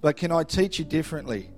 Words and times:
But 0.00 0.16
can 0.16 0.32
I 0.32 0.44
teach 0.44 0.78
you 0.78 0.84
differently? 0.84 1.50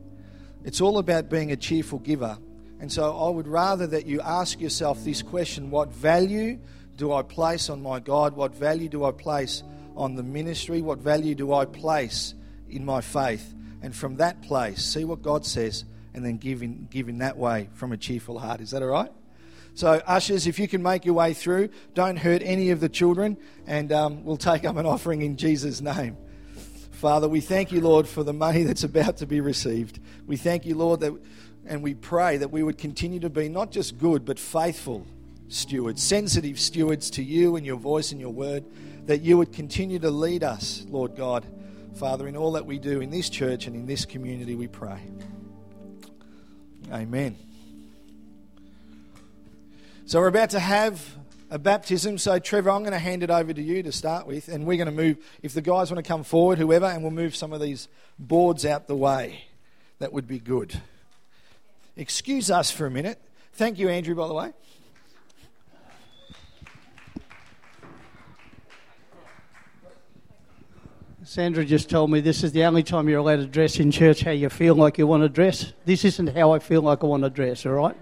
It's 0.65 0.81
all 0.81 0.99
about 0.99 1.29
being 1.29 1.53
a 1.53 1.57
cheerful 1.57 1.99
giver. 1.99 2.39
And 2.81 2.91
so 2.91 3.17
I 3.17 3.31
would 3.31 3.47
rather 3.47 3.87
that 3.89 4.07
you 4.07 4.21
ask 4.21 4.61
yourself 4.61 5.05
this 5.05 5.23
question 5.23 5.71
what 5.71 5.93
value 5.93 6.59
do 6.97 7.13
I 7.13 7.23
place 7.23 7.71
on 7.71 7.83
my 7.83 8.01
God? 8.01 8.35
What 8.35 8.55
value 8.55 8.89
do 8.89 9.05
I 9.05 9.13
place 9.13 9.63
on 9.97 10.15
the 10.17 10.23
ministry? 10.23 10.83
What 10.83 10.99
value 10.99 11.35
do 11.35 11.53
I 11.53 11.65
place 11.65 12.35
in 12.69 12.85
my 12.85 13.01
faith? 13.01 13.55
And 13.83 13.95
from 13.95 14.17
that 14.17 14.43
place, 14.43 14.85
see 14.85 15.05
what 15.05 15.23
God 15.23 15.45
says 15.47 15.85
and 16.15 16.25
then 16.25 16.37
give 16.37 16.63
in, 16.63 16.89
give 16.91 17.09
in 17.09 17.19
that 17.19 17.37
way 17.37 17.69
from 17.75 17.93
a 17.93 17.97
cheerful 17.97 18.39
heart. 18.39 18.61
Is 18.61 18.71
that 18.73 18.83
all 18.83 18.89
right? 18.89 19.11
So, 19.75 20.03
ushers, 20.07 20.47
if 20.47 20.59
you 20.59 20.69
can 20.69 20.83
make 20.83 21.07
your 21.07 21.15
way 21.15 21.33
through, 21.33 21.71
don't 21.95 22.17
hurt 22.17 22.43
any 22.45 22.71
of 22.71 22.81
the 22.81 22.91
children, 22.91 23.39
and 23.67 23.91
um, 23.91 24.23
we'll 24.23 24.37
take 24.37 24.67
up 24.67 24.77
an 24.77 24.85
offering 24.85 25.23
in 25.23 25.37
Jesus' 25.39 25.81
name. 25.81 26.17
Father, 27.03 27.29
we 27.29 27.41
thank 27.41 27.73
you, 27.73 27.81
Lord, 27.81 28.07
for 28.07 28.23
the 28.23 28.33
money 28.33 28.63
that's 28.63 28.85
about 28.85 29.17
to 29.17 29.27
be 29.27 29.41
received. 29.41 29.99
We 30.29 30.37
thank 30.37 30.65
you, 30.65 30.77
Lord, 30.77 31.01
that, 31.01 31.13
and 31.67 31.83
we 31.83 31.95
pray 31.95 32.37
that 32.37 32.53
we 32.53 32.63
would 32.63 32.79
continue 32.79 33.19
to 33.19 33.29
be 33.29 33.49
not 33.49 33.73
just 33.73 33.99
good, 33.99 34.25
but 34.25 34.39
faithful 34.39 35.05
stewards, 35.49 36.01
sensitive 36.01 36.61
stewards 36.61 37.11
to 37.11 37.25
you 37.25 37.57
and 37.57 37.67
your 37.67 37.77
voice 37.77 38.13
and 38.13 38.21
your 38.21 38.31
word, 38.31 38.65
that 39.07 39.21
you 39.21 39.37
would 39.37 39.53
continue 39.53 39.99
to 39.99 40.13
lead 40.13 40.45
us, 40.45 40.87
Lord 40.91 41.17
God, 41.17 41.45
Father, 41.97 42.29
in 42.29 42.37
all 42.37 42.53
that 42.53 42.67
we 42.67 42.79
do 42.79 43.01
in 43.01 43.11
this 43.11 43.29
church 43.29 43.67
and 43.67 43.75
in 43.75 43.85
this 43.85 44.05
community, 44.05 44.55
we 44.55 44.69
pray. 44.69 45.01
Amen. 46.93 47.37
So 50.07 50.21
we're 50.21 50.29
about 50.29 50.51
to 50.51 50.61
have 50.61 51.05
a 51.53 51.59
baptism. 51.59 52.17
So, 52.17 52.39
Trevor, 52.39 52.71
I'm 52.71 52.81
going 52.81 52.93
to 52.93 52.99
hand 52.99 53.23
it 53.23 53.31
over 53.31 53.53
to 53.53 53.63
you 53.63 53.83
to 53.83 53.93
start 53.93 54.27
with, 54.27 54.49
and 54.49 54.67
we're 54.67 54.79
going 54.79 54.87
to 54.87 54.91
move, 54.91 55.19
if 55.43 55.53
the 55.53 55.61
guys 55.61 55.93
want 55.93 56.03
to 56.03 56.09
come 56.09 56.25
forward, 56.25 56.57
whoever, 56.59 56.87
and 56.87 57.03
we'll 57.03 57.13
move 57.13 57.37
some 57.37 57.53
of 57.53 57.61
these 57.61 57.89
boards 58.19 58.65
out 58.65 58.89
the 58.89 58.97
way. 58.97 59.45
That 59.99 60.15
would 60.15 60.27
be 60.27 60.39
good. 60.39 60.81
Excuse 61.95 62.51
us 62.51 62.71
for 62.71 62.87
a 62.87 62.91
minute. 62.91 63.21
Thank 63.53 63.79
you, 63.79 63.91
Andrew, 63.91 64.15
by 64.15 64.29
the 64.29 64.35
way. 64.35 64.53
Sandra 71.23 71.67
just 71.67 71.91
told 71.91 72.11
me 72.11 72.21
this 72.21 72.43
is 72.43 72.53
the 72.53 72.65
only 72.65 72.83
time 72.83 73.11
you're 73.11 73.19
allowed 73.19 73.37
to 73.37 73.47
dress 73.47 73.79
in 73.79 73.91
church 73.91 74.23
how 74.23 74.31
you 74.31 74.49
feel 74.49 74.75
like 74.75 74.97
you 74.97 75.07
want 75.07 75.23
to 75.23 75.29
dress. 75.29 75.75
This 75.85 76.07
isn't 76.07 76.29
how 76.29 76.53
I 76.53 76.61
feel 76.61 76.81
like 76.81 77.05
I 77.05 77.07
want 77.07 77.25
to 77.25 77.31
dress, 77.31 77.67
all 77.67 77.73
right? 77.73 77.97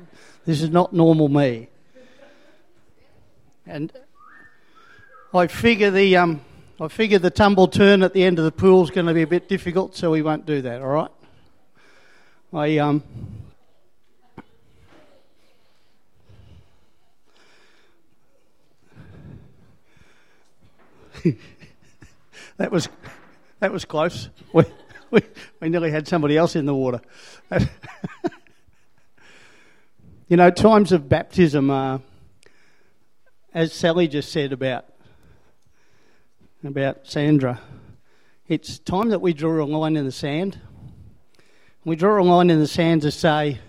This 0.47 0.63
is 0.63 0.71
not 0.71 0.93
normal 0.93 1.29
me. 1.29 1.69
And 3.71 3.93
I 5.33 5.47
figure 5.47 5.93
the 5.93 6.17
um, 6.17 6.41
I 6.81 6.89
figure 6.89 7.21
the 7.21 7.31
tumble 7.31 7.69
turn 7.69 8.03
at 8.03 8.13
the 8.13 8.25
end 8.25 8.41
of 8.41 8.45
the 8.45 8.51
pool 8.51 8.83
is 8.83 8.91
going 8.91 9.07
to 9.07 9.15
be 9.15 9.23
a 9.23 9.29
bit 9.29 9.49
difficult, 9.49 9.95
so 9.95 10.11
we 10.11 10.23
won't 10.23 10.45
do 10.45 10.61
that. 10.63 10.83
All 10.83 10.89
right. 10.89 11.11
I 12.53 12.79
um. 12.79 13.05
that 22.57 22.73
was 22.73 22.89
that 23.61 23.71
was 23.71 23.85
close. 23.85 24.31
We, 24.53 24.65
we, 25.13 25.21
we 25.61 25.69
nearly 25.69 25.93
had 25.93 26.09
somebody 26.09 26.37
else 26.37 26.57
in 26.57 26.67
the 26.67 26.75
water. 26.75 27.01
you 30.27 30.37
know, 30.37 30.51
times 30.51 30.91
of 30.91 31.09
baptism 31.09 31.71
are 31.71 32.01
as 33.53 33.73
Sally 33.73 34.09
just 34.09 34.31
said 34.31 34.53
about 34.53 34.87
about 36.63 37.07
Sandra, 37.07 37.61
it's 38.47 38.79
time 38.79 39.09
that 39.09 39.21
we 39.21 39.33
draw 39.33 39.63
a 39.63 39.65
line 39.65 39.97
in 39.97 40.05
the 40.05 40.13
sand. 40.13 40.61
We 41.85 41.97
draw 41.97 42.21
a 42.21 42.23
line 42.23 42.51
in 42.51 42.59
the 42.59 42.67
sand 42.67 43.03
to 43.03 43.11
say, 43.11 43.61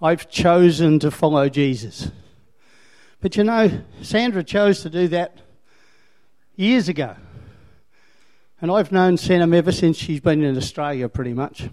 I've 0.00 0.30
chosen 0.30 0.98
to 1.00 1.10
follow 1.10 1.50
Jesus. 1.50 2.10
But 3.20 3.36
you 3.36 3.44
know, 3.44 3.82
Sandra 4.00 4.42
chose 4.42 4.80
to 4.82 4.88
do 4.88 5.08
that 5.08 5.36
years 6.56 6.88
ago. 6.88 7.16
And 8.62 8.70
I've 8.70 8.92
known 8.92 9.18
Sam 9.18 9.52
ever 9.52 9.72
since 9.72 9.98
she's 9.98 10.20
been 10.20 10.42
in 10.42 10.56
Australia, 10.56 11.08
pretty 11.08 11.34
much. 11.34 11.68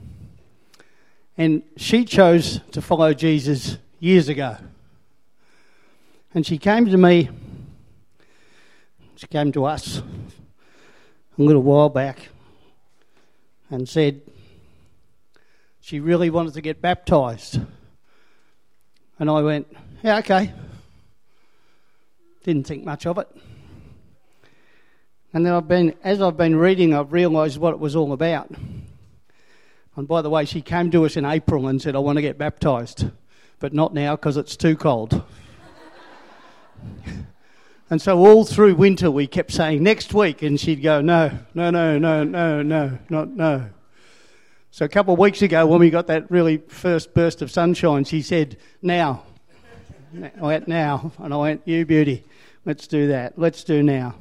And 1.38 1.64
she 1.78 2.04
chose 2.04 2.60
to 2.72 2.82
follow 2.82 3.14
Jesus 3.14 3.78
years 4.00 4.28
ago. 4.28 4.58
And 6.34 6.46
she 6.46 6.58
came 6.58 6.86
to 6.86 6.98
me, 6.98 7.30
she 9.16 9.28
came 9.28 9.52
to 9.54 9.66
us 9.66 10.02
a 11.38 11.42
little 11.42 11.64
while 11.64 11.90
back 11.90 12.30
and 13.70 13.88
said 13.88 14.22
she 15.82 16.00
really 16.00 16.30
wanted 16.30 16.54
to 16.54 16.62
get 16.62 16.82
baptized. 16.82 17.60
And 19.20 19.30
I 19.30 19.42
went, 19.42 19.68
yeah, 20.04 20.18
okay. 20.20 20.54
Didn't 22.44 22.68
think 22.68 22.86
much 22.86 23.06
of 23.06 23.18
it. 23.18 23.28
And 25.34 25.46
then 25.46 25.54
I've 25.54 25.68
been, 25.68 25.96
as 26.04 26.22
I've 26.22 26.38
been 26.38 26.56
reading, 26.56 26.94
I've 26.94 27.12
realised 27.12 27.58
what 27.58 27.74
it 27.74 27.80
was 27.80 27.96
all 27.96 28.14
about. 28.14 28.50
And 29.96 30.08
by 30.08 30.22
the 30.22 30.30
way, 30.30 30.46
she 30.46 30.62
came 30.62 30.92
to 30.92 31.06
us 31.06 31.18
in 31.18 31.26
April 31.26 31.68
and 31.68 31.82
said, 31.82 31.96
I 31.96 32.00
want 32.00 32.18
to 32.18 32.22
get 32.22 32.38
baptised, 32.38 33.10
but 33.60 33.74
not 33.74 33.94
now 33.94 34.16
because 34.16 34.38
it's 34.38 34.56
too 34.56 34.76
cold. 34.76 35.24
And 37.90 38.02
so 38.02 38.18
all 38.18 38.44
through 38.44 38.76
winter 38.76 39.10
we 39.10 39.28
kept 39.28 39.50
saying 39.50 39.82
next 39.82 40.14
week, 40.14 40.42
and 40.42 40.60
she'd 40.60 40.84
go, 40.84 41.00
no, 41.00 41.32
no, 41.54 41.70
no, 41.70 41.98
no, 41.98 42.26
no, 42.26 42.62
no, 42.62 43.00
not 43.10 43.30
no. 43.30 43.70
So 44.72 44.86
a 44.86 44.90
couple 44.90 45.14
of 45.14 45.20
weeks 45.20 45.42
ago, 45.42 45.66
when 45.66 45.80
we 45.80 45.90
got 45.90 46.08
that 46.08 46.30
really 46.30 46.58
first 46.58 47.14
burst 47.14 47.42
of 47.42 47.50
sunshine, 47.50 48.04
she 48.04 48.22
said, 48.22 48.58
now. 48.82 49.24
I 50.24 50.42
went, 50.42 50.68
now. 50.68 51.14
And 51.18 51.34
I 51.34 51.38
went, 51.38 51.62
you 51.66 51.86
beauty, 51.86 52.26
let's 52.66 52.88
do 52.88 53.08
that. 53.08 53.40
Let's 53.40 53.64
do 53.64 53.82
now. 53.82 54.16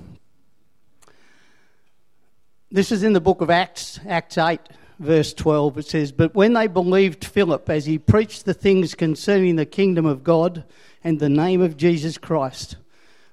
This 2.71 2.93
is 2.93 3.03
in 3.03 3.13
the 3.13 3.21
book 3.21 3.41
of 3.41 3.51
Acts, 3.51 4.01
Acts 4.09 4.39
8, 4.39 4.61
verse 4.99 5.35
12. 5.35 5.79
It 5.79 5.87
says, 5.87 6.13
But 6.13 6.35
when 6.35 6.53
they 6.53 6.69
believed 6.69 7.25
Philip 7.25 7.69
as 7.69 7.87
he 7.87 7.99
preached 7.99 8.45
the 8.45 8.55
things 8.55 8.95
concerning 8.95 9.57
the 9.57 9.67
kingdom 9.67 10.07
of 10.07 10.25
God 10.25 10.65
and 11.07 11.21
the 11.21 11.29
name 11.29 11.63
of 11.63 11.77
Jesus 11.77 12.19
Christ, 12.19 12.75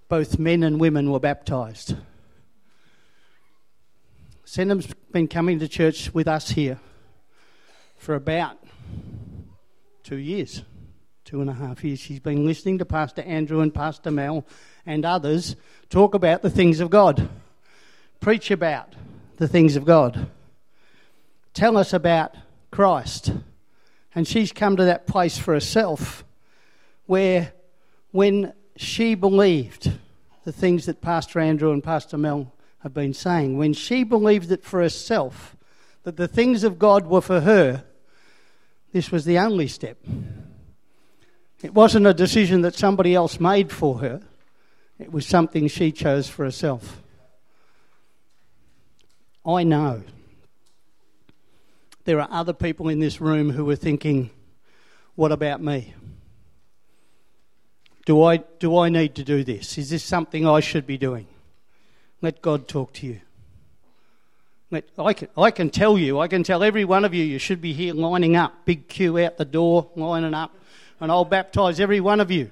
both 0.07 0.37
men 0.37 0.61
and 0.61 0.79
women 0.79 1.09
were 1.09 1.19
baptized. 1.19 1.95
Senham's 4.45 4.93
been 5.11 5.27
coming 5.27 5.57
to 5.57 5.67
church 5.67 6.13
with 6.13 6.27
us 6.27 6.51
here 6.51 6.79
for 7.97 8.13
about 8.13 8.59
two 10.03 10.17
years, 10.17 10.61
two 11.25 11.41
and 11.41 11.49
a 11.49 11.53
half 11.53 11.83
years. 11.83 11.99
She's 11.99 12.19
been 12.19 12.45
listening 12.45 12.77
to 12.77 12.85
Pastor 12.85 13.23
Andrew 13.23 13.61
and 13.61 13.73
Pastor 13.73 14.11
Mel 14.11 14.45
and 14.85 15.03
others 15.03 15.55
talk 15.89 16.13
about 16.13 16.43
the 16.43 16.51
things 16.51 16.79
of 16.79 16.91
God, 16.91 17.27
preach 18.19 18.51
about 18.51 18.93
the 19.37 19.47
things 19.47 19.75
of 19.75 19.83
God, 19.83 20.27
tell 21.55 21.75
us 21.75 21.91
about 21.91 22.35
Christ. 22.69 23.33
And 24.13 24.27
she's 24.27 24.51
come 24.51 24.77
to 24.77 24.85
that 24.85 25.07
place 25.07 25.39
for 25.39 25.55
herself 25.55 26.23
where 27.07 27.51
when 28.13 28.53
she 28.77 29.15
believed 29.15 29.91
the 30.45 30.51
things 30.51 30.85
that 30.85 31.01
Pastor 31.01 31.39
Andrew 31.39 31.71
and 31.71 31.83
Pastor 31.83 32.17
Mel 32.17 32.53
have 32.79 32.93
been 32.93 33.13
saying. 33.13 33.57
When 33.57 33.73
she 33.73 34.03
believed 34.03 34.51
it 34.51 34.63
for 34.63 34.81
herself, 34.81 35.57
that 36.03 36.15
the 36.15 36.27
things 36.27 36.63
of 36.63 36.77
God 36.77 37.07
were 37.07 37.21
for 37.21 37.41
her, 37.41 37.83
this 38.91 39.11
was 39.11 39.25
the 39.25 39.39
only 39.39 39.67
step. 39.67 39.97
It 41.63 41.73
wasn't 41.73 42.05
a 42.05 42.13
decision 42.13 42.61
that 42.61 42.75
somebody 42.75 43.15
else 43.15 43.39
made 43.39 43.71
for 43.71 43.97
her, 43.99 44.21
it 44.99 45.11
was 45.11 45.25
something 45.25 45.67
she 45.67 45.91
chose 45.91 46.29
for 46.29 46.45
herself. 46.45 47.01
I 49.43 49.63
know 49.63 50.03
there 52.05 52.21
are 52.21 52.27
other 52.29 52.53
people 52.53 52.89
in 52.89 52.99
this 52.99 53.19
room 53.19 53.49
who 53.49 53.67
are 53.71 53.75
thinking, 53.75 54.29
what 55.15 55.31
about 55.31 55.61
me? 55.63 55.95
Do 58.05 58.23
I, 58.23 58.37
do 58.37 58.77
I 58.77 58.89
need 58.89 59.15
to 59.15 59.23
do 59.23 59.43
this? 59.43 59.77
Is 59.77 59.89
this 59.89 60.03
something 60.03 60.47
I 60.47 60.59
should 60.59 60.85
be 60.85 60.97
doing? 60.97 61.27
Let 62.21 62.41
God 62.41 62.67
talk 62.67 62.93
to 62.93 63.07
you. 63.07 63.21
Let, 64.71 64.85
I, 64.97 65.13
can, 65.13 65.27
I 65.37 65.51
can 65.51 65.69
tell 65.69 65.97
you, 65.97 66.19
I 66.19 66.27
can 66.27 66.43
tell 66.43 66.63
every 66.63 66.83
one 66.83 67.05
of 67.05 67.13
you, 67.13 67.23
you 67.23 67.37
should 67.37 67.61
be 67.61 67.73
here 67.73 67.93
lining 67.93 68.35
up, 68.35 68.65
big 68.65 68.87
queue 68.87 69.19
out 69.19 69.37
the 69.37 69.45
door, 69.45 69.89
lining 69.95 70.33
up, 70.33 70.51
and 70.99 71.11
I'll 71.11 71.25
baptise 71.25 71.79
every 71.79 71.99
one 71.99 72.19
of 72.19 72.31
you. 72.31 72.49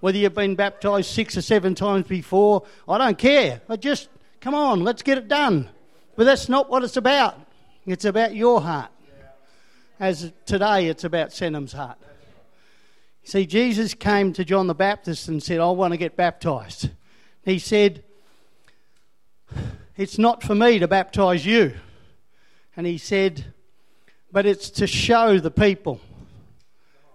Whether 0.00 0.18
you've 0.18 0.34
been 0.34 0.54
baptised 0.54 1.10
six 1.10 1.36
or 1.36 1.42
seven 1.42 1.74
times 1.74 2.06
before, 2.06 2.64
I 2.88 2.98
don't 2.98 3.18
care. 3.18 3.60
I 3.68 3.76
just, 3.76 4.08
come 4.40 4.54
on, 4.54 4.84
let's 4.84 5.02
get 5.02 5.18
it 5.18 5.28
done. 5.28 5.68
But 6.16 6.24
that's 6.24 6.48
not 6.48 6.68
what 6.70 6.82
it's 6.82 6.96
about. 6.96 7.38
It's 7.86 8.04
about 8.04 8.34
your 8.34 8.60
heart. 8.60 8.90
As 10.00 10.32
today, 10.46 10.88
it's 10.88 11.04
about 11.04 11.30
Senham's 11.30 11.72
heart. 11.72 11.98
See, 13.24 13.46
Jesus 13.46 13.94
came 13.94 14.34
to 14.34 14.44
John 14.44 14.66
the 14.66 14.74
Baptist 14.74 15.28
and 15.28 15.42
said, 15.42 15.58
I 15.58 15.70
want 15.70 15.92
to 15.92 15.98
get 15.98 16.14
baptized. 16.14 16.90
He 17.42 17.58
said, 17.58 18.04
It's 19.96 20.18
not 20.18 20.42
for 20.42 20.54
me 20.54 20.78
to 20.78 20.86
baptize 20.86 21.46
you. 21.46 21.74
And 22.76 22.86
he 22.86 22.98
said, 22.98 23.46
But 24.30 24.44
it's 24.44 24.68
to 24.72 24.86
show 24.86 25.38
the 25.38 25.50
people. 25.50 26.00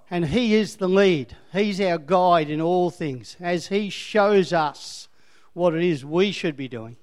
And 0.10 0.26
he 0.26 0.56
is 0.56 0.78
the 0.78 0.90
lead. 0.90 1.36
He's 1.54 1.80
our 1.80 2.00
guide 2.00 2.50
in 2.50 2.60
all 2.60 2.90
things 2.90 3.38
as 3.40 3.68
he 3.68 3.92
shows 3.92 4.52
us 4.52 5.08
what 5.54 5.76
it 5.76 5.84
is 5.84 6.04
we 6.04 6.32
should 6.32 6.58
be 6.58 6.68
doing. 6.68 6.98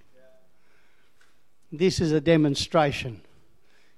This 1.71 2.01
is 2.01 2.11
a 2.11 2.21
demonstration. 2.21 3.21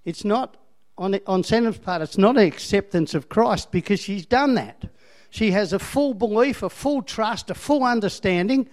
It's 0.05 0.25
not, 0.25 0.59
on, 0.99 1.19
on 1.27 1.45
Sandra's 1.45 1.79
part, 1.79 2.03
it's 2.03 2.19
not 2.19 2.37
an 2.37 2.47
acceptance 2.47 3.15
of 3.15 3.31
Christ 3.31 3.71
because 3.71 4.01
she's 4.01 4.27
done 4.27 4.55
that. 4.55 4.85
She 5.31 5.51
has 5.53 5.73
a 5.73 5.79
full 5.79 6.15
belief, 6.15 6.63
a 6.63 6.71
full 6.71 7.03
trust, 7.03 7.51
a 7.51 7.55
full 7.55 7.85
understanding. 7.85 8.69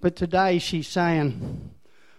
But 0.00 0.16
today 0.16 0.58
she's 0.58 0.88
saying, 0.88 1.72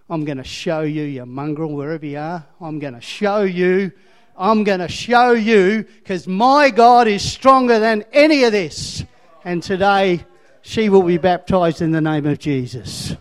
I'm 0.10 0.26
going 0.26 0.38
to 0.38 0.44
show 0.44 0.82
you, 0.82 1.04
you 1.04 1.26
mongrel, 1.26 1.72
wherever 1.72 2.06
you 2.06 2.18
are. 2.18 2.46
I'm 2.60 2.80
going 2.80 2.96
to 2.96 3.02
show 3.02 3.44
you. 3.44 3.92
I'm 4.38 4.64
going 4.64 4.80
to 4.80 4.88
show 4.88 5.32
you 5.32 5.84
because 5.84 6.28
my 6.28 6.70
God 6.70 7.08
is 7.08 7.22
stronger 7.22 7.80
than 7.80 8.06
any 8.14 8.44
of 8.44 8.52
this. 8.52 9.04
And 9.44 9.62
today 9.62 10.26
she 10.62 10.90
will 10.90 11.04
be 11.04 11.18
baptized 11.18 11.82
in 11.82 11.92
the 11.92 12.02
name 12.02 12.26
of 12.26 12.40
Jesus. 12.40 13.16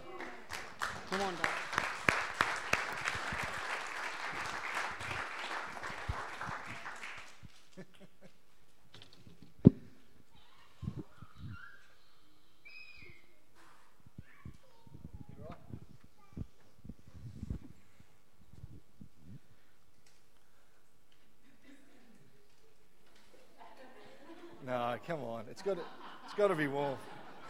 come 25.08 25.24
on. 25.24 25.47
It's 25.58 25.66
got 25.66 25.74
to, 25.74 25.82
it's 26.24 26.34
got 26.34 26.48
to 26.48 26.54
be 26.54 26.68
warm. 26.68 26.96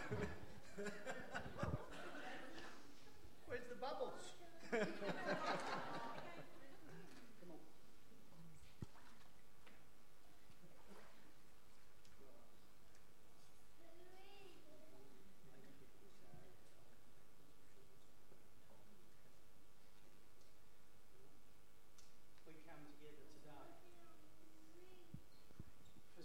Where's 3.45 3.67
the 3.69 3.75
bubbles? 3.75 4.33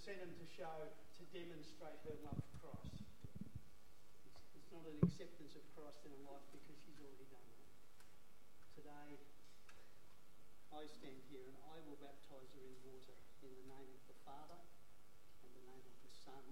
sent 0.05 0.21
him 0.21 0.37
to 0.37 0.45
show 0.53 0.85
to 1.17 1.23
demonstrate 1.33 1.94
her 2.05 2.21
love 2.21 2.37
for 2.37 2.69
Christ. 2.69 3.01
It's, 4.29 4.45
it's 4.53 4.69
not 4.69 4.85
an 4.85 5.01
acceptance 5.01 5.57
of 5.57 5.65
Christ 5.73 6.05
in 6.05 6.13
her 6.13 6.25
life 6.29 6.45
because 6.53 6.77
she's 6.85 7.01
already 7.01 7.25
done 7.33 7.49
that. 7.49 7.69
Today, 8.77 9.11
I 10.69 10.85
stand 10.85 11.17
here 11.33 11.49
and 11.49 11.57
I 11.65 11.81
will 11.89 11.97
baptize 11.97 12.53
her 12.61 12.65
in 12.69 12.77
water 12.85 13.17
in 13.41 13.57
the 13.57 13.69
name 13.73 13.89
of 13.89 14.05
the 14.05 14.19
Father, 14.21 14.61
and 15.41 15.51
the 15.57 15.65
name 15.65 15.85
of 15.85 15.97
the 16.05 16.13
Son, 16.13 16.45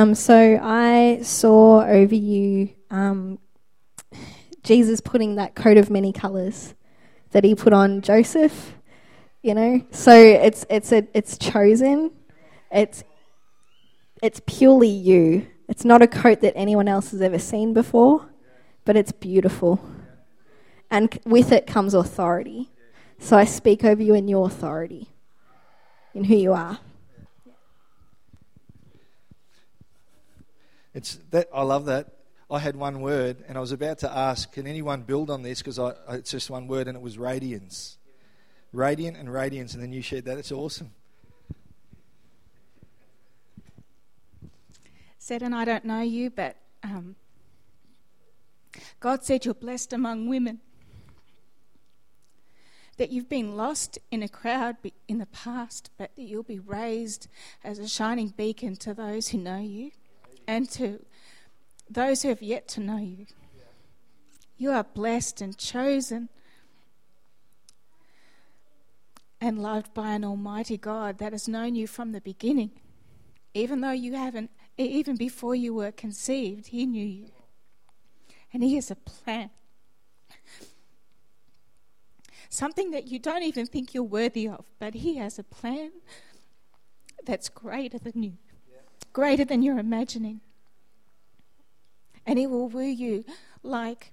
Um, 0.00 0.14
so 0.14 0.58
I 0.62 1.20
saw 1.22 1.82
over 1.82 2.14
you 2.14 2.70
um, 2.90 3.38
Jesus 4.62 5.02
putting 5.02 5.34
that 5.34 5.54
coat 5.54 5.76
of 5.76 5.90
many 5.90 6.10
colours 6.10 6.72
that 7.32 7.44
he 7.44 7.54
put 7.54 7.74
on 7.74 8.00
Joseph. 8.00 8.72
You 9.42 9.52
know, 9.52 9.86
so 9.90 10.14
it's 10.14 10.64
it's 10.70 10.90
a, 10.92 11.06
it's 11.12 11.36
chosen. 11.36 12.12
It's 12.72 13.04
it's 14.22 14.40
purely 14.46 14.88
you. 14.88 15.46
It's 15.68 15.84
not 15.84 16.00
a 16.00 16.06
coat 16.06 16.40
that 16.40 16.54
anyone 16.56 16.88
else 16.88 17.10
has 17.10 17.20
ever 17.20 17.38
seen 17.38 17.74
before, 17.74 18.26
but 18.86 18.96
it's 18.96 19.12
beautiful. 19.12 19.84
And 20.90 21.20
with 21.26 21.52
it 21.52 21.66
comes 21.66 21.92
authority. 21.92 22.70
So 23.18 23.36
I 23.36 23.44
speak 23.44 23.84
over 23.84 24.02
you 24.02 24.14
in 24.14 24.28
your 24.28 24.46
authority, 24.46 25.08
in 26.14 26.24
who 26.24 26.36
you 26.36 26.54
are. 26.54 26.78
It's 30.94 31.18
that 31.30 31.48
I 31.52 31.62
love 31.62 31.86
that. 31.86 32.16
I 32.50 32.58
had 32.58 32.74
one 32.74 33.00
word, 33.00 33.44
and 33.46 33.56
I 33.56 33.60
was 33.60 33.70
about 33.70 33.98
to 33.98 34.10
ask, 34.10 34.52
can 34.52 34.66
anyone 34.66 35.02
build 35.02 35.30
on 35.30 35.42
this? 35.42 35.62
Because 35.62 35.78
it's 36.08 36.32
just 36.32 36.50
one 36.50 36.66
word, 36.66 36.88
and 36.88 36.96
it 36.96 37.00
was 37.00 37.16
radiance. 37.16 37.96
Radiant 38.72 39.16
and 39.16 39.32
radiance, 39.32 39.72
and 39.74 39.82
then 39.82 39.92
you 39.92 40.02
shared 40.02 40.24
that. 40.24 40.36
It's 40.36 40.50
awesome. 40.50 40.90
said, 45.18 45.42
and 45.42 45.54
I 45.54 45.64
don't 45.64 45.84
know 45.84 46.00
you, 46.00 46.28
but 46.28 46.56
um, 46.82 47.14
God 48.98 49.24
said 49.24 49.44
you're 49.44 49.54
blessed 49.54 49.92
among 49.92 50.28
women. 50.28 50.58
that 52.96 53.10
you've 53.10 53.28
been 53.28 53.56
lost 53.56 53.98
in 54.10 54.22
a 54.22 54.28
crowd 54.28 54.76
in 55.08 55.18
the 55.18 55.26
past, 55.26 55.90
but 55.96 56.10
that 56.16 56.22
you'll 56.22 56.42
be 56.42 56.58
raised 56.58 57.28
as 57.62 57.78
a 57.78 57.88
shining 57.88 58.28
beacon 58.28 58.74
to 58.76 58.92
those 58.92 59.28
who 59.28 59.38
know 59.38 59.58
you 59.58 59.92
and 60.50 60.68
to 60.68 60.98
those 61.88 62.22
who 62.22 62.28
have 62.28 62.42
yet 62.42 62.66
to 62.66 62.80
know 62.80 62.98
you. 62.98 63.24
You 64.58 64.72
are 64.72 64.82
blessed 64.82 65.40
and 65.40 65.56
chosen 65.56 66.28
and 69.40 69.62
loved 69.62 69.94
by 69.94 70.10
an 70.10 70.24
almighty 70.24 70.76
God 70.76 71.18
that 71.18 71.30
has 71.30 71.46
known 71.46 71.76
you 71.76 71.86
from 71.86 72.10
the 72.10 72.20
beginning. 72.20 72.72
Even 73.54 73.80
though 73.80 73.92
you 73.92 74.14
haven't, 74.14 74.50
even 74.76 75.14
before 75.14 75.54
you 75.54 75.72
were 75.72 75.92
conceived, 75.92 76.66
He 76.66 76.84
knew 76.84 77.06
you. 77.06 77.30
And 78.52 78.64
He 78.64 78.74
has 78.74 78.90
a 78.90 78.96
plan. 78.96 79.50
Something 82.48 82.90
that 82.90 83.06
you 83.06 83.20
don't 83.20 83.44
even 83.44 83.66
think 83.66 83.94
you're 83.94 84.02
worthy 84.02 84.48
of, 84.48 84.66
but 84.80 84.94
He 84.94 85.16
has 85.18 85.38
a 85.38 85.44
plan 85.44 85.92
that's 87.24 87.48
greater 87.48 87.98
than 87.98 88.24
you, 88.24 88.32
greater 89.12 89.44
than 89.44 89.62
you're 89.62 89.78
imagining. 89.78 90.40
And 92.26 92.38
He 92.38 92.46
will 92.46 92.68
woo 92.68 92.82
you 92.82 93.24
like 93.62 94.12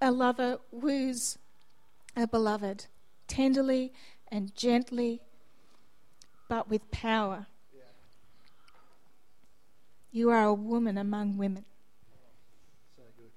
a 0.00 0.10
lover 0.10 0.58
woos 0.70 1.38
a 2.16 2.26
beloved, 2.26 2.86
tenderly 3.28 3.92
and 4.28 4.56
gently, 4.56 5.20
but 6.48 6.68
with 6.68 6.90
power. 6.90 7.46
You 10.10 10.30
are 10.30 10.44
a 10.44 10.54
woman 10.54 10.96
among 10.96 11.36
women. 11.36 11.66
So 12.96 13.02
good. 13.18 13.30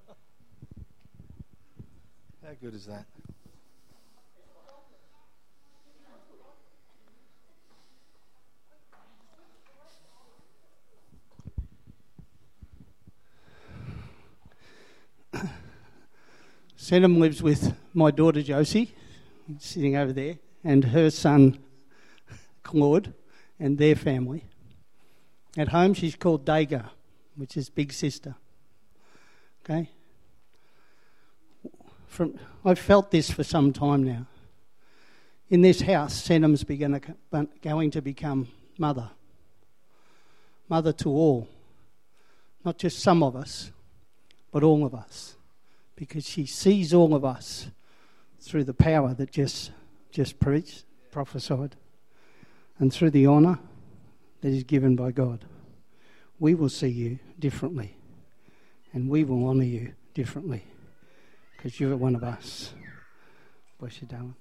How 2.42 2.52
good 2.58 2.74
is 2.74 2.86
that? 2.86 3.04
Senham 16.86 17.18
lives 17.18 17.42
with 17.42 17.76
my 17.94 18.12
daughter 18.12 18.40
Josie, 18.42 18.94
sitting 19.58 19.96
over 19.96 20.12
there, 20.12 20.36
and 20.62 20.84
her 20.84 21.10
son 21.10 21.58
Claude, 22.62 23.12
and 23.58 23.76
their 23.76 23.96
family. 23.96 24.44
At 25.58 25.70
home, 25.70 25.94
she's 25.94 26.14
called 26.14 26.44
Daga, 26.44 26.90
which 27.34 27.56
is 27.56 27.70
big 27.70 27.92
sister. 27.92 28.36
Okay? 29.64 29.90
From, 32.06 32.38
I've 32.64 32.78
felt 32.78 33.10
this 33.10 33.32
for 33.32 33.42
some 33.42 33.72
time 33.72 34.04
now. 34.04 34.26
In 35.50 35.62
this 35.62 35.80
house, 35.80 36.14
Senham's 36.14 36.62
going 36.62 37.90
to 37.90 38.00
become 38.00 38.46
mother. 38.78 39.10
Mother 40.68 40.92
to 40.92 41.08
all. 41.08 41.48
Not 42.64 42.78
just 42.78 43.00
some 43.00 43.24
of 43.24 43.34
us, 43.34 43.72
but 44.52 44.62
all 44.62 44.86
of 44.86 44.94
us 44.94 45.35
because 45.96 46.28
she 46.28 46.46
sees 46.46 46.94
all 46.94 47.14
of 47.14 47.24
us 47.24 47.70
through 48.38 48.64
the 48.64 48.74
power 48.74 49.14
that 49.14 49.30
just 49.30 49.72
just 50.12 50.38
preached, 50.38 50.84
prophesied, 51.10 51.76
and 52.78 52.92
through 52.92 53.10
the 53.10 53.26
honour 53.26 53.58
that 54.40 54.48
is 54.48 54.64
given 54.64 54.96
by 54.96 55.10
God. 55.10 55.44
We 56.38 56.54
will 56.54 56.68
see 56.68 56.88
you 56.88 57.18
differently, 57.38 57.96
and 58.92 59.08
we 59.08 59.24
will 59.24 59.48
honour 59.48 59.64
you 59.64 59.94
differently 60.14 60.64
because 61.56 61.80
you're 61.80 61.96
one 61.96 62.14
of 62.14 62.22
us. 62.22 62.72
Bless 63.78 64.00
you, 64.00 64.08
darling. 64.08 64.36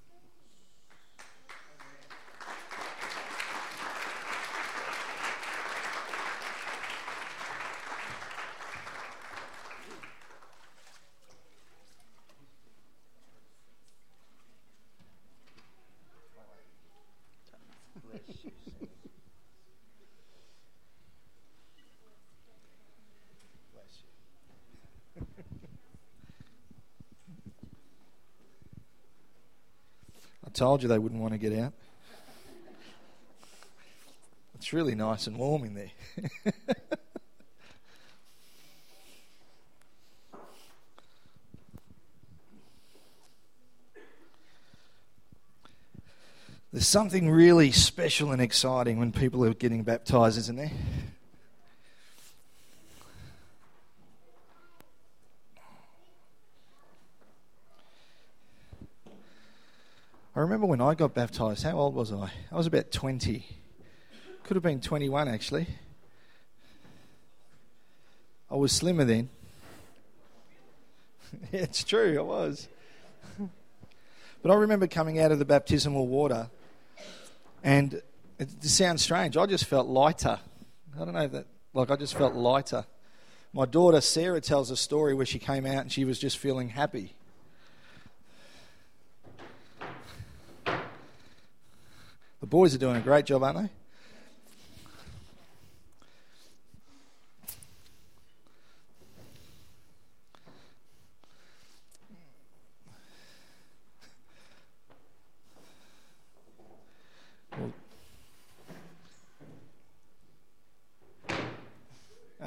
Told 30.55 30.81
you 30.81 30.87
they 30.87 30.97
wouldn't 30.97 31.21
want 31.21 31.33
to 31.33 31.37
get 31.37 31.53
out. 31.57 31.73
It's 34.55 34.73
really 34.73 34.95
nice 34.95 35.27
and 35.27 35.37
warm 35.37 35.65
in 35.65 35.75
there. 35.75 35.91
There's 46.71 46.87
something 46.87 47.29
really 47.29 47.71
special 47.71 48.31
and 48.31 48.41
exciting 48.41 48.97
when 48.97 49.11
people 49.11 49.45
are 49.45 49.53
getting 49.53 49.83
baptized, 49.83 50.37
isn't 50.37 50.55
there? 50.57 50.71
I 60.34 60.34
remember 60.45 60.67
when 60.67 60.81
I 60.81 60.93
got 60.93 61.13
baptized, 61.13 61.63
how 61.63 61.77
old 61.77 61.95
was 61.95 62.13
I? 62.13 62.31
I 62.51 62.55
was 62.55 62.67
about 62.67 62.91
20. 62.91 63.45
Could 64.43 64.55
have 64.55 64.63
been 64.63 64.79
21 64.79 65.27
actually. 65.27 65.67
I 68.49 68.55
was 68.55 68.71
slimmer 68.71 69.05
then. 69.05 69.29
yeah, 71.51 71.61
it's 71.61 71.83
true, 71.83 72.19
I 72.19 72.21
was. 72.21 72.67
but 74.41 74.51
I 74.51 74.55
remember 74.55 74.85
coming 74.85 75.19
out 75.19 75.31
of 75.31 75.39
the 75.39 75.45
baptismal 75.45 76.07
water, 76.07 76.49
and 77.63 77.95
it, 77.95 78.03
it 78.39 78.63
sounds 78.63 79.01
strange. 79.01 79.35
I 79.35 79.47
just 79.47 79.65
felt 79.65 79.87
lighter. 79.87 80.39
I 80.95 81.05
don't 81.05 81.15
know 81.15 81.27
that, 81.27 81.47
like, 81.73 81.89
I 81.89 81.95
just 81.95 82.15
felt 82.15 82.35
lighter. 82.35 82.85
My 83.51 83.65
daughter 83.65 83.99
Sarah 83.99 84.41
tells 84.41 84.69
a 84.69 84.77
story 84.77 85.15
where 85.15 85.25
she 85.25 85.39
came 85.39 85.65
out 85.65 85.81
and 85.81 85.91
she 85.91 86.05
was 86.05 86.19
just 86.19 86.37
feeling 86.37 86.69
happy. 86.69 87.15
The 92.41 92.47
boys 92.47 92.75
are 92.75 92.77
doing 92.77 92.97
a 92.97 93.01
great 93.01 93.25
job, 93.25 93.43
aren't 93.43 93.57
they? 93.57 93.69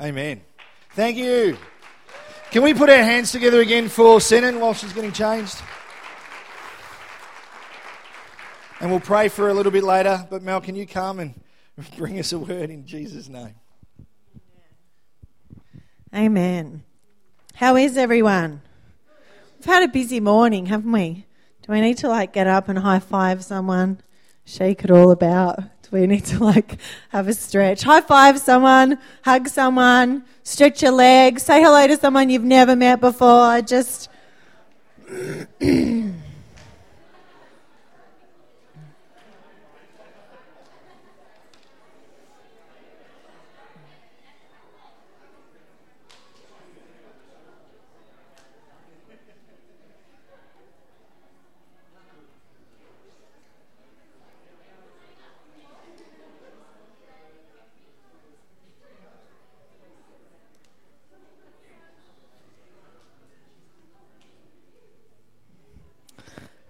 Amen. 0.01 0.41
Thank 0.91 1.17
you. 1.17 1.59
Can 2.51 2.63
we 2.63 2.73
put 2.73 2.89
our 2.89 3.03
hands 3.03 3.33
together 3.33 3.61
again 3.61 3.89
for 3.89 4.19
Senan 4.19 4.61
while 4.61 4.73
she's 4.73 4.93
getting 4.93 5.13
changed? 5.13 5.61
And 8.89 8.95
we'll 8.95 9.01
pray 9.01 9.29
for 9.29 9.51
a 9.51 9.53
little 9.53 9.71
bit 9.71 9.85
later. 9.85 10.27
But 10.31 10.43
Mel, 10.43 10.63
can 10.63 10.75
you 10.75 10.87
come 10.87 11.21
and 11.21 11.35
bring 11.99 12.19
us 12.19 12.33
a 12.33 12.39
word 12.39 12.71
in 12.71 12.87
Jesus' 12.87 13.29
name? 13.29 13.55
Amen. 16.15 16.85
How 17.53 17.77
is 17.77 17.99
everyone? 17.99 18.63
We've 19.59 19.67
had 19.67 19.83
a 19.83 19.89
busy 19.89 20.21
morning, 20.21 20.65
haven't 20.65 20.91
we? 20.91 21.27
Do 21.61 21.73
we 21.73 21.83
need 21.83 21.99
to 21.99 22.09
like 22.09 22.33
get 22.33 22.47
up 22.47 22.71
and 22.71 22.79
high 22.79 23.01
five 23.01 23.45
someone, 23.45 24.01
shake 24.47 24.85
it 24.85 24.91
all 24.91 25.11
about? 25.11 25.59
Do 25.59 25.89
we 25.93 26.07
need 26.07 26.25
to 26.25 26.43
like 26.43 26.79
have 27.11 27.29
a 27.29 27.35
stretch? 27.35 27.83
High 27.83 28.01
five 28.01 28.39
someone, 28.39 28.97
hug 29.23 29.49
someone, 29.49 30.25
stretch 30.45 30.81
your 30.81 30.93
legs, 30.93 31.43
say 31.43 31.61
hello 31.61 31.87
to 31.89 31.99
someone 31.99 32.31
you've 32.31 32.43
never 32.43 32.75
met 32.75 33.03
before. 33.03 33.61
Just 33.61 34.09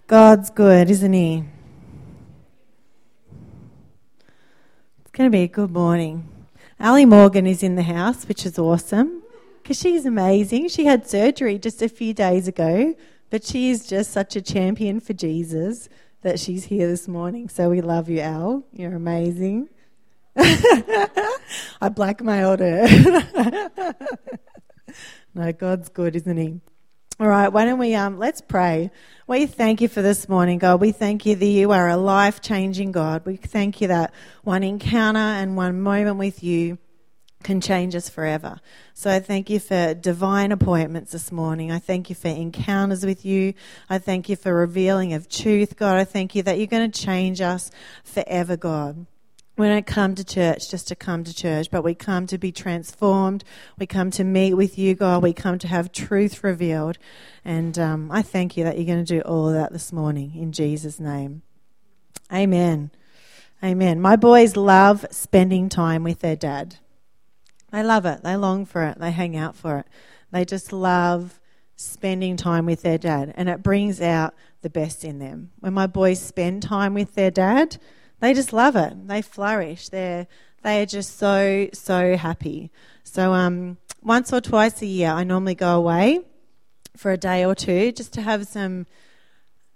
God's 0.09 0.49
good, 0.49 0.89
isn't 0.89 1.13
He? 1.13 1.43
It's 5.01 5.11
going 5.11 5.29
to 5.29 5.31
be 5.31 5.43
a 5.43 5.47
good 5.47 5.69
morning. 5.69 6.27
Ali 6.79 7.05
Morgan 7.05 7.45
is 7.45 7.61
in 7.61 7.75
the 7.75 7.83
house, 7.83 8.27
which 8.27 8.43
is 8.43 8.57
awesome 8.57 9.21
because 9.61 9.77
she's 9.77 10.07
amazing. 10.07 10.69
She 10.69 10.85
had 10.85 11.07
surgery 11.07 11.59
just 11.59 11.83
a 11.83 11.87
few 11.87 12.15
days 12.15 12.47
ago, 12.47 12.95
but 13.29 13.43
she 13.43 13.69
is 13.69 13.85
just 13.85 14.09
such 14.09 14.35
a 14.35 14.41
champion 14.41 14.99
for 14.99 15.13
Jesus 15.13 15.89
that 16.23 16.39
she's 16.39 16.63
here 16.65 16.87
this 16.87 17.07
morning. 17.07 17.47
So 17.47 17.69
we 17.69 17.81
love 17.81 18.09
you, 18.09 18.21
Al. 18.21 18.63
You're 18.73 18.95
amazing. 18.95 19.69
I 20.35 21.89
blackmailed 21.93 22.61
her. 22.61 23.93
no, 25.35 25.53
God's 25.53 25.89
good, 25.89 26.15
isn't 26.15 26.37
He? 26.37 26.61
All 27.21 27.27
right, 27.27 27.49
why 27.49 27.65
don't 27.65 27.79
we 27.79 27.95
um 27.95 28.17
let's 28.17 28.39
pray. 28.39 28.91
We 29.27 29.45
thank 29.45 29.81
you 29.81 29.89
for 29.89 30.01
this 30.01 30.29
morning, 30.29 30.57
God. 30.57 30.79
We 30.79 30.93
thank 30.93 31.25
you 31.25 31.35
that 31.35 31.45
you 31.45 31.71
are 31.71 31.89
a 31.89 31.97
life-changing 31.97 32.93
God. 32.93 33.25
We 33.25 33.35
thank 33.35 33.81
you 33.81 33.89
that 33.89 34.13
one 34.45 34.63
encounter 34.63 35.19
and 35.19 35.57
one 35.57 35.81
moment 35.81 36.15
with 36.15 36.41
you 36.45 36.77
can 37.43 37.59
change 37.59 37.93
us 37.93 38.07
forever. 38.07 38.61
So 38.93 39.11
I 39.11 39.19
thank 39.19 39.49
you 39.49 39.59
for 39.59 39.93
divine 39.93 40.53
appointments 40.53 41.11
this 41.11 41.29
morning. 41.29 41.73
I 41.73 41.79
thank 41.79 42.07
you 42.07 42.15
for 42.15 42.29
encounters 42.29 43.05
with 43.05 43.25
you. 43.25 43.53
I 43.89 43.97
thank 43.97 44.29
you 44.29 44.37
for 44.37 44.53
revealing 44.53 45.11
of 45.11 45.27
truth, 45.27 45.75
God. 45.75 45.97
I 45.97 46.05
thank 46.05 46.35
you 46.35 46.43
that 46.43 46.57
you're 46.57 46.67
going 46.67 46.89
to 46.89 47.01
change 47.01 47.41
us 47.41 47.69
forever, 48.05 48.55
God. 48.55 49.05
We 49.59 49.67
don't 49.67 49.85
come 49.85 50.15
to 50.15 50.23
church 50.23 50.71
just 50.71 50.87
to 50.87 50.95
come 50.95 51.25
to 51.25 51.35
church, 51.35 51.69
but 51.69 51.83
we 51.83 51.93
come 51.93 52.25
to 52.27 52.37
be 52.37 52.49
transformed. 52.49 53.43
We 53.77 53.87
come 53.87 54.09
to 54.11 54.23
meet 54.23 54.53
with 54.53 54.79
you, 54.79 54.95
God. 54.95 55.21
We 55.21 55.33
come 55.33 55.59
to 55.59 55.67
have 55.67 55.91
truth 55.91 56.45
revealed. 56.45 56.97
And 57.43 57.77
um, 57.77 58.09
I 58.09 58.21
thank 58.21 58.55
you 58.55 58.63
that 58.63 58.77
you're 58.77 58.85
going 58.85 59.03
to 59.03 59.15
do 59.15 59.19
all 59.19 59.49
of 59.49 59.55
that 59.55 59.73
this 59.73 59.91
morning 59.91 60.31
in 60.33 60.53
Jesus' 60.53 60.97
name. 60.97 61.41
Amen. 62.31 62.91
Amen. 63.61 63.99
My 63.99 64.15
boys 64.15 64.55
love 64.55 65.05
spending 65.11 65.67
time 65.67 66.03
with 66.03 66.19
their 66.21 66.37
dad. 66.37 66.77
They 67.73 67.83
love 67.83 68.05
it. 68.05 68.23
They 68.23 68.37
long 68.37 68.65
for 68.65 68.83
it. 68.83 68.97
They 68.97 69.11
hang 69.11 69.35
out 69.35 69.57
for 69.57 69.79
it. 69.79 69.87
They 70.31 70.45
just 70.45 70.71
love 70.71 71.41
spending 71.75 72.37
time 72.37 72.65
with 72.65 72.81
their 72.81 72.97
dad. 72.97 73.33
And 73.35 73.49
it 73.49 73.61
brings 73.61 73.99
out 73.99 74.33
the 74.61 74.69
best 74.69 75.03
in 75.03 75.19
them. 75.19 75.51
When 75.59 75.73
my 75.73 75.85
boys 75.85 76.21
spend 76.21 76.63
time 76.63 76.93
with 76.93 77.15
their 77.15 77.29
dad, 77.29 77.77
they 78.19 78.33
just 78.33 78.53
love 78.53 78.75
it. 78.75 79.07
They 79.07 79.21
flourish. 79.21 79.89
They're 79.89 80.27
they 80.61 80.81
are 80.81 80.85
just 80.85 81.17
so 81.17 81.69
so 81.73 82.17
happy. 82.17 82.71
So 83.03 83.33
um, 83.33 83.77
once 84.01 84.33
or 84.33 84.41
twice 84.41 84.81
a 84.81 84.85
year, 84.85 85.09
I 85.09 85.23
normally 85.23 85.55
go 85.55 85.75
away 85.75 86.21
for 86.95 87.11
a 87.11 87.17
day 87.17 87.45
or 87.45 87.55
two 87.55 87.91
just 87.91 88.13
to 88.13 88.21
have 88.21 88.45
some 88.47 88.85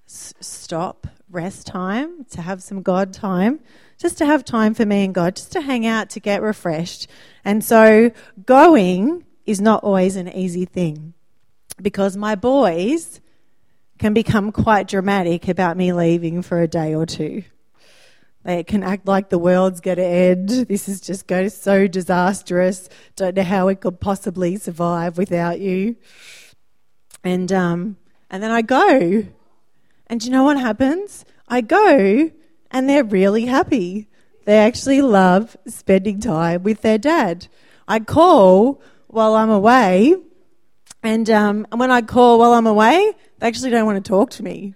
s- 0.08 0.34
stop 0.40 1.08
rest 1.30 1.66
time, 1.66 2.26
to 2.26 2.42
have 2.42 2.62
some 2.62 2.82
God 2.82 3.14
time, 3.14 3.60
just 3.98 4.18
to 4.20 4.26
have 4.26 4.46
time 4.46 4.74
for 4.74 4.86
me 4.86 5.06
and 5.06 5.16
God, 5.16 5.36
just 5.36 5.52
to 5.54 5.62
hang 5.62 5.86
out, 5.86 6.10
to 6.12 6.20
get 6.20 6.42
refreshed. 6.42 7.08
And 7.44 7.64
so 7.64 8.12
going 8.46 9.26
is 9.46 9.60
not 9.60 9.84
always 9.84 10.16
an 10.16 10.28
easy 10.30 10.66
thing 10.66 11.14
because 11.82 12.16
my 12.16 12.36
boys 12.36 13.20
can 13.98 14.14
become 14.14 14.52
quite 14.52 14.88
dramatic 14.88 15.48
about 15.48 15.78
me 15.78 15.94
leaving 15.94 16.42
for 16.42 16.62
a 16.62 16.68
day 16.68 16.94
or 16.94 17.06
two. 17.06 17.44
They 18.44 18.64
can 18.64 18.84
act 18.84 19.08
like 19.08 19.30
the 19.30 19.38
world's 19.38 19.80
going 19.80 19.98
to 19.98 20.06
end. 20.06 20.50
This 20.68 20.90
is 20.90 21.00
just 21.00 21.28
going 21.28 21.50
so 21.50 21.88
disastrous. 21.88 22.90
Don't 23.16 23.36
know 23.36 23.44
how 23.44 23.68
we 23.68 23.76
could 23.76 24.00
possibly 24.00 24.58
survive 24.58 25.18
without 25.18 25.60
you. 25.60 25.96
And 27.24 27.52
um, 27.54 27.98
and 28.30 28.42
then 28.42 28.52
I 28.52 28.62
go, 28.62 29.26
and 30.08 30.24
you 30.24 30.32
know 30.32 30.44
what 30.44 30.60
happens? 30.60 31.24
I 31.48 31.62
go, 31.62 32.32
and 32.72 32.90
they're 32.90 33.04
really 33.04 33.46
happy. 33.46 34.10
They 34.46 34.58
actually 34.58 35.02
love 35.02 35.56
spending 35.68 36.20
time 36.20 36.64
with 36.64 36.82
their 36.82 36.98
dad. 36.98 37.48
I 37.88 38.00
call 38.00 38.82
while 39.08 39.36
I'm 39.36 39.52
away, 39.52 40.16
and, 41.04 41.30
um, 41.30 41.68
and 41.72 41.80
when 41.80 41.92
I 41.92 42.02
call 42.02 42.40
while 42.40 42.54
I'm 42.54 42.68
away, 42.68 43.14
they 43.40 43.48
actually 43.48 43.70
don't 43.70 43.86
want 43.86 44.04
to 44.04 44.10
talk 44.10 44.32
to 44.32 44.44
me. 44.44 44.74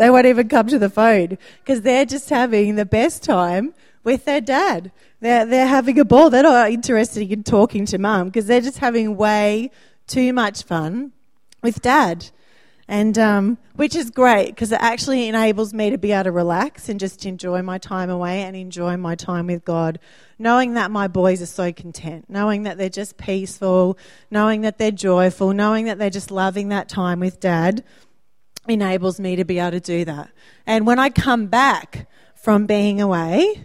They 0.00 0.08
won't 0.08 0.24
even 0.24 0.48
come 0.48 0.66
to 0.68 0.78
the 0.78 0.88
phone 0.88 1.36
because 1.62 1.82
they're 1.82 2.06
just 2.06 2.30
having 2.30 2.76
the 2.76 2.86
best 2.86 3.22
time 3.22 3.74
with 4.02 4.24
their 4.24 4.40
dad. 4.40 4.92
They're, 5.20 5.44
they're 5.44 5.66
having 5.66 5.98
a 5.98 6.06
ball. 6.06 6.30
They're 6.30 6.42
not 6.42 6.70
interested 6.70 7.30
in 7.30 7.42
talking 7.42 7.84
to 7.84 7.98
mum 7.98 8.28
because 8.28 8.46
they're 8.46 8.62
just 8.62 8.78
having 8.78 9.18
way 9.18 9.70
too 10.06 10.32
much 10.32 10.62
fun 10.62 11.12
with 11.62 11.82
dad. 11.82 12.30
And 12.88 13.18
um, 13.18 13.58
which 13.76 13.94
is 13.94 14.10
great 14.10 14.46
because 14.46 14.72
it 14.72 14.80
actually 14.80 15.28
enables 15.28 15.74
me 15.74 15.90
to 15.90 15.98
be 15.98 16.12
able 16.12 16.24
to 16.24 16.32
relax 16.32 16.88
and 16.88 16.98
just 16.98 17.26
enjoy 17.26 17.60
my 17.60 17.76
time 17.76 18.08
away 18.08 18.40
and 18.44 18.56
enjoy 18.56 18.96
my 18.96 19.14
time 19.14 19.48
with 19.48 19.66
God, 19.66 19.98
knowing 20.38 20.72
that 20.74 20.90
my 20.90 21.08
boys 21.08 21.42
are 21.42 21.46
so 21.46 21.74
content, 21.74 22.24
knowing 22.26 22.62
that 22.62 22.78
they're 22.78 22.88
just 22.88 23.18
peaceful, 23.18 23.98
knowing 24.30 24.62
that 24.62 24.78
they're 24.78 24.90
joyful, 24.90 25.52
knowing 25.52 25.84
that 25.84 25.98
they're 25.98 26.08
just 26.08 26.30
loving 26.30 26.70
that 26.70 26.88
time 26.88 27.20
with 27.20 27.38
dad 27.38 27.84
enables 28.68 29.18
me 29.18 29.36
to 29.36 29.44
be 29.44 29.58
able 29.58 29.72
to 29.72 29.80
do 29.80 30.04
that. 30.04 30.30
And 30.66 30.86
when 30.86 30.98
I 30.98 31.10
come 31.10 31.46
back 31.46 32.08
from 32.34 32.66
being 32.66 33.00
away, 33.00 33.64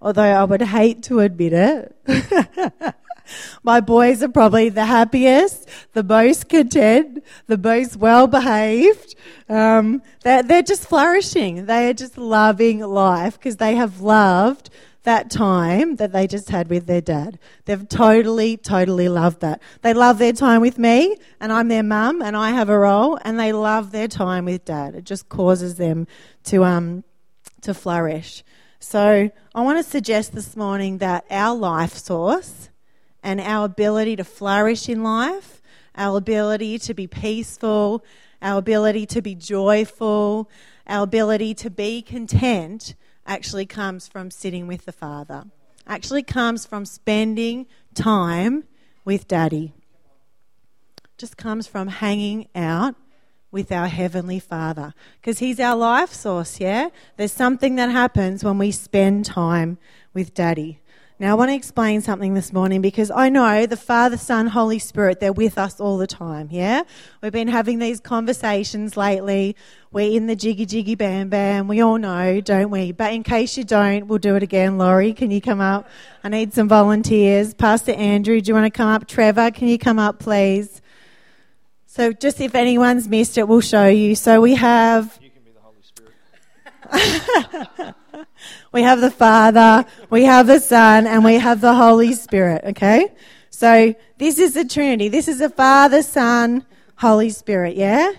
although 0.00 0.22
I 0.22 0.44
would 0.44 0.62
hate 0.62 1.02
to 1.04 1.20
admit 1.20 1.52
it, 1.52 1.96
my 3.62 3.80
boys 3.80 4.22
are 4.22 4.28
probably 4.28 4.68
the 4.68 4.86
happiest, 4.86 5.68
the 5.92 6.02
most 6.02 6.48
content, 6.48 7.22
the 7.46 7.58
most 7.58 7.96
well 7.96 8.26
behaved. 8.26 9.14
Um, 9.48 10.02
they're, 10.22 10.42
they're 10.42 10.62
just 10.62 10.86
flourishing. 10.86 11.66
They 11.66 11.90
are 11.90 11.94
just 11.94 12.18
loving 12.18 12.80
life 12.80 13.38
because 13.38 13.56
they 13.56 13.74
have 13.76 14.00
loved 14.00 14.70
that 15.04 15.30
time 15.30 15.96
that 15.96 16.12
they 16.12 16.26
just 16.26 16.50
had 16.50 16.68
with 16.68 16.86
their 16.86 17.00
dad. 17.00 17.38
They've 17.64 17.88
totally, 17.88 18.56
totally 18.56 19.08
loved 19.08 19.40
that. 19.40 19.62
They 19.82 19.94
love 19.94 20.18
their 20.18 20.32
time 20.32 20.60
with 20.60 20.78
me, 20.78 21.16
and 21.40 21.52
I'm 21.52 21.68
their 21.68 21.82
mum, 21.82 22.20
and 22.20 22.36
I 22.36 22.50
have 22.50 22.68
a 22.68 22.78
role, 22.78 23.18
and 23.22 23.38
they 23.38 23.52
love 23.52 23.92
their 23.92 24.08
time 24.08 24.44
with 24.44 24.64
dad. 24.66 24.94
It 24.94 25.04
just 25.04 25.28
causes 25.28 25.76
them 25.76 26.06
to 26.44 26.64
um 26.64 27.04
to 27.62 27.74
flourish. 27.74 28.42
So 28.78 29.30
I 29.54 29.60
want 29.60 29.78
to 29.78 29.90
suggest 29.90 30.32
this 30.32 30.56
morning 30.56 30.98
that 30.98 31.24
our 31.30 31.54
life 31.54 31.94
source 31.94 32.70
and 33.22 33.40
our 33.40 33.66
ability 33.66 34.16
to 34.16 34.24
flourish 34.24 34.88
in 34.88 35.02
life, 35.02 35.60
our 35.94 36.16
ability 36.16 36.78
to 36.78 36.94
be 36.94 37.06
peaceful, 37.06 38.02
our 38.40 38.58
ability 38.58 39.04
to 39.06 39.20
be 39.20 39.34
joyful, 39.34 40.50
our 40.86 41.02
ability 41.02 41.54
to 41.54 41.70
be 41.70 42.00
content 42.00 42.94
actually 43.30 43.64
comes 43.64 44.08
from 44.08 44.28
sitting 44.28 44.66
with 44.66 44.86
the 44.86 44.92
Father, 44.92 45.44
actually 45.86 46.22
comes 46.22 46.66
from 46.66 46.84
spending 46.84 47.64
time 47.94 48.64
with 49.04 49.28
Daddy. 49.28 49.72
Just 51.16 51.36
comes 51.36 51.68
from 51.68 51.86
hanging 51.86 52.48
out 52.56 52.96
with 53.52 53.70
our 53.70 53.86
Heavenly 53.86 54.40
Father 54.40 54.94
because 55.20 55.38
He's 55.38 55.60
our 55.60 55.76
life 55.76 56.12
source, 56.12 56.58
yeah? 56.58 56.88
There's 57.16 57.30
something 57.30 57.76
that 57.76 57.90
happens 57.90 58.42
when 58.42 58.58
we 58.58 58.72
spend 58.72 59.26
time 59.26 59.78
with 60.12 60.34
Daddy. 60.34 60.80
Now, 61.20 61.32
I 61.32 61.34
want 61.34 61.50
to 61.50 61.54
explain 61.54 62.00
something 62.00 62.32
this 62.32 62.50
morning 62.50 62.80
because 62.80 63.10
I 63.10 63.28
know 63.28 63.66
the 63.66 63.76
Father, 63.76 64.16
Son, 64.16 64.46
Holy 64.46 64.78
Spirit, 64.78 65.20
they're 65.20 65.34
with 65.34 65.58
us 65.58 65.78
all 65.78 65.98
the 65.98 66.06
time, 66.06 66.48
yeah? 66.50 66.82
We've 67.22 67.30
been 67.30 67.46
having 67.46 67.78
these 67.78 68.00
conversations 68.00 68.96
lately. 68.96 69.54
We're 69.92 70.16
in 70.16 70.26
the 70.26 70.36
jiggy 70.36 70.66
jiggy 70.66 70.94
bam 70.94 71.30
bam. 71.30 71.66
We 71.66 71.80
all 71.80 71.98
know, 71.98 72.40
don't 72.40 72.70
we? 72.70 72.92
But 72.92 73.12
in 73.12 73.24
case 73.24 73.56
you 73.56 73.64
don't, 73.64 74.06
we'll 74.06 74.20
do 74.20 74.36
it 74.36 74.44
again. 74.44 74.78
Laurie, 74.78 75.12
can 75.12 75.32
you 75.32 75.40
come 75.40 75.60
up? 75.60 75.88
I 76.22 76.28
need 76.28 76.54
some 76.54 76.68
volunteers. 76.68 77.54
Pastor 77.54 77.90
Andrew, 77.92 78.40
do 78.40 78.48
you 78.48 78.54
want 78.54 78.72
to 78.72 78.76
come 78.76 78.88
up? 78.88 79.08
Trevor, 79.08 79.50
can 79.50 79.66
you 79.66 79.78
come 79.78 79.98
up, 79.98 80.20
please? 80.20 80.80
So, 81.86 82.12
just 82.12 82.40
if 82.40 82.54
anyone's 82.54 83.08
missed 83.08 83.36
it, 83.36 83.48
we'll 83.48 83.60
show 83.60 83.88
you. 83.88 84.14
So, 84.14 84.40
we 84.40 84.54
have. 84.54 85.18
You 85.20 85.30
can 85.30 85.42
be 85.42 85.50
the 85.50 85.60
Holy 85.60 85.82
Spirit. 85.82 86.12
we 88.72 88.82
have 88.82 89.00
the 89.00 89.10
Father, 89.10 89.84
we 90.08 90.22
have 90.22 90.46
the 90.46 90.60
Son, 90.60 91.08
and 91.08 91.24
we 91.24 91.34
have 91.34 91.60
the 91.60 91.74
Holy 91.74 92.14
Spirit, 92.14 92.62
okay? 92.64 93.08
So 93.50 93.92
this 94.18 94.38
is 94.38 94.54
the 94.54 94.64
Trinity. 94.64 95.08
This 95.08 95.26
is 95.26 95.40
the 95.40 95.50
Father, 95.50 96.02
Son, 96.02 96.64
Holy 96.96 97.30
Spirit, 97.30 97.74
yeah? 97.76 98.12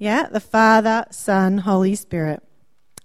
Yeah, 0.00 0.28
the 0.30 0.40
Father, 0.40 1.04
Son, 1.10 1.58
Holy 1.58 1.94
Spirit. 1.94 2.42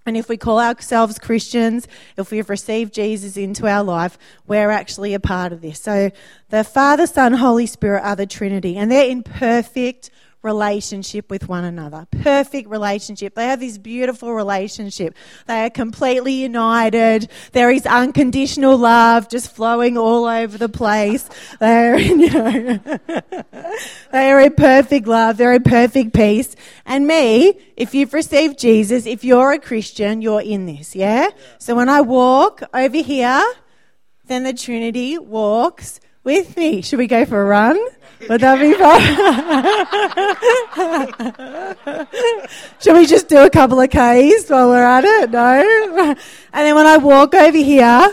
And 0.06 0.16
if 0.16 0.30
we 0.30 0.38
call 0.38 0.58
ourselves 0.58 1.18
Christians, 1.18 1.86
if 2.16 2.30
we've 2.30 2.48
received 2.48 2.94
Jesus 2.94 3.36
into 3.36 3.66
our 3.66 3.84
life, 3.84 4.16
we're 4.46 4.70
actually 4.70 5.12
a 5.12 5.20
part 5.20 5.52
of 5.52 5.60
this. 5.60 5.78
So 5.78 6.10
the 6.48 6.64
Father, 6.64 7.06
Son, 7.06 7.34
Holy 7.34 7.66
Spirit 7.66 8.02
are 8.02 8.16
the 8.16 8.24
Trinity, 8.24 8.78
and 8.78 8.90
they're 8.90 9.10
in 9.10 9.22
perfect 9.22 10.10
relationship 10.46 11.28
with 11.28 11.48
one 11.48 11.64
another. 11.64 12.06
Perfect 12.22 12.70
relationship. 12.70 13.34
They 13.34 13.46
have 13.46 13.60
this 13.60 13.76
beautiful 13.76 14.32
relationship. 14.32 15.14
They 15.46 15.64
are 15.66 15.70
completely 15.70 16.32
united. 16.32 17.28
There 17.52 17.70
is 17.70 17.84
unconditional 17.84 18.78
love 18.78 19.28
just 19.28 19.54
flowing 19.54 19.98
all 19.98 20.24
over 20.24 20.56
the 20.56 20.70
place. 20.70 21.28
They're, 21.60 21.98
you 22.20 22.30
know, 22.30 22.78
they 24.12 24.30
are 24.30 24.40
in 24.40 24.54
perfect 24.54 25.06
love. 25.06 25.36
They're 25.36 25.54
in 25.54 25.64
perfect 25.64 26.14
peace. 26.14 26.56
And 26.86 27.06
me, 27.06 27.58
if 27.76 27.92
you've 27.92 28.14
received 28.14 28.58
Jesus, 28.58 29.04
if 29.04 29.24
you're 29.24 29.52
a 29.52 29.58
Christian, 29.58 30.22
you're 30.22 30.40
in 30.40 30.64
this, 30.66 30.94
yeah. 30.94 31.28
So 31.58 31.74
when 31.74 31.88
I 31.88 32.00
walk 32.00 32.62
over 32.72 32.98
here, 32.98 33.44
then 34.26 34.44
the 34.44 34.54
Trinity 34.54 35.18
walks 35.18 36.00
with 36.26 36.56
me. 36.56 36.82
Should 36.82 36.98
we 36.98 37.06
go 37.06 37.24
for 37.24 37.40
a 37.40 37.44
run? 37.44 37.78
Would 38.28 38.40
that 38.40 38.58
be 38.60 38.74
fun? 38.74 39.00
Should 42.80 42.96
we 42.96 43.06
just 43.06 43.28
do 43.28 43.38
a 43.38 43.48
couple 43.48 43.80
of 43.80 43.88
Ks 43.88 44.50
while 44.50 44.68
we're 44.68 44.84
at 44.84 45.04
it? 45.04 45.30
No? 45.30 46.14
And 46.52 46.66
then 46.66 46.74
when 46.74 46.86
I 46.86 46.96
walk 46.96 47.34
over 47.34 47.56
here, 47.56 48.12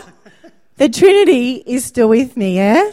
the 0.76 0.88
Trinity 0.88 1.62
is 1.66 1.84
still 1.84 2.08
with 2.08 2.36
me, 2.36 2.56
yeah? 2.56 2.92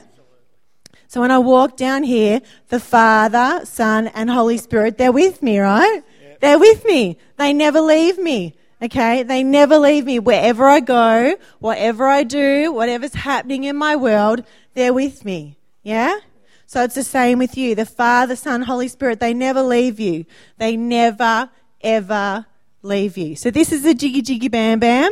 So 1.07 1.21
when 1.21 1.29
I 1.29 1.37
walk 1.37 1.77
down 1.77 2.03
here, 2.03 2.41
the 2.69 2.79
Father, 2.79 3.65
Son, 3.65 4.07
and 4.07 4.29
Holy 4.29 4.57
Spirit, 4.57 4.97
they're 4.97 5.11
with 5.11 5.43
me, 5.43 5.59
right? 5.59 6.01
They're 6.39 6.59
with 6.59 6.83
me. 6.85 7.17
They 7.37 7.53
never 7.53 7.79
leave 7.79 8.17
me. 8.17 8.55
Okay? 8.81 9.23
They 9.23 9.43
never 9.43 9.77
leave 9.77 10.05
me. 10.05 10.19
Wherever 10.19 10.67
I 10.67 10.79
go, 10.79 11.35
whatever 11.59 12.07
I 12.07 12.23
do, 12.23 12.71
whatever's 12.71 13.13
happening 13.13 13.63
in 13.63 13.75
my 13.75 13.95
world, 13.95 14.43
they're 14.73 14.93
with 14.93 15.23
me. 15.23 15.57
Yeah? 15.83 16.19
So 16.65 16.83
it's 16.83 16.95
the 16.95 17.03
same 17.03 17.37
with 17.37 17.57
you. 17.57 17.75
The 17.75 17.85
Father, 17.85 18.35
Son, 18.35 18.61
Holy 18.61 18.87
Spirit, 18.87 19.19
they 19.19 19.33
never 19.33 19.61
leave 19.61 19.99
you. 19.99 20.25
They 20.57 20.77
never, 20.77 21.49
ever 21.81 22.45
leave 22.81 23.17
you. 23.17 23.35
So 23.35 23.51
this 23.51 23.71
is 23.71 23.83
the 23.83 23.93
jiggy 23.93 24.21
jiggy 24.21 24.47
bam 24.47 24.79
bam. 24.79 25.11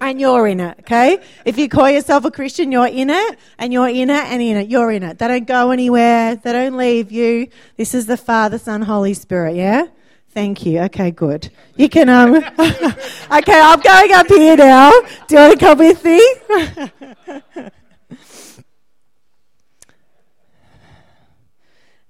And 0.00 0.20
you're 0.20 0.46
in 0.46 0.60
it, 0.60 0.78
okay? 0.80 1.18
If 1.44 1.58
you 1.58 1.68
call 1.68 1.90
yourself 1.90 2.24
a 2.24 2.30
Christian, 2.30 2.72
you're 2.72 2.86
in 2.86 3.10
it, 3.10 3.38
and 3.58 3.72
you're 3.72 3.88
in 3.88 4.10
it, 4.10 4.24
and 4.24 4.42
in 4.42 4.56
it. 4.56 4.68
You're 4.68 4.90
in 4.90 5.02
it. 5.02 5.18
They 5.18 5.28
don't 5.28 5.46
go 5.46 5.70
anywhere. 5.70 6.36
They 6.36 6.52
don't 6.52 6.76
leave 6.76 7.12
you. 7.12 7.48
This 7.76 7.94
is 7.94 8.06
the 8.06 8.16
Father, 8.16 8.58
Son, 8.58 8.82
Holy 8.82 9.14
Spirit, 9.14 9.56
yeah? 9.56 9.86
Thank 10.34 10.66
you. 10.66 10.80
Okay, 10.80 11.12
good. 11.12 11.50
You 11.76 11.88
can, 11.88 12.08
um, 12.08 12.34
okay, 12.34 12.50
I'm 13.30 13.80
going 13.80 14.12
up 14.12 14.26
here 14.26 14.56
now. 14.56 14.90
Do 15.28 15.36
you 15.36 15.40
want 15.40 15.58
to 15.58 15.58
come 15.58 15.78
with 15.78 16.04
me? 16.04 17.70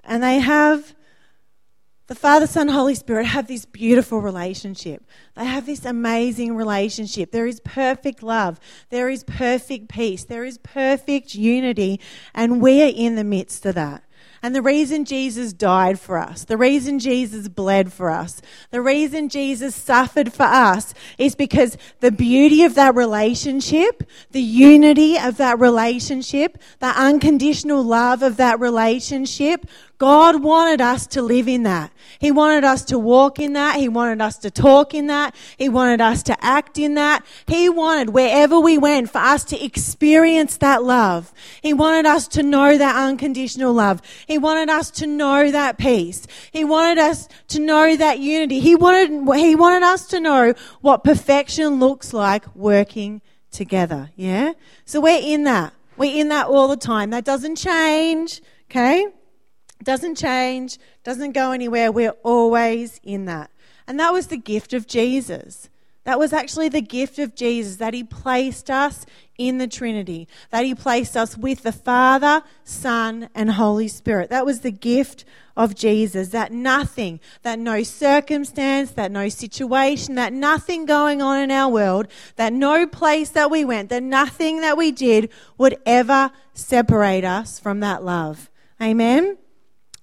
And 0.04 0.22
they 0.22 0.38
have, 0.38 0.94
the 2.06 2.14
Father, 2.14 2.46
Son, 2.46 2.68
Holy 2.68 2.94
Spirit 2.94 3.26
have 3.26 3.46
this 3.46 3.64
beautiful 3.64 4.20
relationship. 4.20 5.02
They 5.34 5.46
have 5.46 5.66
this 5.66 5.84
amazing 5.84 6.54
relationship. 6.54 7.32
There 7.32 7.46
is 7.46 7.60
perfect 7.60 8.22
love. 8.22 8.60
There 8.90 9.08
is 9.08 9.24
perfect 9.24 9.88
peace. 9.88 10.24
There 10.24 10.44
is 10.44 10.58
perfect 10.58 11.34
unity. 11.34 12.00
And 12.34 12.60
we 12.60 12.82
are 12.82 12.92
in 12.94 13.16
the 13.16 13.24
midst 13.24 13.64
of 13.64 13.74
that. 13.76 14.03
And 14.44 14.54
the 14.54 14.60
reason 14.60 15.06
Jesus 15.06 15.54
died 15.54 15.98
for 15.98 16.18
us, 16.18 16.44
the 16.44 16.58
reason 16.58 16.98
Jesus 16.98 17.48
bled 17.48 17.90
for 17.90 18.10
us, 18.10 18.42
the 18.70 18.82
reason 18.82 19.30
Jesus 19.30 19.74
suffered 19.74 20.34
for 20.34 20.42
us 20.42 20.92
is 21.16 21.34
because 21.34 21.78
the 22.00 22.12
beauty 22.12 22.62
of 22.62 22.74
that 22.74 22.94
relationship, 22.94 24.02
the 24.32 24.42
unity 24.42 25.16
of 25.18 25.38
that 25.38 25.58
relationship, 25.58 26.58
the 26.78 26.88
unconditional 26.88 27.82
love 27.82 28.22
of 28.22 28.36
that 28.36 28.60
relationship 28.60 29.64
God 29.98 30.42
wanted 30.42 30.80
us 30.80 31.06
to 31.08 31.22
live 31.22 31.46
in 31.46 31.62
that. 31.62 31.92
He 32.18 32.32
wanted 32.32 32.64
us 32.64 32.84
to 32.86 32.98
walk 32.98 33.38
in 33.38 33.52
that. 33.52 33.78
He 33.78 33.88
wanted 33.88 34.20
us 34.20 34.38
to 34.38 34.50
talk 34.50 34.92
in 34.92 35.06
that. 35.06 35.34
He 35.56 35.68
wanted 35.68 36.00
us 36.00 36.22
to 36.24 36.44
act 36.44 36.78
in 36.78 36.94
that. 36.94 37.24
He 37.46 37.68
wanted 37.68 38.10
wherever 38.10 38.58
we 38.58 38.76
went 38.76 39.10
for 39.10 39.18
us 39.18 39.44
to 39.44 39.64
experience 39.64 40.56
that 40.58 40.82
love. 40.82 41.32
He 41.62 41.72
wanted 41.72 42.06
us 42.06 42.26
to 42.28 42.42
know 42.42 42.76
that 42.76 42.96
unconditional 42.96 43.72
love. 43.72 44.02
He 44.26 44.36
wanted 44.36 44.68
us 44.68 44.90
to 44.92 45.06
know 45.06 45.50
that 45.50 45.78
peace. 45.78 46.26
He 46.50 46.64
wanted 46.64 46.98
us 46.98 47.28
to 47.48 47.60
know 47.60 47.96
that 47.96 48.18
unity. 48.18 48.60
He 48.60 48.74
wanted, 48.74 49.10
he 49.38 49.54
wanted 49.54 49.84
us 49.84 50.06
to 50.08 50.20
know 50.20 50.54
what 50.80 51.04
perfection 51.04 51.78
looks 51.78 52.12
like 52.12 52.54
working 52.56 53.22
together. 53.52 54.10
Yeah? 54.16 54.54
So 54.84 55.00
we're 55.00 55.22
in 55.22 55.44
that. 55.44 55.72
We're 55.96 56.20
in 56.20 56.28
that 56.28 56.46
all 56.48 56.66
the 56.66 56.76
time. 56.76 57.10
That 57.10 57.24
doesn't 57.24 57.56
change. 57.56 58.42
Okay? 58.70 59.06
Doesn't 59.84 60.16
change, 60.16 60.78
doesn't 61.04 61.32
go 61.32 61.52
anywhere. 61.52 61.92
We're 61.92 62.16
always 62.22 63.00
in 63.04 63.26
that. 63.26 63.50
And 63.86 64.00
that 64.00 64.12
was 64.12 64.28
the 64.28 64.36
gift 64.36 64.72
of 64.72 64.86
Jesus. 64.86 65.68
That 66.04 66.18
was 66.18 66.32
actually 66.34 66.68
the 66.68 66.82
gift 66.82 67.18
of 67.18 67.34
Jesus 67.34 67.76
that 67.76 67.94
He 67.94 68.04
placed 68.04 68.70
us 68.70 69.06
in 69.38 69.58
the 69.58 69.66
Trinity, 69.66 70.28
that 70.50 70.64
He 70.64 70.74
placed 70.74 71.16
us 71.16 71.36
with 71.36 71.62
the 71.62 71.72
Father, 71.72 72.42
Son, 72.62 73.28
and 73.34 73.52
Holy 73.52 73.88
Spirit. 73.88 74.28
That 74.30 74.44
was 74.44 74.60
the 74.60 74.70
gift 74.70 75.24
of 75.56 75.74
Jesus. 75.74 76.28
That 76.28 76.52
nothing, 76.52 77.20
that 77.42 77.58
no 77.58 77.82
circumstance, 77.82 78.90
that 78.92 79.10
no 79.10 79.30
situation, 79.30 80.14
that 80.16 80.32
nothing 80.32 80.84
going 80.84 81.22
on 81.22 81.40
in 81.40 81.50
our 81.50 81.70
world, 81.70 82.08
that 82.36 82.52
no 82.52 82.86
place 82.86 83.30
that 83.30 83.50
we 83.50 83.64
went, 83.64 83.88
that 83.88 84.02
nothing 84.02 84.60
that 84.60 84.76
we 84.76 84.92
did 84.92 85.30
would 85.56 85.76
ever 85.86 86.30
separate 86.52 87.24
us 87.24 87.58
from 87.58 87.80
that 87.80 88.04
love. 88.04 88.50
Amen? 88.80 89.38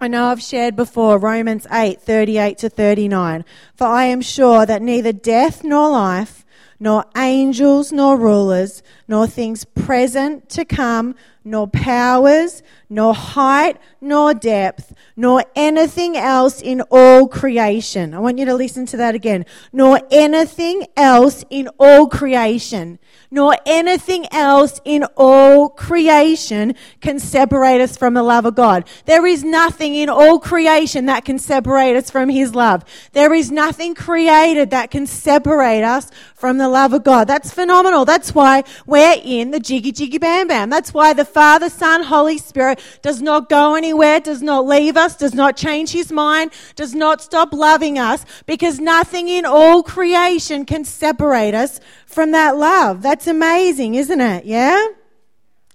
I 0.03 0.07
know 0.07 0.25
I've 0.31 0.41
shared 0.41 0.75
before 0.75 1.19
Romans 1.19 1.67
8, 1.71 2.01
38 2.01 2.57
to 2.57 2.69
39. 2.69 3.45
For 3.75 3.85
I 3.85 4.05
am 4.05 4.21
sure 4.21 4.65
that 4.65 4.81
neither 4.81 5.13
death 5.13 5.63
nor 5.63 5.91
life, 5.91 6.43
nor 6.79 7.05
angels 7.15 7.91
nor 7.91 8.17
rulers, 8.17 8.81
nor 9.07 9.27
things 9.27 9.63
present 9.63 10.49
to 10.49 10.65
come, 10.65 11.13
nor 11.43 11.67
powers, 11.67 12.61
nor 12.89 13.13
height, 13.13 13.77
nor 13.99 14.33
depth, 14.33 14.93
nor 15.15 15.43
anything 15.55 16.15
else 16.15 16.61
in 16.61 16.81
all 16.91 17.27
creation. 17.27 18.13
I 18.13 18.19
want 18.19 18.37
you 18.37 18.45
to 18.45 18.55
listen 18.55 18.85
to 18.87 18.97
that 18.97 19.15
again. 19.15 19.45
Nor 19.71 20.01
anything 20.11 20.87
else 20.95 21.43
in 21.49 21.69
all 21.79 22.07
creation 22.07 22.99
nor 23.33 23.55
anything 23.65 24.25
else 24.31 24.81
in 24.83 25.05
all 25.15 25.69
creation 25.69 26.75
can 26.99 27.17
separate 27.17 27.79
us 27.79 27.95
from 27.95 28.13
the 28.13 28.21
love 28.21 28.45
of 28.45 28.55
God. 28.55 28.85
There 29.05 29.25
is 29.25 29.41
nothing 29.41 29.95
in 29.95 30.09
all 30.09 30.37
creation 30.37 31.05
that 31.05 31.23
can 31.23 31.39
separate 31.39 31.95
us 31.95 32.11
from 32.11 32.27
His 32.27 32.53
love. 32.53 32.83
There 33.13 33.33
is 33.33 33.49
nothing 33.49 33.95
created 33.95 34.69
that 34.71 34.91
can 34.91 35.07
separate 35.07 35.83
us 35.83 36.11
from 36.35 36.57
the 36.57 36.67
love 36.67 36.91
of 36.91 37.05
God. 37.05 37.27
That's 37.27 37.53
phenomenal. 37.53 38.03
That's 38.03 38.35
why 38.35 38.65
we're 38.85 39.15
in 39.23 39.51
the 39.51 39.59
jiggy 39.61 39.93
jiggy 39.93 40.17
bam 40.17 40.47
bam. 40.47 40.69
That's 40.69 40.93
why 40.93 41.13
the 41.13 41.25
Father, 41.31 41.69
Son, 41.69 42.03
Holy 42.03 42.37
Spirit 42.37 42.79
does 43.01 43.21
not 43.21 43.49
go 43.49 43.75
anywhere, 43.75 44.19
does 44.19 44.41
not 44.41 44.65
leave 44.65 44.97
us, 44.97 45.15
does 45.15 45.33
not 45.33 45.57
change 45.57 45.91
His 45.91 46.11
mind, 46.11 46.51
does 46.75 46.93
not 46.93 47.21
stop 47.21 47.53
loving 47.53 47.97
us 47.97 48.25
because 48.45 48.79
nothing 48.79 49.27
in 49.27 49.45
all 49.45 49.83
creation 49.83 50.65
can 50.65 50.85
separate 50.85 51.53
us 51.53 51.79
from 52.05 52.31
that 52.31 52.57
love. 52.57 53.01
That's 53.01 53.27
amazing, 53.27 53.95
isn't 53.95 54.21
it? 54.21 54.45
Yeah? 54.45 54.87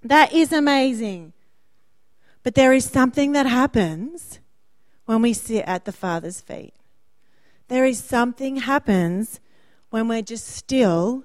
That 0.03 0.33
is 0.33 0.53
amazing. 0.53 1.33
But 2.43 2.55
there 2.55 2.73
is 2.73 2.85
something 2.85 3.33
that 3.33 3.47
happens 3.47 4.39
when 5.07 5.23
we 5.23 5.33
sit 5.33 5.65
at 5.67 5.85
the 5.85 5.93
Father's 5.93 6.41
feet. 6.41 6.75
There 7.69 7.85
is 7.85 8.03
something 8.03 8.57
happens 8.57 9.41
when 9.91 10.07
we're 10.07 10.23
just 10.23 10.47
still 10.47 11.25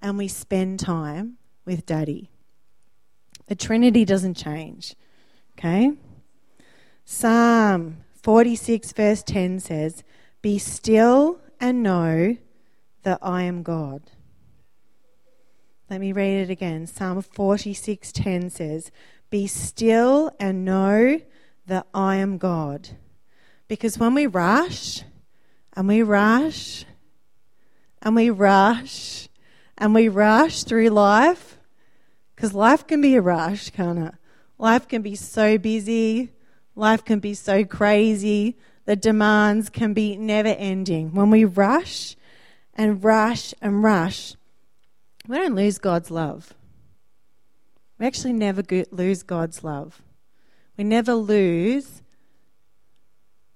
and 0.00 0.16
we 0.16 0.28
spend 0.28 0.80
time 0.80 1.36
with 1.64 1.86
Daddy. 1.86 2.31
The 3.46 3.54
Trinity 3.54 4.04
doesn't 4.04 4.34
change. 4.34 4.94
Okay? 5.58 5.92
Psalm 7.04 7.98
46, 8.22 8.92
verse 8.92 9.22
10 9.22 9.60
says, 9.60 10.04
Be 10.40 10.58
still 10.58 11.40
and 11.60 11.82
know 11.82 12.36
that 13.02 13.18
I 13.22 13.42
am 13.42 13.62
God. 13.62 14.02
Let 15.92 16.00
me 16.00 16.12
read 16.12 16.44
it 16.44 16.48
again. 16.48 16.86
Psalm 16.86 17.20
46:10 17.20 18.48
says, 18.48 18.90
"Be 19.28 19.46
still 19.46 20.34
and 20.40 20.64
know 20.64 21.20
that 21.66 21.86
I 21.92 22.16
am 22.16 22.38
God." 22.38 22.96
Because 23.68 23.98
when 23.98 24.14
we 24.14 24.26
rush 24.26 25.02
and 25.74 25.86
we 25.86 26.00
rush 26.00 26.86
and 28.00 28.16
we 28.16 28.30
rush 28.30 29.28
and 29.76 29.94
we 29.94 30.08
rush 30.08 30.64
through 30.64 30.88
life, 30.88 31.58
because 32.42 32.54
life 32.54 32.84
can 32.88 33.00
be 33.00 33.14
a 33.14 33.22
rush, 33.22 33.70
can't 33.70 34.00
it? 34.00 34.14
Life 34.58 34.88
can 34.88 35.00
be 35.00 35.14
so 35.14 35.58
busy, 35.58 36.32
life 36.74 37.04
can 37.04 37.20
be 37.20 37.34
so 37.34 37.64
crazy, 37.64 38.56
the 38.84 38.96
demands 38.96 39.70
can 39.70 39.94
be 39.94 40.16
never 40.16 40.48
ending. 40.48 41.14
When 41.14 41.30
we 41.30 41.44
rush 41.44 42.16
and 42.74 43.04
rush 43.04 43.54
and 43.62 43.84
rush, 43.84 44.34
we 45.28 45.36
don't 45.36 45.54
lose 45.54 45.78
God's 45.78 46.10
love. 46.10 46.52
We 48.00 48.06
actually 48.06 48.32
never 48.32 48.64
lose 48.90 49.22
God's 49.22 49.62
love. 49.62 50.02
We 50.76 50.82
never 50.82 51.14
lose 51.14 52.02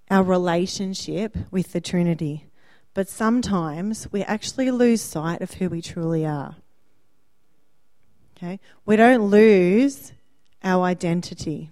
our 0.09 0.23
relationship 0.23 1.37
with 1.51 1.73
the 1.73 1.81
Trinity. 1.81 2.47
But 2.95 3.09
sometimes 3.09 4.07
we 4.13 4.23
actually 4.23 4.71
lose 4.71 5.03
sight 5.03 5.41
of 5.41 5.55
who 5.55 5.71
we 5.71 5.83
truly 5.83 6.25
are. 6.25 6.55
Okay? 8.37 8.61
We 8.85 8.97
don't 8.97 9.31
lose 9.31 10.13
our 10.63 10.85
identity. 10.85 11.71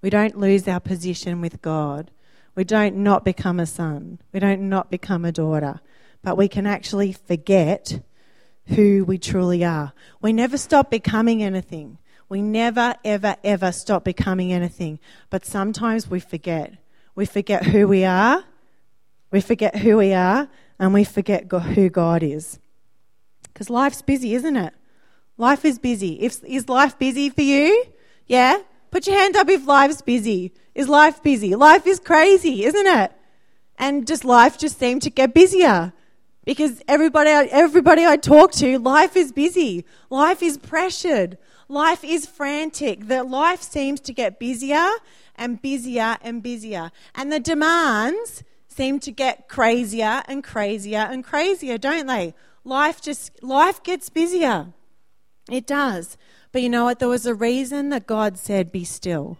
We 0.00 0.10
don't 0.10 0.38
lose 0.38 0.68
our 0.68 0.80
position 0.80 1.40
with 1.40 1.62
God. 1.62 2.10
We 2.54 2.64
don't 2.64 2.96
not 2.96 3.24
become 3.24 3.58
a 3.58 3.66
son. 3.66 4.20
We 4.32 4.38
don't 4.38 4.68
not 4.68 4.90
become 4.90 5.24
a 5.24 5.32
daughter. 5.32 5.80
But 6.22 6.36
we 6.36 6.46
can 6.46 6.66
actually 6.66 7.12
forget 7.12 8.00
who 8.68 9.04
we 9.04 9.18
truly 9.18 9.64
are. 9.64 9.92
We 10.20 10.32
never 10.32 10.56
stop 10.56 10.90
becoming 10.90 11.42
anything. 11.42 11.98
We 12.28 12.40
never, 12.40 12.94
ever, 13.04 13.36
ever 13.42 13.72
stop 13.72 14.04
becoming 14.04 14.52
anything. 14.52 15.00
But 15.30 15.44
sometimes 15.44 16.08
we 16.08 16.20
forget. 16.20 16.74
We 17.14 17.26
forget 17.26 17.64
who 17.64 17.88
we 17.88 18.04
are. 18.04 18.44
We 19.30 19.40
forget 19.40 19.76
who 19.76 19.96
we 19.96 20.14
are. 20.14 20.48
And 20.78 20.94
we 20.94 21.04
forget 21.04 21.50
who 21.50 21.90
God 21.90 22.22
is. 22.22 22.58
Because 23.42 23.68
life's 23.68 24.02
busy, 24.02 24.34
isn't 24.34 24.56
it? 24.56 24.74
Life 25.36 25.64
is 25.64 25.78
busy. 25.78 26.20
If, 26.20 26.42
is 26.44 26.68
life 26.68 26.98
busy 26.98 27.30
for 27.30 27.42
you? 27.42 27.84
Yeah? 28.26 28.58
Put 28.90 29.06
your 29.06 29.16
hand 29.16 29.36
up 29.36 29.48
if 29.48 29.66
life's 29.66 30.02
busy. 30.02 30.52
Is 30.74 30.88
life 30.88 31.22
busy? 31.22 31.54
Life 31.54 31.86
is 31.86 31.98
crazy, 31.98 32.64
isn't 32.64 32.86
it? 32.86 33.12
And 33.76 34.06
just 34.06 34.24
life 34.24 34.56
just 34.58 34.78
seemed 34.78 35.02
to 35.02 35.10
get 35.10 35.34
busier 35.34 35.92
because 36.44 36.82
everybody, 36.86 37.30
everybody 37.30 38.04
I 38.06 38.16
talk 38.16 38.52
to, 38.52 38.78
life 38.78 39.16
is 39.16 39.32
busy. 39.32 39.84
Life 40.10 40.42
is 40.42 40.58
pressured. 40.58 41.38
Life 41.68 42.04
is 42.04 42.26
frantic. 42.26 43.06
That 43.08 43.28
life 43.28 43.62
seems 43.62 44.00
to 44.02 44.12
get 44.12 44.38
busier 44.38 44.88
and 45.36 45.60
busier 45.60 46.16
and 46.22 46.42
busier. 46.42 46.90
And 47.14 47.32
the 47.32 47.40
demands 47.40 48.44
seem 48.68 49.00
to 49.00 49.10
get 49.10 49.48
crazier 49.48 50.22
and 50.26 50.44
crazier 50.44 50.98
and 51.10 51.24
crazier, 51.24 51.78
don't 51.78 52.06
they? 52.06 52.34
Life 52.64 53.00
just, 53.00 53.42
life 53.42 53.82
gets 53.82 54.08
busier. 54.08 54.68
It 55.50 55.66
does. 55.66 56.16
But 56.52 56.62
you 56.62 56.68
know 56.68 56.84
what? 56.84 56.98
There 56.98 57.08
was 57.08 57.26
a 57.26 57.34
reason 57.34 57.90
that 57.90 58.06
God 58.06 58.38
said, 58.38 58.72
Be 58.72 58.84
still 58.84 59.38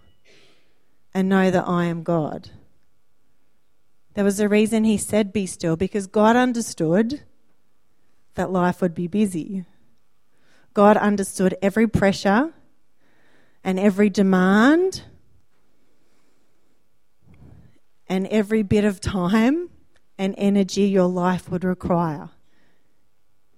and 1.14 1.28
know 1.28 1.50
that 1.50 1.66
I 1.66 1.86
am 1.86 2.02
God. 2.02 2.50
There 4.14 4.24
was 4.24 4.40
a 4.40 4.48
reason 4.48 4.84
He 4.84 4.98
said, 4.98 5.32
Be 5.32 5.46
still, 5.46 5.76
because 5.76 6.06
God 6.06 6.36
understood 6.36 7.22
that 8.34 8.50
life 8.50 8.82
would 8.82 8.94
be 8.94 9.06
busy. 9.06 9.64
God 10.74 10.96
understood 10.96 11.56
every 11.62 11.86
pressure 11.86 12.52
and 13.62 13.78
every 13.78 14.10
demand 14.10 15.04
and 18.08 18.26
every 18.26 18.62
bit 18.62 18.84
of 18.84 19.00
time 19.00 19.70
and 20.18 20.34
energy 20.36 20.82
your 20.82 21.08
life 21.08 21.48
would 21.48 21.64
require. 21.64 22.30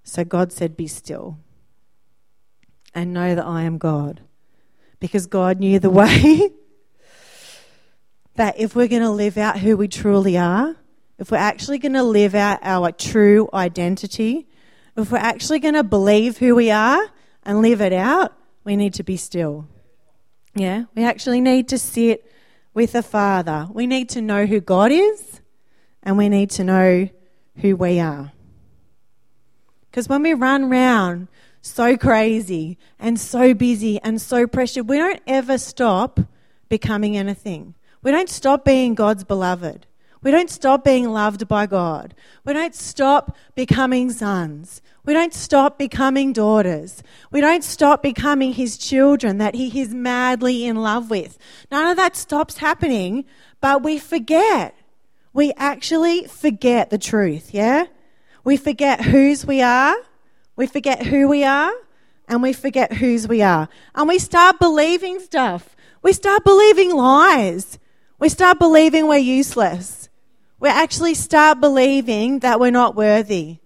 So 0.03 0.23
God 0.23 0.53
said, 0.53 0.77
Be 0.77 0.87
still 0.87 1.39
and 2.93 3.13
know 3.13 3.35
that 3.35 3.45
I 3.45 3.63
am 3.63 3.77
God. 3.77 4.21
Because 4.99 5.27
God 5.27 5.59
knew 5.59 5.79
the 5.79 5.89
way 5.91 6.51
that 8.35 8.59
if 8.59 8.75
we're 8.75 8.87
going 8.87 9.01
to 9.01 9.09
live 9.09 9.37
out 9.37 9.59
who 9.59 9.77
we 9.77 9.87
truly 9.87 10.37
are, 10.37 10.75
if 11.17 11.31
we're 11.31 11.37
actually 11.37 11.79
going 11.79 11.93
to 11.93 12.03
live 12.03 12.35
out 12.35 12.59
our 12.61 12.91
true 12.91 13.49
identity, 13.53 14.47
if 14.95 15.11
we're 15.11 15.17
actually 15.17 15.59
going 15.59 15.73
to 15.73 15.83
believe 15.83 16.37
who 16.37 16.55
we 16.55 16.71
are 16.71 17.01
and 17.43 17.61
live 17.61 17.81
it 17.81 17.93
out, 17.93 18.33
we 18.63 18.75
need 18.75 18.93
to 18.95 19.03
be 19.03 19.17
still. 19.17 19.67
Yeah, 20.53 20.85
we 20.95 21.03
actually 21.03 21.41
need 21.41 21.67
to 21.69 21.77
sit 21.77 22.31
with 22.73 22.91
the 22.93 23.03
Father. 23.03 23.67
We 23.71 23.87
need 23.87 24.09
to 24.09 24.21
know 24.21 24.45
who 24.45 24.59
God 24.59 24.91
is 24.91 25.41
and 26.03 26.17
we 26.17 26.29
need 26.29 26.51
to 26.51 26.63
know 26.63 27.09
who 27.57 27.75
we 27.75 27.99
are. 27.99 28.31
Because 29.89 30.07
when 30.07 30.21
we 30.21 30.33
run 30.33 30.69
round 30.69 31.27
so 31.61 31.97
crazy 31.97 32.77
and 32.99 33.19
so 33.19 33.53
busy 33.53 33.99
and 34.01 34.21
so 34.21 34.47
pressured. 34.47 34.87
We 34.87 34.97
don't 34.97 35.21
ever 35.27 35.57
stop 35.57 36.19
becoming 36.69 37.17
anything. 37.17 37.75
We 38.01 38.11
don't 38.11 38.29
stop 38.29 38.63
being 38.63 38.95
God's 38.95 39.23
beloved. 39.23 39.85
We 40.21 40.31
don't 40.31 40.49
stop 40.49 40.83
being 40.83 41.09
loved 41.09 41.47
by 41.47 41.67
God. 41.67 42.15
We 42.43 42.53
don't 42.53 42.75
stop 42.75 43.35
becoming 43.55 44.11
sons. 44.11 44.81
We 45.05 45.13
don't 45.13 45.33
stop 45.33 45.77
becoming 45.77 46.33
daughters. 46.33 47.03
We 47.31 47.39
don't 47.39 47.63
stop 47.63 48.01
becoming 48.01 48.53
his 48.53 48.77
children 48.77 49.37
that 49.37 49.55
he 49.55 49.79
is 49.79 49.93
madly 49.93 50.65
in 50.65 50.75
love 50.75 51.09
with. 51.09 51.37
None 51.71 51.87
of 51.87 51.97
that 51.97 52.15
stops 52.15 52.57
happening, 52.57 53.25
but 53.61 53.83
we 53.83 53.99
forget. 53.99 54.75
We 55.33 55.53
actually 55.55 56.25
forget 56.25 56.89
the 56.89 56.97
truth, 56.97 57.53
yeah? 57.53 57.85
We 58.43 58.57
forget 58.57 59.01
whose 59.01 59.45
we 59.45 59.61
are 59.61 59.95
we 60.57 60.67
forget 60.67 61.05
who 61.05 61.29
we 61.29 61.45
are 61.45 61.71
and 62.27 62.41
we 62.43 62.51
forget 62.51 62.93
whose 62.93 63.27
we 63.27 63.41
are. 63.41 63.69
And 63.95 64.09
we 64.09 64.19
start 64.19 64.59
believing 64.59 65.19
stuff. 65.19 65.75
We 66.01 66.11
start 66.11 66.43
believing 66.43 66.93
lies. 66.93 67.79
We 68.19 68.27
start 68.29 68.59
believing 68.59 69.07
we're 69.07 69.17
useless. 69.17 70.09
We 70.59 70.69
actually 70.69 71.13
start 71.13 71.61
believing 71.61 72.39
that 72.39 72.59
we're 72.59 72.71
not 72.71 72.95
worthy. 72.95 73.59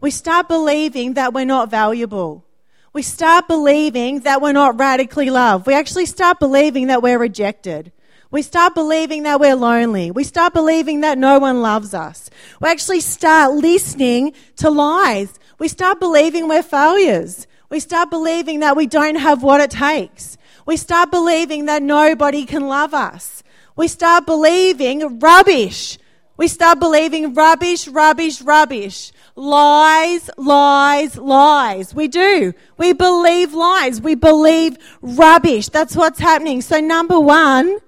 We 0.00 0.10
start 0.10 0.48
believing 0.48 1.14
that 1.14 1.34
we're 1.34 1.44
not 1.44 1.70
valuable. 1.70 2.44
We 2.92 3.02
start 3.02 3.46
believing 3.46 4.20
that 4.20 4.40
we're 4.40 4.52
not 4.52 4.78
radically 4.78 5.28
loved. 5.28 5.66
We 5.66 5.74
actually 5.74 6.06
start 6.06 6.40
believing 6.40 6.86
that 6.86 7.02
we're 7.02 7.18
rejected. 7.18 7.92
We 8.30 8.42
start 8.42 8.74
believing 8.74 9.22
that 9.22 9.40
we're 9.40 9.54
lonely. 9.54 10.10
We 10.10 10.24
start 10.24 10.52
believing 10.52 11.00
that 11.00 11.18
no 11.18 11.38
one 11.38 11.62
loves 11.62 11.94
us. 11.94 12.30
We 12.60 12.68
actually 12.68 13.00
start 13.00 13.54
listening 13.54 14.32
to 14.56 14.70
lies. 14.70 15.38
We 15.58 15.68
start 15.68 16.00
believing 16.00 16.48
we're 16.48 16.62
failures. 16.62 17.46
We 17.70 17.80
start 17.80 18.10
believing 18.10 18.60
that 18.60 18.76
we 18.76 18.86
don't 18.86 19.16
have 19.16 19.42
what 19.42 19.60
it 19.60 19.70
takes. 19.70 20.38
We 20.66 20.76
start 20.76 21.10
believing 21.10 21.66
that 21.66 21.82
nobody 21.82 22.44
can 22.44 22.68
love 22.68 22.94
us. 22.94 23.42
We 23.76 23.88
start 23.88 24.26
believing 24.26 25.18
rubbish. 25.18 25.98
We 26.36 26.46
start 26.46 26.78
believing 26.78 27.34
rubbish, 27.34 27.88
rubbish, 27.88 28.40
rubbish. 28.42 29.12
Lies, 29.34 30.30
lies, 30.36 31.16
lies. 31.16 31.94
We 31.94 32.08
do. 32.08 32.52
We 32.76 32.92
believe 32.92 33.54
lies. 33.54 34.00
We 34.00 34.14
believe 34.14 34.76
rubbish. 35.02 35.68
That's 35.68 35.96
what's 35.96 36.20
happening. 36.20 36.60
So, 36.60 36.80
number 36.80 37.18
one 37.18 37.78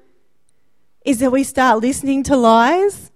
is 1.04 1.20
that 1.20 1.30
we 1.30 1.44
start 1.44 1.80
listening 1.80 2.24
to 2.24 2.36
lies. 2.36 3.10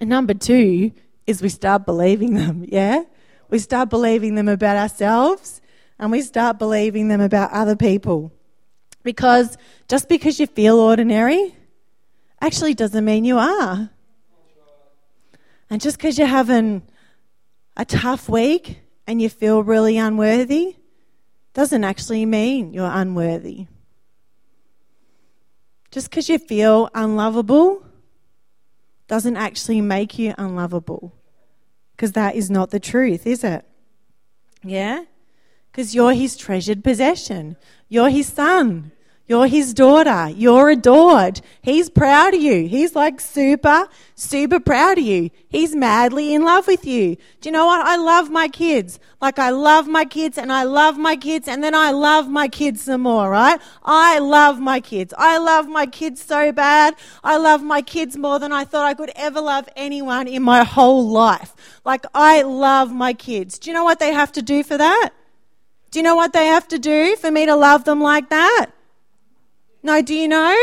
And 0.00 0.10
number 0.10 0.34
two 0.34 0.92
is 1.26 1.42
we 1.42 1.48
start 1.48 1.84
believing 1.86 2.34
them. 2.34 2.64
Yeah? 2.68 3.04
We 3.50 3.58
start 3.58 3.88
believing 3.88 4.34
them 4.34 4.48
about 4.48 4.76
ourselves 4.76 5.60
and 5.98 6.10
we 6.10 6.22
start 6.22 6.58
believing 6.58 7.08
them 7.08 7.20
about 7.20 7.50
other 7.52 7.76
people. 7.76 8.32
Because 9.02 9.56
just 9.88 10.08
because 10.08 10.38
you 10.38 10.46
feel 10.46 10.78
ordinary 10.78 11.56
actually 12.40 12.74
doesn't 12.74 13.04
mean 13.04 13.24
you 13.24 13.38
are. 13.38 13.90
And 15.70 15.80
just 15.80 15.98
because 15.98 16.18
you're 16.18 16.26
having 16.26 16.82
a 17.76 17.84
tough 17.84 18.28
week 18.28 18.80
and 19.06 19.20
you 19.20 19.28
feel 19.28 19.62
really 19.62 19.98
unworthy 19.98 20.76
doesn't 21.54 21.84
actually 21.84 22.24
mean 22.26 22.72
you're 22.72 22.90
unworthy. 22.90 23.66
Just 25.90 26.10
because 26.10 26.28
you 26.28 26.38
feel 26.38 26.90
unlovable 26.94 27.82
doesn't 29.08 29.36
actually 29.36 29.80
make 29.80 30.18
you 30.18 30.34
unlovable. 30.36 31.17
Because 31.98 32.12
that 32.12 32.36
is 32.36 32.48
not 32.48 32.70
the 32.70 32.78
truth, 32.78 33.26
is 33.26 33.42
it? 33.42 33.64
Yeah? 34.62 35.02
Because 35.72 35.96
you're 35.96 36.12
his 36.12 36.36
treasured 36.36 36.84
possession. 36.84 37.56
You're 37.88 38.08
his 38.08 38.28
son. 38.28 38.92
You're 39.28 39.46
his 39.46 39.74
daughter. 39.74 40.30
You're 40.30 40.70
adored. 40.70 41.42
He's 41.60 41.90
proud 41.90 42.32
of 42.32 42.40
you. 42.40 42.66
He's 42.66 42.96
like 42.96 43.20
super, 43.20 43.86
super 44.14 44.58
proud 44.58 44.96
of 44.96 45.04
you. 45.04 45.28
He's 45.50 45.76
madly 45.76 46.32
in 46.32 46.42
love 46.44 46.66
with 46.66 46.86
you. 46.86 47.16
Do 47.42 47.50
you 47.50 47.52
know 47.52 47.66
what? 47.66 47.84
I 47.84 47.96
love 47.96 48.30
my 48.30 48.48
kids. 48.48 48.98
Like 49.20 49.38
I 49.38 49.50
love 49.50 49.86
my 49.86 50.06
kids 50.06 50.38
and 50.38 50.50
I 50.50 50.62
love 50.62 50.96
my 50.96 51.14
kids 51.14 51.46
and 51.46 51.62
then 51.62 51.74
I 51.74 51.90
love 51.90 52.30
my 52.30 52.48
kids 52.48 52.80
some 52.80 53.02
more, 53.02 53.28
right? 53.28 53.60
I 53.84 54.18
love 54.18 54.60
my 54.60 54.80
kids. 54.80 55.12
I 55.18 55.36
love 55.36 55.68
my 55.68 55.84
kids 55.84 56.22
so 56.22 56.50
bad. 56.50 56.94
I 57.22 57.36
love 57.36 57.62
my 57.62 57.82
kids 57.82 58.16
more 58.16 58.38
than 58.38 58.50
I 58.50 58.64
thought 58.64 58.86
I 58.86 58.94
could 58.94 59.12
ever 59.14 59.42
love 59.42 59.68
anyone 59.76 60.26
in 60.26 60.42
my 60.42 60.64
whole 60.64 61.06
life. 61.06 61.54
Like 61.84 62.06
I 62.14 62.40
love 62.42 62.94
my 62.94 63.12
kids. 63.12 63.58
Do 63.58 63.68
you 63.68 63.74
know 63.74 63.84
what 63.84 63.98
they 63.98 64.14
have 64.14 64.32
to 64.32 64.42
do 64.42 64.62
for 64.62 64.78
that? 64.78 65.10
Do 65.90 65.98
you 65.98 66.02
know 66.02 66.16
what 66.16 66.32
they 66.32 66.46
have 66.46 66.66
to 66.68 66.78
do 66.78 67.14
for 67.16 67.30
me 67.30 67.44
to 67.44 67.56
love 67.56 67.84
them 67.84 68.00
like 68.00 68.30
that? 68.30 68.70
No, 69.82 70.02
do 70.02 70.14
you 70.14 70.28
know? 70.28 70.56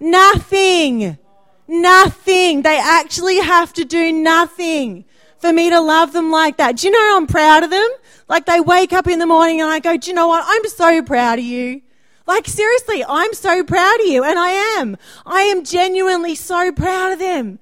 Nothing. 0.00 1.18
Nothing. 1.66 2.62
They 2.62 2.78
actually 2.78 3.38
have 3.38 3.72
to 3.74 3.84
do 3.84 4.12
nothing 4.12 5.04
for 5.38 5.52
me 5.52 5.70
to 5.70 5.80
love 5.80 6.12
them 6.12 6.30
like 6.30 6.56
that. 6.56 6.76
Do 6.76 6.86
you 6.86 6.92
know 6.92 7.16
I'm 7.16 7.26
proud 7.26 7.62
of 7.62 7.70
them? 7.70 7.88
Like 8.28 8.46
they 8.46 8.60
wake 8.60 8.92
up 8.92 9.06
in 9.06 9.18
the 9.18 9.26
morning 9.26 9.60
and 9.60 9.70
I 9.70 9.78
go, 9.78 9.96
do 9.96 10.10
you 10.10 10.14
know 10.14 10.28
what? 10.28 10.44
I'm 10.46 10.64
so 10.68 11.02
proud 11.02 11.38
of 11.38 11.44
you. 11.44 11.82
Like, 12.28 12.46
seriously, 12.46 13.02
I'm 13.08 13.32
so 13.32 13.64
proud 13.64 14.00
of 14.00 14.06
you, 14.06 14.22
and 14.22 14.38
I 14.38 14.50
am. 14.50 14.98
I 15.24 15.40
am 15.44 15.64
genuinely 15.64 16.34
so 16.34 16.70
proud 16.72 17.12
of 17.12 17.18
them. 17.18 17.58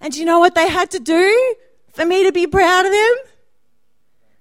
And 0.00 0.14
do 0.14 0.20
you 0.20 0.24
know 0.24 0.38
what 0.38 0.54
they 0.54 0.70
had 0.70 0.90
to 0.92 0.98
do 0.98 1.54
for 1.92 2.06
me 2.06 2.24
to 2.24 2.32
be 2.32 2.46
proud 2.46 2.86
of 2.86 2.92
them? 2.92 3.14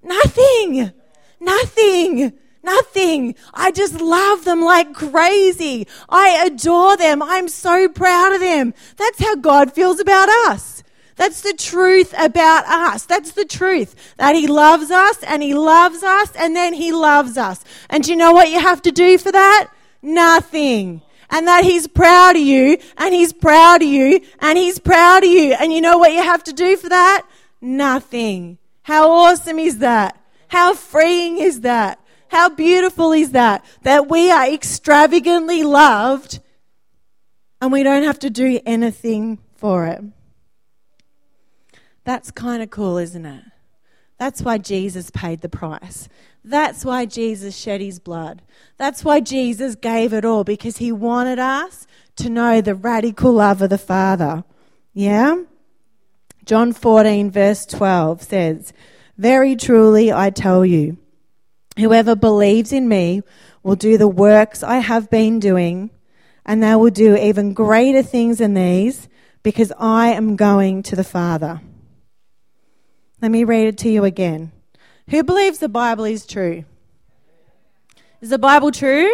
Nothing. 0.01 0.93
Nothing. 1.41 2.33
Nothing. 2.61 3.35
I 3.53 3.71
just 3.71 4.01
love 4.01 4.43
them 4.43 4.61
like 4.61 4.93
crazy. 4.93 5.87
I 6.09 6.45
adore 6.45 6.97
them. 6.97 7.21
I'm 7.21 7.47
so 7.47 7.87
proud 7.87 8.33
of 8.33 8.41
them. 8.41 8.73
That's 8.97 9.19
how 9.19 9.35
God 9.35 9.73
feels 9.73 9.99
about 9.99 10.29
us. 10.49 10.83
That's 11.15 11.41
the 11.41 11.53
truth 11.53 12.13
about 12.17 12.65
us. 12.65 13.05
That's 13.05 13.31
the 13.31 13.45
truth. 13.45 14.15
That 14.17 14.35
He 14.35 14.47
loves 14.47 14.89
us 14.89 15.21
and 15.23 15.43
He 15.43 15.53
loves 15.53 16.01
us 16.01 16.31
and 16.35 16.55
then 16.55 16.73
He 16.73 16.91
loves 16.91 17.37
us. 17.37 17.63
And 17.89 18.03
do 18.03 18.11
you 18.11 18.17
know 18.17 18.31
what 18.31 18.49
you 18.49 18.59
have 18.59 18.81
to 18.83 18.91
do 18.91 19.17
for 19.17 19.31
that? 19.31 19.69
Nothing. 20.01 21.01
And 21.29 21.45
that 21.45 21.63
He's 21.65 21.87
proud 21.87 22.35
of 22.37 22.41
you 22.41 22.77
and 22.97 23.13
He's 23.13 23.33
proud 23.33 23.81
of 23.81 23.87
you 23.87 24.21
and 24.39 24.57
He's 24.57 24.79
proud 24.79 25.23
of 25.23 25.29
you. 25.29 25.53
And 25.59 25.73
you 25.73 25.81
know 25.81 25.97
what 25.97 26.13
you 26.13 26.23
have 26.23 26.43
to 26.45 26.53
do 26.53 26.77
for 26.77 26.89
that? 26.89 27.27
Nothing. 27.61 28.57
How 28.83 29.11
awesome 29.11 29.59
is 29.59 29.79
that? 29.79 30.17
How 30.47 30.73
freeing 30.73 31.37
is 31.37 31.61
that? 31.61 31.99
How 32.29 32.49
beautiful 32.49 33.11
is 33.11 33.31
that? 33.31 33.65
That 33.83 34.09
we 34.09 34.31
are 34.31 34.47
extravagantly 34.47 35.63
loved 35.63 36.39
and 37.61 37.71
we 37.71 37.83
don't 37.83 38.03
have 38.03 38.19
to 38.19 38.29
do 38.29 38.59
anything 38.65 39.39
for 39.55 39.87
it. 39.87 40.01
That's 42.03 42.31
kind 42.31 42.63
of 42.63 42.69
cool, 42.69 42.97
isn't 42.97 43.25
it? 43.25 43.43
That's 44.17 44.41
why 44.41 44.57
Jesus 44.57 45.09
paid 45.09 45.41
the 45.41 45.49
price. 45.49 46.09
That's 46.43 46.85
why 46.85 47.05
Jesus 47.05 47.55
shed 47.57 47.81
his 47.81 47.99
blood. 47.99 48.41
That's 48.77 49.03
why 49.03 49.19
Jesus 49.19 49.75
gave 49.75 50.13
it 50.13 50.25
all 50.25 50.43
because 50.43 50.77
he 50.77 50.91
wanted 50.91 51.39
us 51.39 51.87
to 52.17 52.29
know 52.29 52.61
the 52.61 52.75
radical 52.75 53.33
love 53.33 53.61
of 53.61 53.69
the 53.69 53.77
Father. 53.77 54.43
Yeah? 54.93 55.43
John 56.45 56.73
14, 56.73 57.31
verse 57.31 57.65
12 57.65 58.23
says, 58.23 58.73
Very 59.17 59.55
truly 59.55 60.11
I 60.11 60.29
tell 60.29 60.65
you, 60.65 60.97
Whoever 61.79 62.15
believes 62.15 62.71
in 62.71 62.87
me 62.87 63.21
will 63.63 63.75
do 63.75 63.97
the 63.97 64.07
works 64.07 64.63
I 64.63 64.79
have 64.79 65.09
been 65.09 65.39
doing, 65.39 65.89
and 66.45 66.61
they 66.61 66.75
will 66.75 66.89
do 66.89 67.15
even 67.15 67.53
greater 67.53 68.03
things 68.03 68.39
than 68.39 68.53
these 68.53 69.07
because 69.43 69.71
I 69.77 70.09
am 70.09 70.35
going 70.35 70.83
to 70.83 70.95
the 70.95 71.03
Father. 71.03 71.61
Let 73.21 73.31
me 73.31 73.43
read 73.43 73.67
it 73.67 73.77
to 73.79 73.89
you 73.89 74.03
again. 74.05 74.51
Who 75.09 75.23
believes 75.23 75.59
the 75.59 75.69
Bible 75.69 76.05
is 76.05 76.25
true? 76.25 76.65
Is 78.21 78.29
the 78.29 78.37
Bible 78.37 78.71
true? 78.71 79.09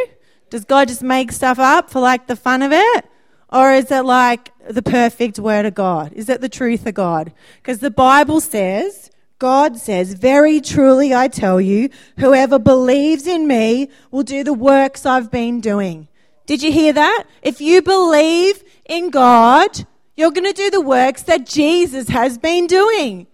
Does 0.49 0.65
God 0.65 0.87
just 0.87 1.03
make 1.03 1.31
stuff 1.31 1.59
up 1.59 1.89
for 1.89 1.99
like 1.99 2.27
the 2.27 2.35
fun 2.35 2.61
of 2.61 2.71
it? 2.71 3.05
Or 3.49 3.71
is 3.71 3.91
it 3.91 4.03
like 4.05 4.51
the 4.67 4.81
perfect 4.81 5.39
word 5.39 5.65
of 5.65 5.75
God? 5.75 6.13
Is 6.13 6.29
it 6.29 6.41
the 6.41 6.49
truth 6.49 6.85
of 6.85 6.93
God? 6.93 7.31
Because 7.57 7.79
the 7.79 7.91
Bible 7.91 8.41
says 8.41 9.11
God 9.37 9.77
says, 9.77 10.13
Very 10.13 10.61
truly 10.61 11.13
I 11.13 11.27
tell 11.27 11.59
you, 11.59 11.89
whoever 12.17 12.57
believes 12.57 13.27
in 13.27 13.47
me 13.47 13.89
will 14.11 14.23
do 14.23 14.43
the 14.43 14.53
works 14.53 15.05
I've 15.05 15.31
been 15.31 15.59
doing. 15.61 16.07
Did 16.45 16.61
you 16.61 16.71
hear 16.71 16.93
that? 16.93 17.25
If 17.41 17.59
you 17.59 17.81
believe 17.81 18.63
in 18.85 19.09
God, 19.09 19.85
you're 20.15 20.31
going 20.31 20.45
to 20.45 20.53
do 20.53 20.69
the 20.69 20.81
works 20.81 21.23
that 21.23 21.45
Jesus 21.45 22.07
has 22.09 22.37
been 22.37 22.67
doing. 22.67 23.27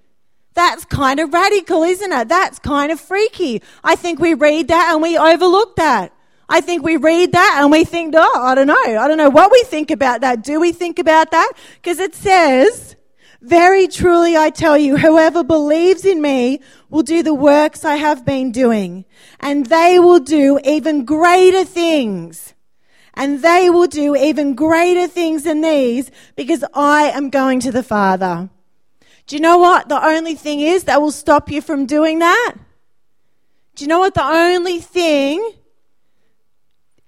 That's 0.54 0.86
kind 0.86 1.20
of 1.20 1.34
radical, 1.34 1.84
isn't 1.84 2.12
it? 2.12 2.28
That's 2.28 2.60
kind 2.60 2.92
of 2.92 3.00
freaky. 3.00 3.62
I 3.84 3.96
think 3.96 4.20
we 4.20 4.34
read 4.34 4.68
that 4.70 4.92
and 4.94 5.02
we 5.02 5.18
overlook 5.18 5.76
that. 5.76 6.14
I 6.50 6.60
think 6.60 6.84
we 6.84 6.98
read 6.98 7.32
that 7.32 7.60
and 7.62 7.72
we 7.72 7.86
think, 7.86 8.14
oh, 8.18 8.42
I 8.42 8.56
don't 8.56 8.68
know. 8.68 8.76
I 8.76 9.08
don't 9.08 9.18
know 9.18 9.30
what 9.30 9.52
we 9.52 9.64
think 9.64 9.90
about 9.90 10.22
that. 10.22 10.44
Do 10.44 10.60
we 10.60 10.74
think 10.74 11.00
about 11.00 11.32
that? 11.32 11.54
Because 11.76 12.00
it 12.00 12.14
says, 12.14 12.98
very 13.42 13.88
truly 13.88 14.38
I 14.38 14.52
tell 14.52 14.78
you, 14.78 14.98
whoever 14.98 15.44
believes 15.44 16.06
in 16.06 16.22
me 16.22 16.60
will 16.90 17.02
do 17.02 17.24
the 17.24 17.34
works 17.34 17.84
I 17.84 17.96
have 17.96 18.24
been 18.24 18.52
doing, 18.52 19.06
and 19.40 19.66
they 19.66 19.98
will 19.98 20.20
do 20.20 20.60
even 20.64 21.06
greater 21.06 21.66
things. 21.66 22.54
And 23.14 23.42
they 23.42 23.70
will 23.70 23.88
do 23.88 24.16
even 24.16 24.56
greater 24.56 25.08
things 25.08 25.44
than 25.44 25.62
these 25.62 26.10
because 26.38 26.64
I 26.74 27.10
am 27.10 27.30
going 27.30 27.60
to 27.62 27.72
the 27.72 27.84
Father. 27.84 28.50
Do 29.28 29.36
you 29.36 29.42
know 29.42 29.58
what 29.58 29.90
the 29.90 30.04
only 30.04 30.36
thing 30.36 30.62
is 30.62 30.86
that 30.86 31.02
will 31.02 31.12
stop 31.12 31.52
you 31.52 31.62
from 31.62 31.86
doing 31.86 32.20
that? 32.20 32.54
Do 33.76 33.84
you 33.84 33.90
know 33.90 34.00
what 34.00 34.14
the 34.14 34.24
only 34.24 34.80
thing 34.80 35.52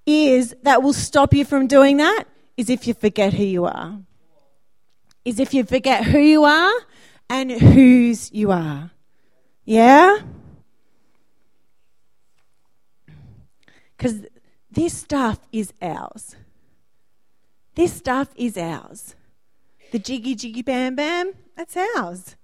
is 0.04 0.54
that 0.62 0.82
will 0.82 0.92
stop 0.92 1.32
you 1.32 1.44
from 1.44 1.68
doing 1.68 1.96
that? 1.98 2.24
Is 2.56 2.68
if 2.68 2.86
you 2.86 2.94
forget 2.94 3.32
who 3.32 3.44
you 3.44 3.64
are 3.64 3.98
is 5.24 5.40
if 5.40 5.54
you 5.54 5.64
forget 5.64 6.04
who 6.04 6.18
you 6.18 6.44
are 6.44 6.72
and 7.28 7.50
whose 7.50 8.30
you 8.32 8.50
are. 8.50 8.90
Yeah? 9.64 10.18
Because 13.96 14.26
this 14.70 14.96
stuff 14.96 15.40
is 15.52 15.72
ours. 15.80 16.36
This 17.74 17.92
stuff 17.92 18.28
is 18.36 18.56
ours. 18.56 19.14
The 19.92 19.98
jiggy 19.98 20.34
jiggy 20.34 20.62
bam 20.62 20.96
bam, 20.96 21.32
that's 21.56 21.76
ours. 21.96 22.36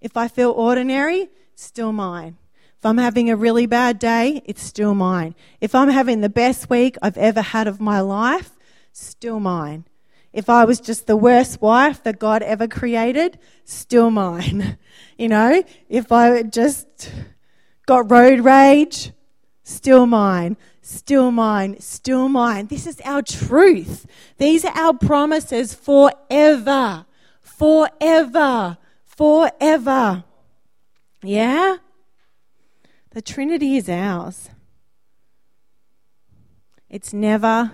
If 0.00 0.16
I 0.16 0.28
feel 0.28 0.50
ordinary, 0.50 1.28
it's 1.52 1.64
still 1.64 1.92
mine. 1.92 2.36
If 2.78 2.86
I'm 2.86 2.98
having 2.98 3.28
a 3.28 3.36
really 3.36 3.66
bad 3.66 3.98
day, 3.98 4.40
it's 4.46 4.62
still 4.62 4.94
mine. 4.94 5.34
If 5.60 5.74
I'm 5.74 5.88
having 5.88 6.22
the 6.22 6.30
best 6.30 6.70
week 6.70 6.96
I've 7.02 7.18
ever 7.18 7.42
had 7.42 7.68
of 7.68 7.80
my 7.80 8.00
life, 8.00 8.52
still 8.92 9.40
mine. 9.40 9.84
If 10.32 10.48
I 10.48 10.64
was 10.64 10.80
just 10.80 11.06
the 11.06 11.16
worst 11.16 11.60
wife 11.60 12.02
that 12.04 12.18
God 12.18 12.42
ever 12.42 12.68
created, 12.68 13.38
still 13.64 14.10
mine. 14.10 14.78
You 15.16 15.28
know, 15.28 15.62
if 15.90 16.12
I 16.12 16.42
just 16.44 17.12
got 17.84 18.10
road 18.10 18.40
rage, 18.40 19.12
still 19.62 20.06
mine, 20.06 20.56
still 20.80 21.30
mine, 21.30 21.78
still 21.78 22.30
mine. 22.30 22.68
This 22.68 22.86
is 22.86 23.02
our 23.04 23.20
truth. 23.20 24.06
These 24.38 24.64
are 24.64 24.72
our 24.74 24.94
promises 24.94 25.74
forever, 25.74 27.04
forever, 27.42 28.78
forever. 29.04 30.24
Yeah? 31.22 31.76
The 33.10 33.20
Trinity 33.20 33.76
is 33.76 33.88
ours. 33.90 34.48
It's 36.88 37.12
never 37.12 37.72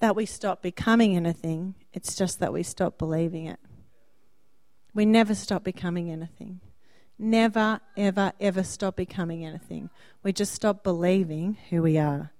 that 0.00 0.16
we 0.16 0.26
stop 0.26 0.62
becoming 0.62 1.16
anything, 1.16 1.74
it's 1.96 2.14
just 2.14 2.40
that 2.40 2.52
we 2.52 2.62
stop 2.62 2.98
believing 2.98 3.46
it. 3.46 3.58
We 4.92 5.06
never 5.06 5.34
stop 5.34 5.64
becoming 5.64 6.10
anything. 6.10 6.60
Never, 7.18 7.80
ever, 7.96 8.34
ever 8.38 8.62
stop 8.62 8.96
becoming 8.96 9.46
anything. 9.46 9.88
We 10.22 10.34
just 10.34 10.52
stop 10.52 10.84
believing 10.84 11.56
who 11.70 11.80
we 11.80 11.96
are. 11.96 12.32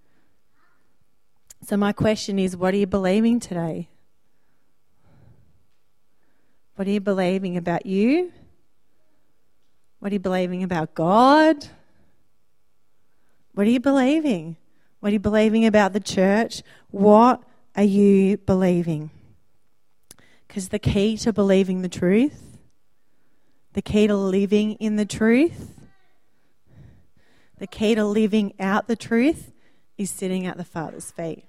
So, 1.66 1.78
my 1.78 1.92
question 1.92 2.38
is 2.38 2.54
what 2.54 2.74
are 2.74 2.76
you 2.76 2.86
believing 2.86 3.40
today? 3.40 3.88
What 6.74 6.86
are 6.86 6.90
you 6.90 7.00
believing 7.00 7.56
about 7.56 7.86
you? 7.86 8.32
What 10.00 10.12
are 10.12 10.16
you 10.16 10.20
believing 10.20 10.62
about 10.64 10.94
God? 10.94 11.56
What 13.54 13.66
are 13.66 13.70
you 13.70 13.80
believing? 13.80 14.58
What 15.00 15.08
are 15.08 15.12
you 15.14 15.18
believing 15.18 15.64
about 15.64 15.94
the 15.94 16.00
church? 16.00 16.62
What 16.90 17.42
are 17.74 17.82
you 17.82 18.36
believing? 18.36 19.10
Because 20.46 20.68
the 20.68 20.78
key 20.78 21.16
to 21.18 21.32
believing 21.32 21.82
the 21.82 21.88
truth, 21.88 22.58
the 23.72 23.82
key 23.82 24.06
to 24.06 24.16
living 24.16 24.72
in 24.74 24.96
the 24.96 25.04
truth, 25.04 25.72
the 27.58 27.66
key 27.66 27.94
to 27.94 28.04
living 28.04 28.54
out 28.60 28.86
the 28.86 28.96
truth 28.96 29.52
is 29.98 30.10
sitting 30.10 30.46
at 30.46 30.56
the 30.56 30.64
Father's 30.64 31.10
feet, 31.10 31.44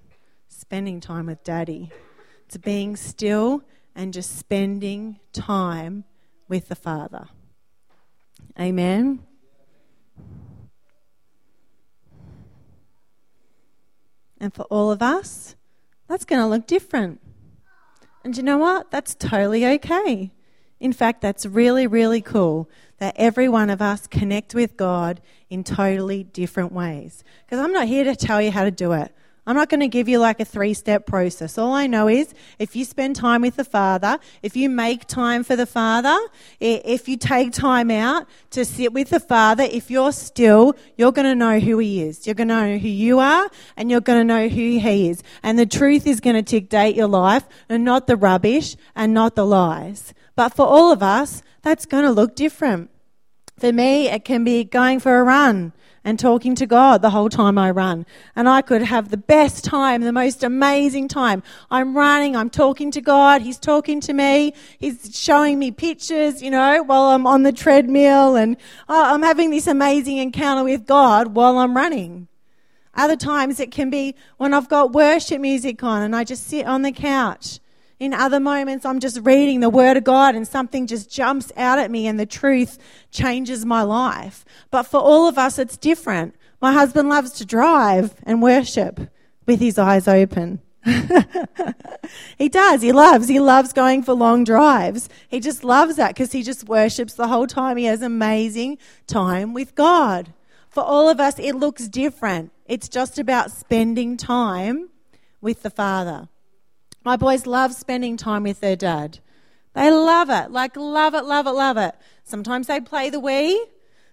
spending 0.48 1.00
time 1.00 1.28
with 1.28 1.44
Daddy. 1.44 1.92
It's 2.46 2.58
being 2.58 2.96
still 2.96 3.64
and 3.96 4.14
just 4.14 4.38
spending 4.38 5.20
time 5.34 6.06
with 6.48 6.70
the 6.70 6.76
Father. 6.76 7.28
Amen. 8.60 9.20
And 14.40 14.54
for 14.54 14.64
all 14.64 14.92
of 14.92 15.02
us, 15.02 15.56
that's 16.08 16.26
going 16.26 16.42
to 16.42 16.48
look 16.48 16.68
different. 16.68 17.20
And 18.28 18.36
you 18.36 18.44
know 18.44 18.58
what? 18.58 18.92
That's 18.92 19.16
totally 19.16 19.66
okay. 19.66 20.34
In 20.82 20.92
fact, 20.92 21.22
that's 21.22 21.46
really, 21.46 21.88
really 21.88 22.20
cool 22.20 22.70
that 22.98 23.16
every 23.16 23.48
one 23.48 23.70
of 23.70 23.82
us 23.82 24.06
connect 24.06 24.54
with 24.54 24.76
God 24.76 25.22
in 25.50 25.64
totally 25.64 26.26
different 26.26 26.74
ways. 26.74 27.24
Because 27.46 27.64
I'm 27.64 27.72
not 27.72 27.88
here 27.88 28.04
to 28.04 28.18
tell 28.18 28.42
you 28.42 28.52
how 28.52 28.66
to 28.66 28.70
do 28.70 28.92
it. 28.92 29.16
I'm 29.48 29.56
not 29.56 29.70
going 29.70 29.80
to 29.80 29.88
give 29.88 30.10
you 30.10 30.20
like 30.20 30.42
a 30.42 30.46
three 30.46 30.74
step 30.74 31.06
process. 31.06 31.58
All 31.58 31.72
I 31.72 31.88
know 31.88 32.10
is 32.10 32.34
if 32.60 32.76
you 32.76 32.84
spend 32.84 33.16
time 33.16 33.42
with 33.42 33.56
the 33.56 33.64
Father, 33.64 34.20
if 34.44 34.58
you 34.58 34.70
make 34.70 35.08
time 35.08 35.46
for 35.46 35.56
the 35.56 35.66
Father, 35.66 36.18
if 36.60 37.08
you 37.08 37.16
take 37.16 37.54
time 37.54 37.90
out 37.90 38.28
to 38.52 38.66
sit 38.66 38.92
with 38.92 39.10
the 39.10 39.22
Father, 39.22 39.64
if 39.64 39.90
you're 39.90 40.12
still, 40.12 40.76
you're 40.98 41.14
going 41.14 41.28
to 41.28 41.34
know 41.34 41.62
who 41.62 41.80
He 41.80 42.04
is. 42.04 42.28
You're 42.28 42.36
going 42.36 42.50
to 42.50 42.56
know 42.56 42.78
who 42.78 42.90
you 42.90 43.20
are 43.20 43.50
and 43.78 43.90
you're 43.90 44.02
going 44.02 44.20
to 44.20 44.26
know 44.26 44.50
who 44.50 44.80
He 44.80 45.08
is. 45.08 45.24
And 45.42 45.58
the 45.58 45.66
truth 45.66 46.06
is 46.06 46.20
going 46.20 46.36
to 46.36 46.42
dictate 46.42 46.98
your 46.98 47.08
life 47.08 47.46
and 47.70 47.86
not 47.86 48.08
the 48.08 48.18
rubbish 48.18 48.76
and 48.98 49.14
not 49.14 49.36
the 49.36 49.46
lies. 49.46 50.14
But 50.36 50.50
for 50.50 50.66
all 50.66 50.92
of 50.92 51.02
us, 51.02 51.42
that's 51.62 51.86
going 51.86 52.04
to 52.04 52.12
look 52.12 52.36
different. 52.36 52.90
For 53.58 53.72
me, 53.72 54.10
it 54.10 54.26
can 54.26 54.44
be 54.44 54.66
going 54.66 55.00
for 55.00 55.20
a 55.20 55.24
run 55.24 55.72
and 56.08 56.18
talking 56.18 56.56
to 56.56 56.66
God 56.66 57.02
the 57.02 57.10
whole 57.10 57.28
time 57.28 57.58
I 57.58 57.70
run. 57.70 58.06
And 58.34 58.48
I 58.48 58.62
could 58.62 58.82
have 58.82 59.10
the 59.10 59.18
best 59.18 59.66
time, 59.66 60.00
the 60.00 60.14
most 60.14 60.42
amazing 60.42 61.10
time. 61.10 61.44
I'm 61.70 61.98
running, 61.98 62.34
I'm 62.34 62.50
talking 62.50 62.92
to 62.92 63.02
God, 63.02 63.42
He's 63.42 63.60
talking 63.60 64.00
to 64.00 64.14
me, 64.14 64.54
He's 64.80 65.12
showing 65.14 65.60
me 65.60 65.70
pictures, 65.70 66.42
you 66.42 66.50
know, 66.50 66.82
while 66.84 67.08
I'm 67.08 67.28
on 67.28 67.44
the 67.44 67.52
treadmill, 67.52 68.38
and 68.38 68.56
uh, 68.88 69.04
I'm 69.08 69.22
having 69.22 69.50
this 69.50 69.68
amazing 69.68 70.16
encounter 70.16 70.64
with 70.64 70.86
God 70.86 71.36
while 71.36 71.58
I'm 71.58 71.76
running. 71.76 72.30
Other 72.96 73.18
times 73.18 73.60
it 73.60 73.72
can 73.72 73.90
be 73.90 74.16
when 74.38 74.54
I've 74.54 74.70
got 74.70 74.94
worship 74.94 75.42
music 75.42 75.84
on 75.84 76.04
and 76.04 76.16
I 76.16 76.24
just 76.24 76.48
sit 76.48 76.66
on 76.66 76.84
the 76.84 76.94
couch 76.94 77.60
in 78.00 78.14
other 78.14 78.40
moments, 78.40 78.86
I'm 78.86 79.00
just 79.00 79.20
reading 79.24 79.60
the 79.60 79.70
Word 79.70 79.98
of 79.98 80.04
God 80.04 80.36
and 80.36 80.48
something 80.48 80.86
just 80.86 81.12
jumps 81.12 81.52
out 81.58 81.80
at 81.80 81.90
me 81.90 82.06
and 82.06 82.20
the 82.20 82.28
truth 82.28 82.78
changes 83.12 83.66
my 83.66 83.82
life. 83.82 84.46
But 84.70 84.84
for 84.84 85.00
all 85.00 85.28
of 85.28 85.38
us, 85.38 85.58
it's 85.58 85.78
different. 85.78 86.36
My 86.62 86.74
husband 86.74 87.10
loves 87.10 87.32
to 87.34 87.46
drive 87.46 88.14
and 88.24 88.42
worship 88.42 89.00
with 89.48 89.60
his 89.60 89.80
eyes 89.80 90.08
open. 90.08 90.62
he 92.38 92.50
does. 92.50 92.82
He 92.82 92.92
loves. 92.92 93.28
He 93.28 93.40
loves 93.40 93.74
going 93.74 94.04
for 94.04 94.14
long 94.14 94.44
drives. 94.44 95.10
He 95.28 95.40
just 95.40 95.64
loves 95.64 95.96
that 95.96 96.10
because 96.10 96.32
he 96.32 96.44
just 96.44 96.68
worships 96.70 97.16
the 97.16 97.28
whole 97.28 97.48
time. 97.48 97.78
He 97.78 97.86
has 97.86 98.02
amazing 98.02 98.78
time 99.08 99.54
with 99.54 99.74
God. 99.74 100.34
For 100.70 100.84
all 100.84 101.10
of 101.10 101.20
us, 101.20 101.40
it 101.40 101.54
looks 101.54 101.88
different. 101.88 102.52
It's 102.68 102.88
just 102.88 103.18
about 103.18 103.52
spending 103.52 104.18
time 104.18 104.90
with 105.42 105.64
the 105.64 105.72
Father. 105.72 106.30
My 107.08 107.16
boys 107.16 107.48
love 107.48 107.74
spending 107.74 108.18
time 108.18 108.44
with 108.44 108.60
their 108.60 108.76
dad. 108.76 109.20
They 109.74 109.90
love 109.90 110.30
it, 110.30 110.52
like 110.52 110.76
love 110.76 111.14
it, 111.14 111.24
love 111.24 111.48
it, 111.48 111.52
love 111.52 111.78
it. 111.78 111.96
Sometimes 112.26 112.68
they 112.68 112.82
play 112.82 113.10
the 113.10 113.22
Wii. 113.22 113.58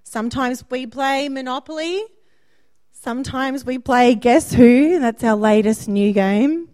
Sometimes 0.04 0.62
we 0.70 0.86
play 0.86 1.28
Monopoly. 1.28 2.04
Sometimes 2.92 3.64
we 3.64 3.78
play 3.78 4.14
Guess 4.14 4.52
Who. 4.52 5.00
That's 5.00 5.24
our 5.24 5.34
latest 5.34 5.88
new 5.88 6.12
game 6.12 6.68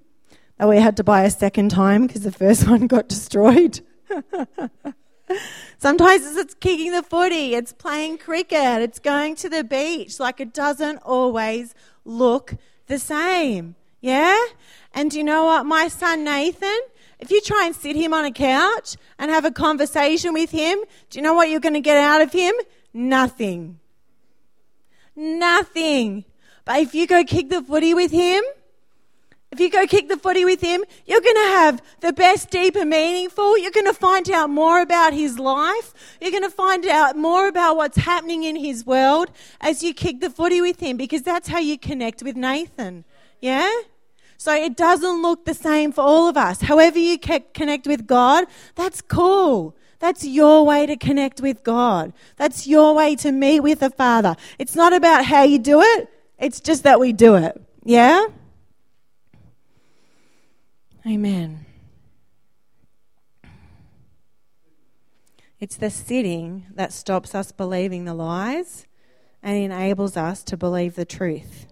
that 0.59 0.69
we 0.69 0.77
had 0.77 0.99
to 0.99 1.05
buy 1.05 1.23
a 1.23 1.31
second 1.31 1.71
time 1.71 2.07
because 2.07 2.21
the 2.21 2.33
first 2.33 2.69
one 2.69 2.87
got 2.87 3.09
destroyed. 3.09 3.81
Sometimes 5.79 6.37
it's 6.37 6.53
kicking 6.53 6.93
the 6.93 7.03
footy, 7.03 7.55
it's 7.55 7.73
playing 7.73 8.19
cricket, 8.19 8.83
it's 8.83 8.99
going 8.99 9.37
to 9.37 9.49
the 9.49 9.65
beach. 9.65 10.21
Like 10.21 10.39
it 10.39 10.53
doesn't 10.53 10.99
always 10.99 11.75
look 12.05 12.57
the 12.89 12.99
same. 12.99 13.75
Yeah? 14.01 14.39
And 14.95 15.11
do 15.11 15.19
you 15.19 15.25
know 15.25 15.45
what? 15.45 15.67
My 15.67 15.89
son 15.89 16.25
Nathan, 16.25 16.79
if 17.19 17.31
you 17.31 17.41
try 17.41 17.67
and 17.67 17.75
sit 17.75 17.97
him 17.97 18.15
on 18.15 18.25
a 18.25 18.33
couch 18.33 18.97
and 19.19 19.31
have 19.31 19.45
a 19.45 19.51
conversation 19.51 20.33
with 20.33 20.51
him, 20.51 20.79
do 21.11 21.19
you 21.19 21.23
know 21.23 21.35
what 21.35 21.51
you're 21.51 21.61
going 21.61 21.75
to 21.75 21.81
get 21.81 21.99
out 21.99 22.21
of 22.21 22.33
him? 22.33 22.55
Nothing. 22.93 23.79
Nothing. 25.15 26.25
But 26.65 26.81
if 26.81 26.95
you 26.95 27.07
go 27.07 27.25
kick 27.25 27.51
the 27.51 27.63
footy 27.63 27.95
with 27.95 28.11
him, 28.11 28.43
if 29.53 29.59
you 29.59 29.69
go 29.69 29.85
kick 29.85 30.09
the 30.09 30.17
footy 30.17 30.45
with 30.45 30.61
him, 30.61 30.85
you're 31.07 31.21
going 31.21 31.35
to 31.35 31.53
have 31.53 31.83
the 32.01 32.13
best, 32.13 32.51
deeper, 32.51 32.85
meaningful. 32.85 33.59
You're 33.59 33.73
going 33.73 33.87
to 33.87 33.93
find 33.93 34.31
out 34.31 34.49
more 34.49 34.81
about 34.81 35.13
his 35.13 35.41
life. 35.41 35.93
You're 36.21 36.31
going 36.31 36.45
to 36.45 36.51
find 36.51 36.87
out 36.87 37.17
more 37.17 37.49
about 37.49 37.77
what's 37.77 37.97
happening 37.97 38.45
in 38.45 38.55
his 38.55 38.87
world 38.87 39.31
as 39.61 39.83
you 39.83 39.93
kick 39.93 40.21
the 40.21 40.31
footy 40.31 40.61
with 40.61 40.79
him 40.79 40.97
because 40.97 41.23
that's 41.23 41.49
how 41.49 41.59
you 41.59 41.77
connect 41.77 42.23
with 42.23 42.37
Nathan. 42.37 43.05
Yeah? 43.41 43.69
So 44.41 44.55
it 44.55 44.75
doesn't 44.75 45.21
look 45.21 45.45
the 45.45 45.53
same 45.53 45.93
for 45.93 46.01
all 46.01 46.27
of 46.27 46.35
us. 46.39 46.63
However, 46.63 46.99
you 46.99 47.19
connect 47.19 47.87
with 47.87 48.07
God, 48.07 48.47
that's 48.75 49.03
cool. 49.03 49.77
That's 49.99 50.25
your 50.25 50.65
way 50.65 50.87
to 50.87 50.97
connect 50.97 51.43
with 51.43 51.63
God. 51.63 52.15
That's 52.37 52.67
your 52.67 52.95
way 52.95 53.17
to 53.17 53.33
meet 53.33 53.61
with 53.61 53.81
the 53.81 53.91
Father. 53.91 54.37
It's 54.59 54.75
not 54.75 54.95
about 54.95 55.27
how 55.27 55.43
you 55.43 55.59
do 55.59 55.83
it, 55.83 56.09
it's 56.39 56.59
just 56.59 56.85
that 56.85 56.99
we 56.99 57.13
do 57.13 57.35
it. 57.35 57.61
Yeah? 57.85 58.29
Amen. 61.07 61.67
It's 65.59 65.77
the 65.77 65.91
sitting 65.91 66.65
that 66.75 66.95
stops 66.95 67.35
us 67.35 67.53
believing 67.53 68.07
the 68.07 68.15
lies 68.15 68.87
and 69.43 69.59
enables 69.59 70.17
us 70.17 70.43
to 70.45 70.57
believe 70.57 70.95
the 70.95 71.05
truth. 71.05 71.67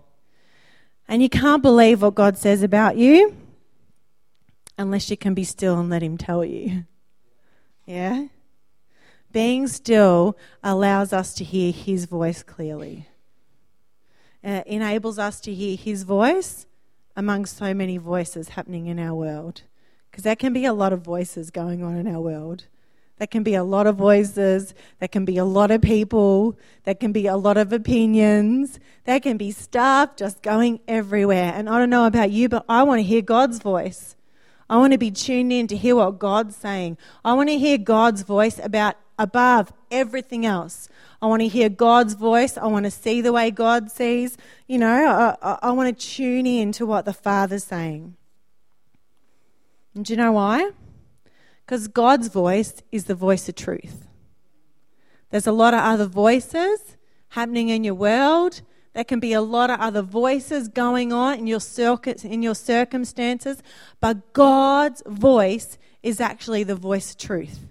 And 1.08 1.22
you 1.22 1.30
can't 1.30 1.62
believe 1.62 2.02
what 2.02 2.14
God 2.14 2.36
says 2.36 2.62
about 2.62 2.96
you 2.96 3.34
unless 4.76 5.10
you 5.10 5.16
can 5.16 5.34
be 5.34 5.44
still 5.44 5.78
and 5.78 5.88
let 5.88 6.02
Him 6.02 6.18
tell 6.18 6.44
you. 6.44 6.84
Yeah? 7.86 8.26
Being 9.32 9.66
still 9.66 10.36
allows 10.62 11.12
us 11.12 11.34
to 11.34 11.44
hear 11.44 11.72
His 11.72 12.04
voice 12.04 12.42
clearly. 12.42 13.08
It 14.42 14.66
enables 14.66 15.18
us 15.18 15.40
to 15.40 15.54
hear 15.54 15.76
His 15.76 16.02
voice 16.02 16.66
among 17.16 17.46
so 17.46 17.72
many 17.74 17.96
voices 17.96 18.50
happening 18.50 18.86
in 18.86 18.98
our 18.98 19.14
world. 19.14 19.62
Because 20.10 20.24
there 20.24 20.36
can 20.36 20.52
be 20.52 20.64
a 20.64 20.72
lot 20.72 20.92
of 20.92 21.00
voices 21.00 21.50
going 21.50 21.82
on 21.82 21.96
in 21.96 22.06
our 22.06 22.20
world. 22.20 22.66
There 23.18 23.26
can 23.26 23.42
be 23.42 23.54
a 23.54 23.64
lot 23.64 23.86
of 23.86 23.96
voices. 23.96 24.74
There 25.00 25.08
can 25.08 25.24
be 25.24 25.38
a 25.38 25.44
lot 25.44 25.70
of 25.70 25.82
people. 25.82 26.56
There 26.84 26.94
can 26.94 27.12
be 27.12 27.26
a 27.26 27.36
lot 27.36 27.56
of 27.56 27.72
opinions. 27.72 28.78
There 29.04 29.20
can 29.20 29.36
be 29.36 29.50
stuff 29.50 30.16
just 30.16 30.42
going 30.42 30.80
everywhere. 30.86 31.52
And 31.54 31.68
I 31.68 31.78
don't 31.78 31.90
know 31.90 32.06
about 32.06 32.30
you, 32.30 32.48
but 32.48 32.64
I 32.68 32.84
want 32.84 33.00
to 33.00 33.02
hear 33.02 33.22
God's 33.22 33.58
voice. 33.58 34.14
I 34.70 34.76
want 34.76 34.92
to 34.92 34.98
be 34.98 35.10
tuned 35.10 35.52
in 35.52 35.66
to 35.68 35.76
hear 35.76 35.96
what 35.96 36.18
God's 36.18 36.54
saying. 36.54 36.98
I 37.24 37.34
want 37.34 37.48
to 37.48 37.58
hear 37.58 37.78
God's 37.78 38.22
voice 38.22 38.60
about 38.62 38.96
above 39.18 39.72
everything 39.90 40.46
else. 40.46 40.88
I 41.20 41.26
want 41.26 41.42
to 41.42 41.48
hear 41.48 41.68
God's 41.68 42.14
voice. 42.14 42.56
I 42.56 42.66
want 42.66 42.84
to 42.84 42.90
see 42.90 43.20
the 43.20 43.32
way 43.32 43.50
God 43.50 43.90
sees. 43.90 44.36
You 44.68 44.78
know, 44.78 45.36
I, 45.42 45.50
I, 45.50 45.58
I 45.62 45.70
want 45.72 45.98
to 45.98 46.06
tune 46.06 46.46
in 46.46 46.70
to 46.72 46.86
what 46.86 47.04
the 47.04 47.12
Father's 47.12 47.64
saying. 47.64 48.16
And 49.94 50.04
do 50.04 50.12
you 50.12 50.16
know 50.16 50.32
why? 50.32 50.70
Because 51.68 51.86
God's 51.86 52.28
voice 52.28 52.82
is 52.90 53.04
the 53.04 53.14
voice 53.14 53.46
of 53.46 53.54
truth. 53.54 54.08
There's 55.28 55.46
a 55.46 55.52
lot 55.52 55.74
of 55.74 55.80
other 55.80 56.06
voices 56.06 56.96
happening 57.28 57.68
in 57.68 57.84
your 57.84 57.92
world. 57.92 58.62
There 58.94 59.04
can 59.04 59.20
be 59.20 59.34
a 59.34 59.42
lot 59.42 59.68
of 59.68 59.78
other 59.78 60.00
voices 60.00 60.68
going 60.68 61.12
on 61.12 61.40
in 61.40 61.46
your, 61.46 61.60
circuits, 61.60 62.24
in 62.24 62.42
your 62.42 62.54
circumstances, 62.54 63.62
but 64.00 64.32
God's 64.32 65.02
voice 65.04 65.76
is 66.02 66.22
actually 66.22 66.64
the 66.64 66.74
voice 66.74 67.10
of 67.10 67.18
truth. 67.18 67.66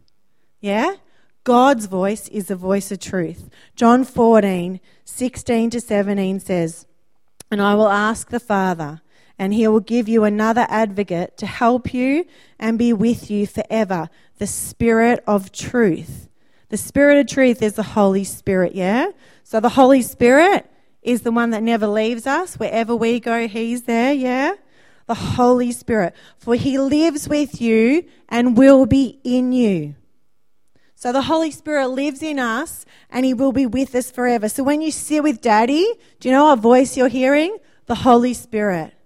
Yeah? 0.62 0.98
God's 1.44 1.88
voice 1.88 2.28
is 2.28 2.50
the 2.50 2.56
voice 2.56 2.92
of 2.92 3.00
truth. 3.00 3.50
John 3.76 4.04
14, 4.04 4.80
16 5.06 5.70
to 5.72 5.82
17 5.82 6.40
says, 6.40 6.86
And 7.50 7.64
I 7.64 7.74
will 7.74 7.90
ask 7.90 8.30
the 8.30 8.40
Father, 8.40 9.02
and 9.40 9.54
he 9.54 9.68
will 9.68 9.80
give 9.80 10.10
you 10.10 10.24
another 10.24 10.66
advocate 10.70 11.38
to 11.38 11.46
help 11.46 11.94
you 11.94 12.26
and 12.60 12.78
be 12.78 12.94
with 12.94 13.30
you 13.30 13.46
forever 13.46 14.10
the 14.38 14.48
Spirit 14.48 15.24
of 15.28 15.52
truth. 15.52 16.30
The 16.70 16.78
Spirit 16.78 17.20
of 17.20 17.28
truth 17.28 17.62
is 17.62 17.74
the 17.74 17.84
Holy 17.84 18.24
Spirit, 18.24 18.76
yeah? 18.76 19.12
So 19.44 19.60
the 19.60 19.70
Holy 19.70 20.02
Spirit 20.02 20.70
is 21.02 21.22
the 21.22 21.32
one 21.32 21.52
that 21.52 21.64
never 21.64 21.88
leaves 21.88 22.28
us. 22.28 22.56
Wherever 22.56 22.96
we 22.96 23.20
go, 23.20 23.48
He's 23.48 23.84
there, 23.84 24.14
yeah? 24.14 24.54
The 25.06 25.14
Holy 25.14 25.72
Spirit. 25.72 26.14
For 26.38 26.56
He 26.56 26.78
lives 26.78 27.30
with 27.30 27.62
you 27.62 28.04
and 28.28 28.58
will 28.58 28.86
be 28.86 29.20
in 29.24 29.54
you. 29.54 29.96
So 30.96 31.14
the 31.14 31.22
Holy 31.22 31.52
Spirit 31.52 31.88
lives 31.90 32.22
in 32.22 32.40
us 32.40 32.86
and 33.10 33.26
He 33.26 33.34
will 33.34 33.54
be 33.54 33.66
with 33.66 33.96
us 33.96 34.12
forever. 34.12 34.50
So 34.50 34.64
when 34.64 34.82
you 34.82 34.92
sit 34.92 35.24
with 35.24 35.42
Daddy, 35.42 35.88
do 36.20 36.28
you 36.28 36.36
know 36.36 36.46
what 36.46 36.60
voice 36.60 36.98
you're 36.98 37.08
hearing? 37.08 37.58
The 37.86 37.96
Holy 37.96 38.34
Spirit. 38.34 38.97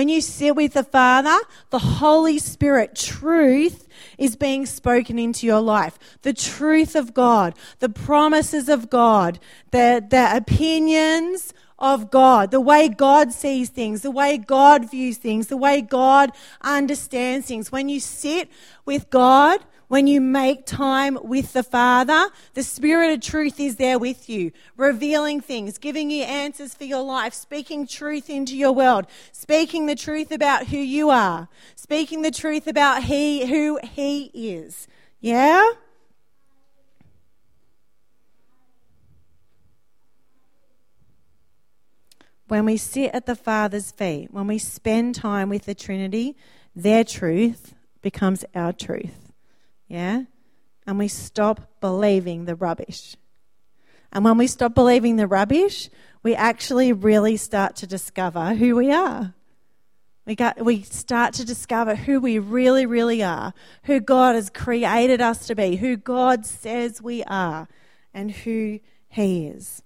When 0.00 0.08
you 0.08 0.22
sit 0.22 0.56
with 0.56 0.72
the 0.72 0.82
Father, 0.82 1.38
the 1.68 1.78
Holy 1.78 2.38
Spirit, 2.38 2.94
truth 2.94 3.86
is 4.16 4.34
being 4.34 4.64
spoken 4.64 5.18
into 5.18 5.46
your 5.46 5.60
life. 5.60 5.98
The 6.22 6.32
truth 6.32 6.96
of 6.96 7.12
God, 7.12 7.52
the 7.80 7.90
promises 7.90 8.70
of 8.70 8.88
God, 8.88 9.38
the, 9.72 10.02
the 10.08 10.34
opinions 10.34 11.52
of 11.78 12.10
God, 12.10 12.50
the 12.50 12.62
way 12.62 12.88
God 12.88 13.30
sees 13.30 13.68
things, 13.68 14.00
the 14.00 14.10
way 14.10 14.38
God 14.38 14.90
views 14.90 15.18
things, 15.18 15.48
the 15.48 15.58
way 15.58 15.82
God 15.82 16.32
understands 16.62 17.48
things. 17.48 17.70
When 17.70 17.90
you 17.90 18.00
sit 18.00 18.48
with 18.86 19.10
God, 19.10 19.60
When 19.90 20.06
you 20.06 20.20
make 20.20 20.66
time 20.66 21.18
with 21.20 21.52
the 21.52 21.64
Father, 21.64 22.28
the 22.54 22.62
Spirit 22.62 23.12
of 23.12 23.20
truth 23.22 23.58
is 23.58 23.74
there 23.74 23.98
with 23.98 24.28
you, 24.28 24.52
revealing 24.76 25.40
things, 25.40 25.78
giving 25.78 26.12
you 26.12 26.22
answers 26.22 26.74
for 26.74 26.84
your 26.84 27.02
life, 27.02 27.34
speaking 27.34 27.88
truth 27.88 28.30
into 28.30 28.56
your 28.56 28.70
world, 28.70 29.08
speaking 29.32 29.86
the 29.86 29.96
truth 29.96 30.30
about 30.30 30.68
who 30.68 30.76
you 30.76 31.10
are, 31.10 31.48
speaking 31.74 32.22
the 32.22 32.30
truth 32.30 32.68
about 32.68 33.02
he, 33.02 33.46
who 33.46 33.80
He 33.82 34.26
is. 34.32 34.86
Yeah? 35.18 35.68
When 42.46 42.64
we 42.64 42.76
sit 42.76 43.10
at 43.12 43.26
the 43.26 43.34
Father's 43.34 43.90
feet, 43.90 44.28
when 44.30 44.46
we 44.46 44.58
spend 44.58 45.16
time 45.16 45.48
with 45.48 45.64
the 45.64 45.74
Trinity, 45.74 46.36
their 46.76 47.02
truth 47.02 47.74
becomes 48.02 48.44
our 48.54 48.72
truth. 48.72 49.29
Yeah? 49.90 50.22
And 50.86 50.98
we 50.98 51.08
stop 51.08 51.80
believing 51.80 52.46
the 52.46 52.54
rubbish. 52.54 53.16
And 54.12 54.24
when 54.24 54.38
we 54.38 54.46
stop 54.46 54.74
believing 54.74 55.16
the 55.16 55.26
rubbish, 55.26 55.90
we 56.22 56.34
actually 56.34 56.92
really 56.92 57.36
start 57.36 57.76
to 57.76 57.86
discover 57.86 58.54
who 58.54 58.76
we 58.76 58.92
are. 58.92 59.34
We, 60.26 60.36
got, 60.36 60.64
we 60.64 60.82
start 60.82 61.34
to 61.34 61.44
discover 61.44 61.96
who 61.96 62.20
we 62.20 62.38
really, 62.38 62.86
really 62.86 63.22
are, 63.22 63.52
who 63.84 63.98
God 63.98 64.36
has 64.36 64.48
created 64.48 65.20
us 65.20 65.46
to 65.48 65.56
be, 65.56 65.76
who 65.76 65.96
God 65.96 66.46
says 66.46 67.02
we 67.02 67.24
are, 67.24 67.66
and 68.14 68.30
who 68.30 68.78
He 69.08 69.46
is. 69.46 69.82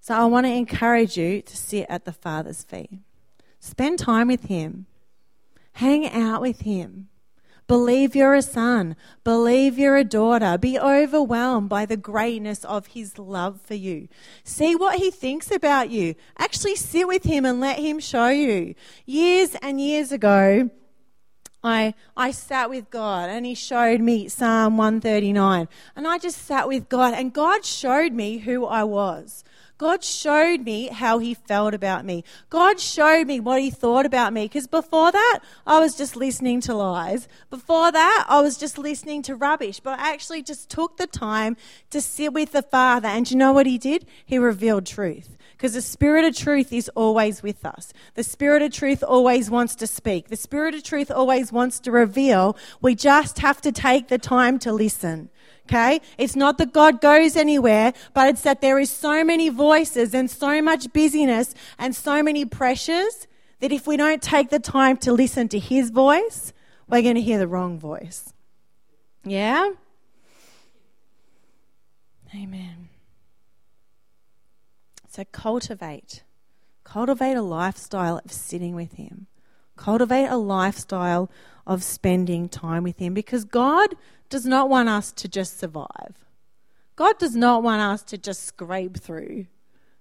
So 0.00 0.14
I 0.14 0.24
want 0.26 0.46
to 0.46 0.52
encourage 0.52 1.16
you 1.16 1.42
to 1.42 1.56
sit 1.56 1.86
at 1.88 2.04
the 2.04 2.12
Father's 2.12 2.62
feet. 2.62 3.00
Spend 3.58 3.98
time 3.98 4.28
with 4.28 4.44
Him. 4.44 4.86
Hang 5.72 6.08
out 6.08 6.40
with 6.40 6.60
Him. 6.60 7.07
Believe 7.68 8.16
you're 8.16 8.34
a 8.34 8.40
son. 8.40 8.96
Believe 9.24 9.78
you're 9.78 9.98
a 9.98 10.02
daughter. 10.02 10.56
Be 10.56 10.78
overwhelmed 10.78 11.68
by 11.68 11.84
the 11.84 11.98
greatness 11.98 12.64
of 12.64 12.88
His 12.88 13.18
love 13.18 13.60
for 13.60 13.74
you. 13.74 14.08
See 14.42 14.74
what 14.74 14.98
He 14.98 15.10
thinks 15.10 15.50
about 15.50 15.90
you. 15.90 16.14
Actually 16.38 16.76
sit 16.76 17.06
with 17.06 17.24
Him 17.24 17.44
and 17.44 17.60
let 17.60 17.78
Him 17.78 18.00
show 18.00 18.28
you. 18.28 18.74
Years 19.04 19.54
and 19.60 19.78
years 19.78 20.12
ago, 20.12 20.70
I, 21.62 21.92
I 22.16 22.30
sat 22.30 22.70
with 22.70 22.88
God 22.88 23.28
and 23.28 23.44
He 23.44 23.54
showed 23.54 24.00
me 24.00 24.28
Psalm 24.28 24.78
139. 24.78 25.68
And 25.94 26.08
I 26.08 26.16
just 26.16 26.38
sat 26.38 26.68
with 26.68 26.88
God 26.88 27.12
and 27.12 27.34
God 27.34 27.66
showed 27.66 28.14
me 28.14 28.38
who 28.38 28.64
I 28.64 28.84
was. 28.84 29.44
God 29.78 30.02
showed 30.02 30.62
me 30.62 30.88
how 30.88 31.18
he 31.18 31.34
felt 31.34 31.72
about 31.72 32.04
me. 32.04 32.24
God 32.50 32.80
showed 32.80 33.28
me 33.28 33.38
what 33.38 33.60
he 33.62 33.70
thought 33.70 34.04
about 34.04 34.32
me. 34.32 34.46
Because 34.46 34.66
before 34.66 35.12
that, 35.12 35.38
I 35.66 35.78
was 35.78 35.96
just 35.96 36.16
listening 36.16 36.60
to 36.62 36.74
lies. 36.74 37.28
Before 37.48 37.92
that, 37.92 38.26
I 38.28 38.40
was 38.40 38.58
just 38.58 38.76
listening 38.76 39.22
to 39.22 39.36
rubbish. 39.36 39.78
But 39.78 40.00
I 40.00 40.12
actually 40.12 40.42
just 40.42 40.68
took 40.68 40.96
the 40.96 41.06
time 41.06 41.56
to 41.90 42.00
sit 42.00 42.32
with 42.32 42.50
the 42.50 42.62
Father. 42.62 43.06
And 43.06 43.30
you 43.30 43.36
know 43.36 43.52
what 43.52 43.66
he 43.66 43.78
did? 43.78 44.04
He 44.26 44.36
revealed 44.36 44.84
truth. 44.84 45.36
Because 45.52 45.74
the 45.74 45.82
Spirit 45.82 46.24
of 46.24 46.36
truth 46.36 46.72
is 46.72 46.88
always 46.96 47.42
with 47.42 47.64
us. 47.64 47.92
The 48.14 48.24
Spirit 48.24 48.62
of 48.62 48.72
truth 48.72 49.04
always 49.06 49.48
wants 49.48 49.76
to 49.76 49.86
speak. 49.86 50.28
The 50.28 50.36
Spirit 50.36 50.74
of 50.74 50.82
truth 50.82 51.10
always 51.10 51.52
wants 51.52 51.78
to 51.80 51.92
reveal. 51.92 52.56
We 52.80 52.96
just 52.96 53.38
have 53.38 53.60
to 53.60 53.72
take 53.72 54.08
the 54.08 54.18
time 54.18 54.58
to 54.60 54.72
listen. 54.72 55.30
Okay? 55.68 56.00
It's 56.16 56.34
not 56.34 56.56
that 56.58 56.72
God 56.72 57.02
goes 57.02 57.36
anywhere, 57.36 57.92
but 58.14 58.26
it's 58.28 58.40
that 58.42 58.62
there 58.62 58.78
is 58.78 58.90
so 58.90 59.22
many 59.22 59.50
voices 59.50 60.14
and 60.14 60.30
so 60.30 60.62
much 60.62 60.90
busyness 60.94 61.54
and 61.78 61.94
so 61.94 62.22
many 62.22 62.46
pressures 62.46 63.26
that 63.60 63.70
if 63.70 63.86
we 63.86 63.98
don't 63.98 64.22
take 64.22 64.48
the 64.48 64.58
time 64.58 64.96
to 64.98 65.12
listen 65.12 65.46
to 65.48 65.58
His 65.58 65.90
voice, 65.90 66.54
we're 66.88 67.02
going 67.02 67.16
to 67.16 67.20
hear 67.20 67.38
the 67.38 67.46
wrong 67.46 67.78
voice. 67.78 68.32
Yeah? 69.24 69.72
Amen. 72.34 72.88
So 75.10 75.24
cultivate. 75.30 76.22
Cultivate 76.84 77.34
a 77.34 77.42
lifestyle 77.42 78.22
of 78.24 78.32
sitting 78.32 78.74
with 78.74 78.94
Him. 78.94 79.26
Cultivate 79.76 80.26
a 80.26 80.38
lifestyle 80.38 81.30
of 81.66 81.82
spending 81.82 82.48
time 82.48 82.82
with 82.84 82.98
Him 82.98 83.12
because 83.12 83.44
God 83.44 83.94
does 84.28 84.46
not 84.46 84.68
want 84.68 84.88
us 84.88 85.12
to 85.12 85.28
just 85.28 85.58
survive. 85.58 86.14
God 86.96 87.18
does 87.18 87.36
not 87.36 87.62
want 87.62 87.80
us 87.80 88.02
to 88.04 88.18
just 88.18 88.44
scrape 88.44 88.98
through. 88.98 89.46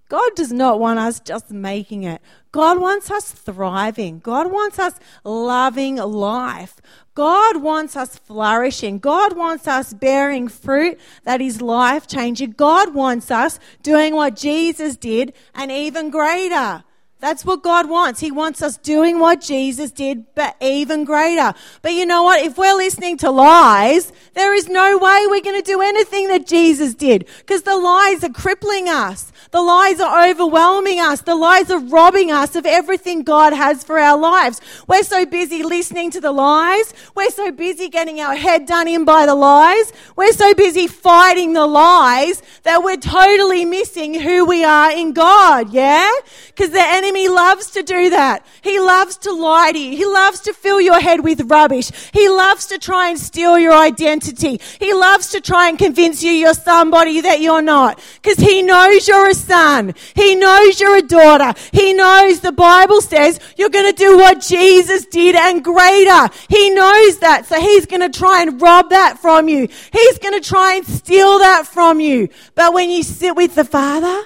God 0.09 0.35
does 0.35 0.53
not 0.53 0.79
want 0.79 0.99
us 0.99 1.19
just 1.19 1.51
making 1.51 2.03
it. 2.03 2.21
God 2.53 2.79
wants 2.79 3.11
us 3.11 3.31
thriving. 3.31 4.19
God 4.19 4.51
wants 4.51 4.79
us 4.79 4.99
loving 5.25 5.97
life. 5.97 6.77
God 7.13 7.57
wants 7.57 7.97
us 7.97 8.17
flourishing. 8.17 8.99
God 8.99 9.35
wants 9.35 9.67
us 9.67 9.93
bearing 9.93 10.47
fruit 10.47 10.97
that 11.23 11.41
is 11.41 11.61
life 11.61 12.07
changing. 12.07 12.51
God 12.51 12.93
wants 12.93 13.29
us 13.29 13.59
doing 13.83 14.15
what 14.15 14.35
Jesus 14.37 14.95
did 14.95 15.33
and 15.53 15.71
even 15.71 16.09
greater. 16.09 16.83
That's 17.19 17.43
what 17.43 17.63
God 17.63 17.89
wants. 17.89 18.19
He 18.19 18.29
wants 18.29 18.61
us 18.61 18.77
doing 18.77 19.19
what 19.19 19.41
Jesus 19.41 19.89
did, 19.89 20.35
but 20.35 20.55
even 20.61 21.03
greater. 21.03 21.55
But 21.81 21.93
you 21.93 22.05
know 22.05 22.21
what? 22.21 22.43
If 22.43 22.59
we're 22.59 22.75
listening 22.75 23.17
to 23.17 23.31
lies, 23.31 24.13
there 24.35 24.53
is 24.53 24.69
no 24.69 24.99
way 24.99 25.25
we're 25.25 25.41
going 25.41 25.59
to 25.59 25.65
do 25.65 25.81
anything 25.81 26.27
that 26.27 26.45
Jesus 26.45 26.93
did 26.93 27.27
because 27.39 27.63
the 27.63 27.75
lies 27.75 28.23
are 28.23 28.29
crippling 28.29 28.87
us. 28.87 29.31
The 29.49 29.61
lies 29.61 29.99
are 29.99 30.29
overwhelming 30.29 30.99
us. 30.99 31.21
The 31.21 31.33
lies 31.33 31.71
are 31.71 31.79
robbing 31.79 32.31
us 32.31 32.55
of 32.55 32.67
everything 32.67 33.23
God 33.23 33.51
has 33.51 33.83
for 33.83 33.97
our 33.97 34.17
lives. 34.17 34.61
We're 34.87 35.01
so 35.01 35.25
busy 35.25 35.63
listening 35.63 36.11
to 36.11 36.21
the 36.21 36.31
lies. 36.31 36.93
We're 37.15 37.31
so 37.31 37.51
busy 37.51 37.89
getting 37.89 38.19
our 38.19 38.35
head 38.35 38.67
done 38.67 38.87
in 38.87 39.05
by 39.05 39.25
the 39.25 39.33
lies. 39.33 39.91
We're 40.15 40.33
so 40.33 40.53
busy 40.53 40.85
fighting 40.85 41.53
the 41.53 41.65
lies 41.65 42.43
that 42.61 42.83
we're 42.83 42.97
totally 42.97 43.65
missing 43.65 44.19
who 44.19 44.45
we 44.45 44.63
are 44.63 44.91
in 44.91 45.13
God. 45.13 45.73
Yeah? 45.73 46.11
Because 46.47 46.69
the 46.69 46.79
enemy 46.79 47.06
enemy 47.07 47.29
loves 47.29 47.71
to 47.71 47.83
do 47.83 48.09
that. 48.09 48.45
He 48.61 48.79
loves 48.79 49.17
to 49.19 49.31
lie 49.31 49.71
to 49.71 49.79
you. 49.79 49.95
He 49.95 50.05
loves 50.05 50.41
to 50.41 50.53
fill 50.53 50.81
your 50.81 50.99
head 50.99 51.23
with 51.23 51.49
rubbish. 51.49 51.91
He 52.11 52.27
loves 52.27 52.65
to 52.67 52.77
try 52.77 53.09
and 53.09 53.17
steal 53.17 53.57
your 53.57 53.73
identity. 53.73 54.59
He 54.79 54.93
loves 54.93 55.29
to 55.31 55.41
try 55.41 55.69
and 55.69 55.77
convince 55.77 56.21
you 56.21 56.31
you're 56.31 56.53
somebody 56.53 57.21
that 57.21 57.39
you're 57.39 57.61
not. 57.61 58.01
Because 58.21 58.37
he 58.37 58.61
knows 58.61 59.07
you're 59.07 59.29
a 59.29 59.33
son. 59.33 59.93
He 60.15 60.35
knows 60.35 60.79
you're 60.79 60.97
a 60.97 61.01
daughter. 61.01 61.53
He 61.71 61.93
knows 61.93 62.41
the 62.41 62.51
Bible 62.51 63.01
says 63.01 63.39
you're 63.55 63.69
going 63.69 63.91
to 63.91 63.97
do 63.97 64.17
what 64.17 64.41
Jesus 64.41 65.05
did 65.05 65.35
and 65.35 65.63
greater. 65.63 66.29
He 66.49 66.69
knows 66.71 67.19
that. 67.19 67.45
So 67.45 67.59
he's 67.59 67.85
going 67.85 68.09
to 68.09 68.17
try 68.17 68.41
and 68.41 68.61
rob 68.61 68.89
that 68.89 69.19
from 69.19 69.47
you. 69.47 69.67
He's 69.91 70.19
going 70.19 70.39
to 70.39 70.47
try 70.47 70.75
and 70.75 70.85
steal 70.85 71.39
that 71.39 71.67
from 71.67 71.99
you. 71.99 72.29
But 72.55 72.73
when 72.73 72.89
you 72.89 73.03
sit 73.03 73.35
with 73.35 73.55
the 73.55 73.65
Father, 73.65 74.23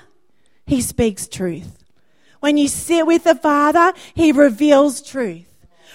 he 0.66 0.82
speaks 0.82 1.28
truth. 1.28 1.81
When 2.42 2.58
you 2.58 2.68
sit 2.68 3.08
with 3.08 3.24
the 3.24 3.36
Father, 3.36 3.94
He 4.14 4.32
reveals 4.32 5.02
truth. 5.02 5.46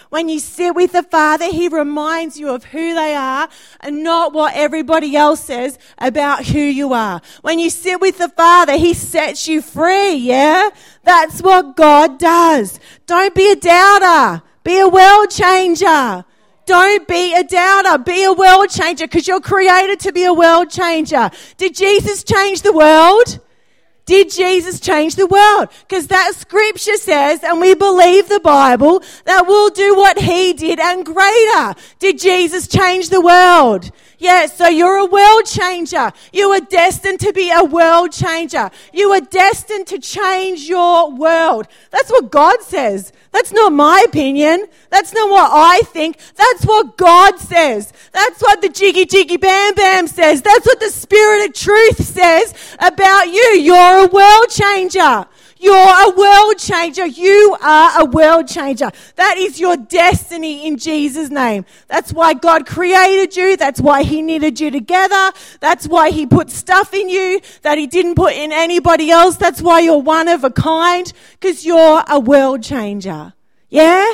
When 0.09 0.28
you 0.28 0.38
sit 0.38 0.76
with 0.76 0.92
the 0.92 1.03
Father, 1.03 1.51
He 1.51 1.68
reminds 1.68 2.38
you 2.38 2.51
of 2.51 2.64
who 2.64 2.94
they 2.94 3.14
are 3.14 3.49
and 3.80 4.05
not 4.05 4.32
what 4.32 4.55
everybody 4.55 5.16
else 5.16 5.44
says 5.44 5.78
about 5.99 6.47
who 6.47 6.61
you 6.61 6.92
are. 6.92 7.20
When 7.42 7.59
you 7.59 7.68
sit 7.68 8.01
with 8.01 8.18
the 8.18 8.28
Father, 8.28 8.76
He 8.76 8.94
sets 8.94 9.49
you 9.49 9.61
free, 9.61 10.14
yeah? 10.14 10.70
That's 11.03 11.42
what 11.42 11.76
God 11.76 12.18
does. 12.18 12.78
Don't 13.07 13.34
be 13.34 13.51
a 13.51 13.57
doubter. 13.57 14.42
Be 14.62 14.78
a 14.78 14.88
world 14.88 15.30
changer. 15.30 16.24
Don't 16.64 17.09
be 17.09 17.34
a 17.34 17.42
doubter. 17.42 17.99
Be 17.99 18.24
a 18.24 18.32
world 18.32 18.70
changer 18.70 19.07
because 19.07 19.26
you're 19.26 19.40
created 19.40 19.99
to 20.01 20.12
be 20.12 20.24
a 20.24 20.34
world 20.34 20.70
changer. 20.70 21.30
Did 21.57 21.74
Jesus 21.74 22.22
change 22.22 22.62
the 22.62 22.72
world? 22.72 23.40
Did 24.07 24.30
Jesus 24.30 24.78
change 24.78 25.16
the 25.16 25.26
world? 25.26 25.68
Because 25.80 26.07
that 26.07 26.32
scripture 26.36 26.96
says, 26.96 27.42
and 27.42 27.61
we 27.61 27.74
believe 27.74 28.28
the 28.28 28.38
Bible, 28.38 29.02
that 29.24 29.46
we'll 29.48 29.70
do 29.70 29.96
what 29.96 30.16
he 30.18 30.52
did 30.52 30.78
and 30.78 31.04
greater. 31.04 31.74
Did 31.98 32.20
Jesus 32.20 32.68
change 32.68 33.11
the 33.11 33.20
world? 33.20 33.90
Yes, 34.18 34.56
so 34.56 34.66
you're 34.68 34.96
a 34.96 35.04
world 35.04 35.44
changer. 35.44 36.12
You 36.32 36.50
are 36.50 36.60
destined 36.60 37.20
to 37.20 37.32
be 37.32 37.50
a 37.50 37.62
world 37.62 38.12
changer. 38.12 38.70
You 38.92 39.10
are 39.12 39.20
destined 39.20 39.86
to 39.88 39.98
change 39.98 40.62
your 40.62 41.10
world. 41.12 41.68
That's 41.90 42.10
what 42.10 42.30
God 42.30 42.62
says. 42.62 43.12
That's 43.32 43.52
not 43.52 43.72
my 43.72 44.02
opinion. 44.06 44.66
That's 44.88 45.12
not 45.12 45.28
what 45.28 45.50
I 45.52 45.82
think. 45.84 46.18
That's 46.34 46.64
what 46.64 46.96
God 46.96 47.38
says. 47.38 47.92
That's 48.12 48.40
what 48.40 48.62
the 48.62 48.70
jiggy 48.70 49.04
jiggy 49.04 49.36
bam 49.36 49.74
bam 49.74 50.06
says. 50.06 50.40
That's 50.40 50.64
what 50.64 50.80
the 50.80 50.88
spirit 50.88 51.48
of 51.48 51.54
truth 51.54 52.02
says 52.02 52.54
about 52.78 53.26
you. 53.26 53.58
You're 53.60 54.06
a 54.06 54.08
world 54.08 54.48
changer. 54.48 55.26
You're 55.59 55.74
a 55.74 56.11
world 56.14 56.59
changer. 56.59 57.07
You 57.07 57.57
are 57.62 58.00
a 58.00 58.04
world 58.04 58.46
changer. 58.46 58.90
That 59.16 59.36
is 59.38 59.59
your 59.59 59.76
destiny 59.76 60.66
in 60.66 60.76
Jesus' 60.76 61.30
name. 61.30 61.64
That's 61.88 62.12
why 62.12 62.34
God 62.34 62.66
created 62.66 63.36
you. 63.36 63.57
That's 63.57 63.80
why 63.80 64.02
He 64.02 64.22
knitted 64.22 64.61
you 64.61 64.70
together. 64.70 65.32
That's 65.61 65.88
why 65.88 66.11
He 66.11 66.26
put 66.26 66.50
stuff 66.50 66.92
in 66.92 67.09
you 67.09 67.40
that 67.62 67.78
He 67.78 67.86
didn't 67.86 68.16
put 68.16 68.34
in 68.34 68.52
anybody 68.52 69.11
else. 69.11 69.36
That's 69.36 69.62
why 69.62 69.80
you're 69.80 70.02
one 70.02 70.28
of 70.28 70.44
a 70.44 70.50
kind 70.50 71.11
because 71.32 71.64
you're 71.64 72.02
a 72.09 72.20
world 72.20 72.62
changer. 72.62 73.32
Yeah? 73.70 74.07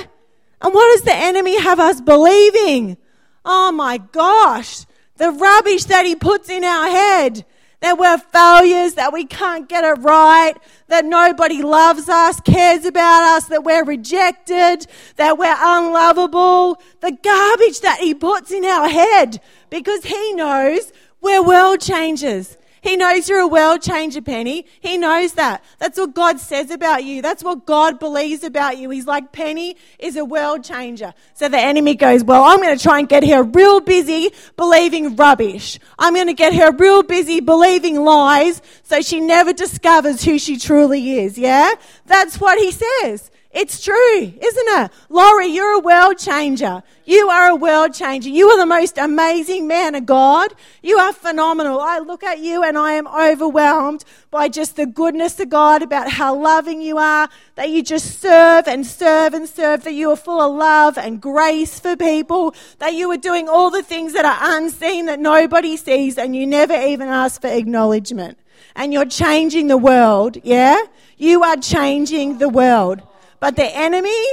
And 0.60 0.72
what 0.72 0.94
does 0.94 1.04
the 1.04 1.14
enemy 1.14 1.60
have 1.60 1.80
us 1.80 2.00
believing? 2.00 2.96
Oh 3.44 3.72
my 3.72 3.98
gosh, 3.98 4.86
the 5.16 5.32
rubbish 5.32 5.84
that 5.84 6.06
he 6.06 6.14
puts 6.14 6.48
in 6.48 6.62
our 6.62 6.88
head 6.88 7.44
that 7.82 7.98
we're 7.98 8.16
failures, 8.16 8.94
that 8.94 9.12
we 9.12 9.26
can't 9.26 9.68
get 9.68 9.84
it 9.84 10.00
right, 10.02 10.54
that 10.86 11.04
nobody 11.04 11.62
loves 11.62 12.08
us, 12.08 12.40
cares 12.40 12.84
about 12.84 13.36
us, 13.36 13.46
that 13.46 13.64
we're 13.64 13.84
rejected, 13.84 14.86
that 15.16 15.36
we're 15.36 15.56
unlovable. 15.58 16.80
The 17.00 17.10
garbage 17.10 17.80
that 17.80 17.98
he 18.00 18.14
puts 18.14 18.52
in 18.52 18.64
our 18.64 18.88
head 18.88 19.40
because 19.68 20.04
he 20.04 20.32
knows 20.32 20.92
we're 21.20 21.44
world 21.44 21.80
changers. 21.80 22.56
He 22.82 22.96
knows 22.96 23.28
you're 23.28 23.38
a 23.38 23.46
world 23.46 23.80
changer, 23.80 24.20
Penny. 24.20 24.66
He 24.80 24.98
knows 24.98 25.34
that. 25.34 25.64
That's 25.78 25.96
what 25.96 26.14
God 26.14 26.40
says 26.40 26.72
about 26.72 27.04
you. 27.04 27.22
That's 27.22 27.44
what 27.44 27.64
God 27.64 28.00
believes 28.00 28.42
about 28.42 28.76
you. 28.76 28.90
He's 28.90 29.06
like, 29.06 29.30
Penny 29.30 29.76
is 30.00 30.16
a 30.16 30.24
world 30.24 30.64
changer. 30.64 31.14
So 31.34 31.48
the 31.48 31.58
enemy 31.58 31.94
goes, 31.94 32.24
Well, 32.24 32.42
I'm 32.42 32.60
going 32.60 32.76
to 32.76 32.82
try 32.82 32.98
and 32.98 33.08
get 33.08 33.24
her 33.28 33.44
real 33.44 33.80
busy 33.80 34.32
believing 34.56 35.14
rubbish. 35.14 35.78
I'm 35.96 36.14
going 36.14 36.26
to 36.26 36.34
get 36.34 36.54
her 36.54 36.72
real 36.72 37.04
busy 37.04 37.38
believing 37.38 38.02
lies 38.02 38.60
so 38.82 39.00
she 39.00 39.20
never 39.20 39.52
discovers 39.52 40.24
who 40.24 40.36
she 40.40 40.58
truly 40.58 41.20
is. 41.20 41.38
Yeah? 41.38 41.74
That's 42.06 42.40
what 42.40 42.58
he 42.58 42.72
says. 42.72 43.30
It's 43.52 43.84
true, 43.84 44.22
isn't 44.22 44.68
it? 44.68 44.90
Laurie, 45.10 45.48
you're 45.48 45.74
a 45.74 45.78
world 45.78 46.16
changer. 46.16 46.82
You 47.04 47.28
are 47.28 47.50
a 47.50 47.54
world 47.54 47.92
changer. 47.92 48.30
You 48.30 48.48
are 48.48 48.56
the 48.56 48.64
most 48.64 48.96
amazing 48.96 49.66
man 49.66 49.94
of 49.94 50.06
God. 50.06 50.54
You 50.82 50.96
are 50.96 51.12
phenomenal. 51.12 51.78
I 51.78 51.98
look 51.98 52.22
at 52.24 52.38
you 52.38 52.62
and 52.62 52.78
I 52.78 52.92
am 52.92 53.06
overwhelmed 53.06 54.06
by 54.30 54.48
just 54.48 54.76
the 54.76 54.86
goodness 54.86 55.38
of 55.38 55.50
God 55.50 55.82
about 55.82 56.12
how 56.12 56.34
loving 56.34 56.80
you 56.80 56.96
are, 56.96 57.28
that 57.56 57.68
you 57.68 57.82
just 57.82 58.20
serve 58.20 58.66
and 58.66 58.86
serve 58.86 59.34
and 59.34 59.46
serve, 59.46 59.84
that 59.84 59.92
you 59.92 60.10
are 60.10 60.16
full 60.16 60.40
of 60.40 60.56
love 60.56 60.96
and 60.96 61.20
grace 61.20 61.78
for 61.78 61.94
people, 61.94 62.54
that 62.78 62.94
you 62.94 63.10
are 63.10 63.18
doing 63.18 63.50
all 63.50 63.68
the 63.68 63.82
things 63.82 64.14
that 64.14 64.24
are 64.24 64.56
unseen 64.56 65.04
that 65.06 65.20
nobody 65.20 65.76
sees 65.76 66.16
and 66.16 66.34
you 66.34 66.46
never 66.46 66.74
even 66.74 67.08
ask 67.08 67.42
for 67.42 67.48
acknowledgement. 67.48 68.38
And 68.74 68.94
you're 68.94 69.04
changing 69.04 69.66
the 69.66 69.76
world, 69.76 70.38
yeah? 70.42 70.80
You 71.18 71.42
are 71.42 71.56
changing 71.56 72.38
the 72.38 72.48
world. 72.48 73.02
But 73.42 73.56
the 73.56 73.76
enemy, 73.76 74.24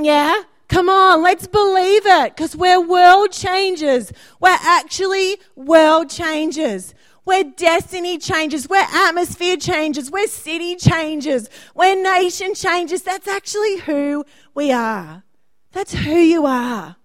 yeah, 0.00 0.44
come 0.68 0.88
on, 0.88 1.22
let's 1.22 1.46
believe 1.46 2.06
it 2.06 2.34
because 2.34 2.56
we're 2.56 2.80
world 2.80 3.32
changers. 3.32 4.14
We're 4.40 4.56
actually 4.62 5.36
world 5.54 6.08
changers. 6.08 6.94
We're 7.26 7.44
destiny 7.44 8.16
changers. 8.16 8.66
We're 8.66 8.86
atmosphere 8.90 9.58
changers. 9.58 10.10
We're 10.10 10.26
city 10.26 10.74
changers. 10.74 11.50
We're 11.74 12.02
nation 12.02 12.54
changers. 12.54 13.02
That's 13.02 13.28
actually 13.28 13.80
who 13.80 14.24
we 14.54 14.72
are. 14.72 15.24
That's 15.72 15.92
who 15.92 16.16
you 16.16 16.46
are. 16.46 16.96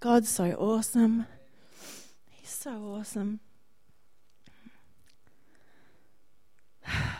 God's 0.00 0.30
so 0.30 0.52
awesome. 0.52 1.26
He's 2.30 2.48
so 2.48 2.70
awesome. 2.70 3.40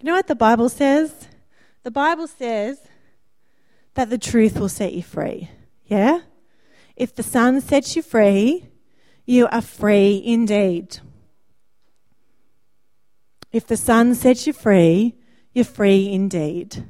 You 0.00 0.06
know 0.06 0.14
what 0.14 0.28
the 0.28 0.34
Bible 0.34 0.70
says? 0.70 1.28
The 1.82 1.90
Bible 1.90 2.26
says 2.26 2.80
that 3.94 4.08
the 4.08 4.16
truth 4.16 4.58
will 4.58 4.70
set 4.70 4.94
you 4.94 5.02
free. 5.02 5.50
Yeah? 5.84 6.20
If 6.96 7.14
the 7.14 7.22
Son 7.22 7.60
sets 7.60 7.96
you 7.96 8.02
free, 8.02 8.68
you 9.26 9.46
are 9.48 9.60
free 9.60 10.22
indeed. 10.24 11.00
If 13.52 13.66
the 13.66 13.76
Son 13.76 14.14
sets 14.14 14.46
you 14.46 14.54
free, 14.54 15.16
you're 15.52 15.64
free 15.66 16.10
indeed. 16.10 16.84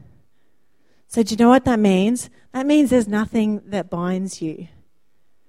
So, 1.08 1.24
do 1.24 1.32
you 1.32 1.36
know 1.36 1.48
what 1.48 1.64
that 1.64 1.80
means? 1.80 2.30
That 2.52 2.66
means 2.66 2.90
there's 2.90 3.08
nothing 3.08 3.62
that 3.66 3.90
binds 3.90 4.40
you, 4.40 4.68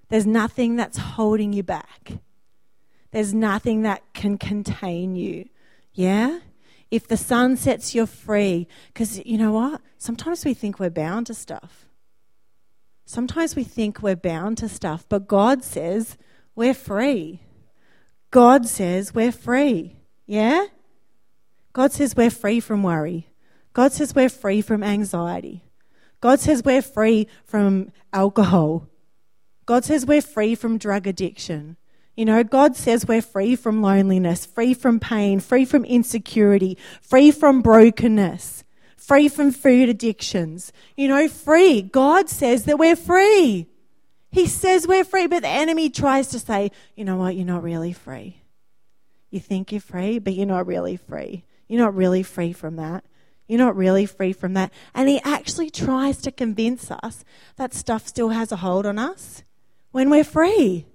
there's 0.09 0.26
nothing 0.26 0.78
that's 0.78 0.97
holding 0.97 1.53
you 1.53 1.62
back, 1.62 2.14
there's 3.12 3.34
nothing 3.34 3.84
that 3.84 4.01
can 4.14 4.38
contain 4.38 5.16
you. 5.16 5.49
Yeah? 5.93 6.39
If 6.92 7.08
the 7.08 7.18
Son 7.18 7.56
sets 7.56 7.96
you 7.96 8.06
free, 8.06 8.68
because 8.88 9.26
you 9.26 9.38
know 9.38 9.54
what? 9.54 9.82
Sometimes 9.98 10.46
we 10.46 10.54
think 10.54 10.80
we're 10.80 10.89
bound 10.89 11.28
to 11.28 11.34
stuff. 11.34 11.88
Sometimes 13.06 13.56
we 13.56 13.64
think 13.64 14.02
we're 14.02 14.16
bound 14.16 14.58
to 14.60 14.70
stuff, 14.70 15.06
but 15.10 15.28
God 15.28 15.64
says 15.64 16.18
we're 16.54 16.74
free. 16.74 17.42
God 18.30 18.68
says 18.68 19.14
we're 19.14 19.32
free. 19.32 19.98
Yeah? 20.26 20.68
God 21.74 21.92
says 21.92 22.16
we're 22.16 22.30
free 22.30 22.60
from 22.60 22.84
worry. 22.84 23.28
God 23.74 23.94
says 23.94 24.14
we're 24.14 24.30
free 24.30 24.62
from 24.62 24.84
anxiety. 24.84 25.64
God 26.20 26.39
says 26.39 26.64
we're 26.64 26.82
free 26.82 27.28
from 27.44 27.92
alcohol. 28.14 28.88
God 29.66 29.86
says 29.86 30.06
we're 30.06 30.22
free 30.22 30.56
from 30.56 30.78
drug 30.78 31.08
addiction. 31.08 31.78
You 32.16 32.26
know, 32.26 32.43
God 32.43 32.76
says 32.76 33.07
we're 33.07 33.22
free 33.22 33.55
from 33.55 33.82
loneliness, 33.82 34.45
free 34.45 34.74
from 34.74 34.99
pain, 34.99 35.39
free 35.39 35.66
from 35.66 35.86
insecurity, 35.86 36.78
free 37.01 37.32
from 37.32 37.62
brokenness, 37.62 38.64
free 38.97 39.30
from 39.30 39.51
food 39.51 39.89
addictions. 39.89 40.74
You 40.97 41.07
know, 41.07 41.28
free. 41.28 41.82
God 41.82 42.30
says 42.30 42.66
that 42.66 42.78
we're 42.78 42.95
free. 42.95 43.68
He 44.30 44.45
says 44.45 44.88
we're 44.88 45.03
free, 45.03 45.28
but 45.28 45.41
the 45.41 45.49
enemy 45.49 45.89
tries 45.89 46.28
to 46.30 46.39
say, 46.39 46.72
you 46.95 47.05
know 47.05 47.18
what, 47.18 47.36
you're 47.36 47.45
not 47.45 47.64
really 47.64 47.93
free. 47.93 48.38
You 49.30 49.39
think 49.39 49.72
you're 49.72 49.82
free, 49.82 50.20
but 50.20 50.34
you're 50.34 50.45
not 50.45 50.68
really 50.68 50.97
free. 50.97 51.45
You're 51.68 51.82
not 51.82 51.95
really 51.95 52.24
free 52.24 52.51
from 52.51 52.76
that. 52.76 53.05
You're 53.47 53.59
not 53.59 53.76
really 53.76 54.05
free 54.05 54.34
from 54.34 54.53
that. 54.53 54.72
And 54.93 55.09
he 55.09 55.20
actually 55.24 55.70
tries 55.70 56.18
to 56.22 56.32
convince 56.32 56.91
us 56.91 57.26
that 57.55 57.74
stuff 57.74 58.07
still 58.07 58.30
has 58.30 58.51
a 58.51 58.57
hold 58.57 58.86
on 58.86 58.97
us 58.99 59.43
when 59.91 60.09
we're 60.09 60.24
free. 60.24 60.86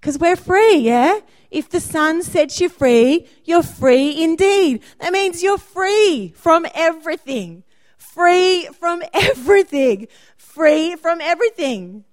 Because 0.00 0.18
we're 0.18 0.36
free, 0.36 0.76
yeah? 0.76 1.20
If 1.50 1.68
the 1.68 1.80
Son 1.80 2.22
sets 2.22 2.60
you 2.60 2.68
free, 2.68 3.26
you're 3.44 3.62
free 3.62 4.22
indeed. 4.22 4.82
That 5.00 5.12
means 5.12 5.42
you're 5.42 5.58
free 5.58 6.32
from 6.36 6.66
everything. 6.74 7.64
Free 7.98 8.68
from 8.78 9.02
everything. 9.12 10.08
Free 10.36 10.96
from 10.96 11.20
everything. 11.20 12.04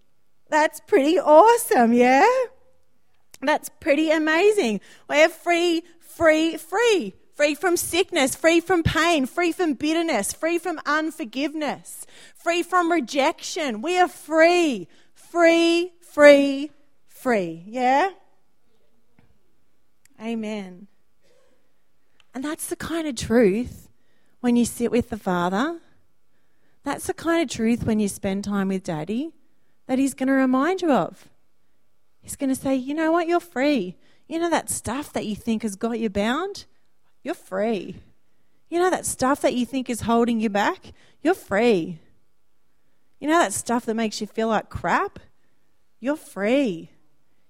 That's 0.49 0.79
pretty 0.81 1.19
awesome, 1.19 1.93
yeah? 1.93 2.27
That's 3.41 3.69
pretty 3.79 4.09
amazing. 4.09 4.81
We're 5.07 5.29
free, 5.29 5.83
free, 5.99 6.57
free. 6.57 7.13
Free 7.35 7.53
from 7.53 7.77
sickness, 7.77 8.35
free 8.35 8.59
from 8.59 8.81
pain, 8.81 9.27
free 9.27 9.51
from 9.51 9.73
bitterness, 9.73 10.33
free 10.33 10.57
from 10.57 10.79
unforgiveness, 10.87 12.07
free 12.35 12.63
from 12.63 12.91
rejection. 12.91 13.83
We 13.83 13.99
are 13.99 14.07
free, 14.07 14.87
free, 15.13 15.93
free, 16.01 16.71
free. 17.27 17.61
Yeah? 17.67 18.11
Amen. 20.21 20.87
And 22.33 22.41
that's 22.41 22.67
the 22.67 22.77
kind 22.77 23.05
of 23.05 23.15
truth 23.15 23.89
when 24.39 24.55
you 24.55 24.63
sit 24.63 24.91
with 24.91 25.09
the 25.09 25.17
Father. 25.17 25.79
That's 26.85 27.07
the 27.07 27.13
kind 27.13 27.43
of 27.43 27.53
truth 27.53 27.83
when 27.83 27.99
you 27.99 28.07
spend 28.07 28.45
time 28.45 28.69
with 28.69 28.83
Daddy 28.83 29.33
that 29.87 29.99
He's 29.99 30.13
going 30.13 30.27
to 30.27 30.33
remind 30.33 30.81
you 30.81 30.89
of. 30.89 31.27
He's 32.21 32.37
going 32.37 32.49
to 32.49 32.55
say, 32.55 32.75
you 32.75 32.93
know 32.93 33.11
what, 33.11 33.27
you're 33.27 33.41
free. 33.41 33.97
You 34.29 34.39
know 34.39 34.49
that 34.49 34.69
stuff 34.69 35.11
that 35.11 35.25
you 35.25 35.35
think 35.35 35.63
has 35.63 35.75
got 35.75 35.99
you 35.99 36.09
bound? 36.09 36.63
You're 37.23 37.33
free. 37.33 37.97
You 38.69 38.79
know 38.79 38.89
that 38.89 39.05
stuff 39.05 39.41
that 39.41 39.53
you 39.53 39.65
think 39.65 39.89
is 39.89 40.01
holding 40.01 40.39
you 40.39 40.49
back? 40.49 40.93
You're 41.21 41.33
free. 41.33 41.99
You 43.19 43.27
know 43.27 43.39
that 43.39 43.51
stuff 43.51 43.85
that 43.85 43.95
makes 43.95 44.21
you 44.21 44.27
feel 44.27 44.47
like 44.47 44.69
crap? 44.69 45.19
You're 45.99 46.15
free. 46.15 46.91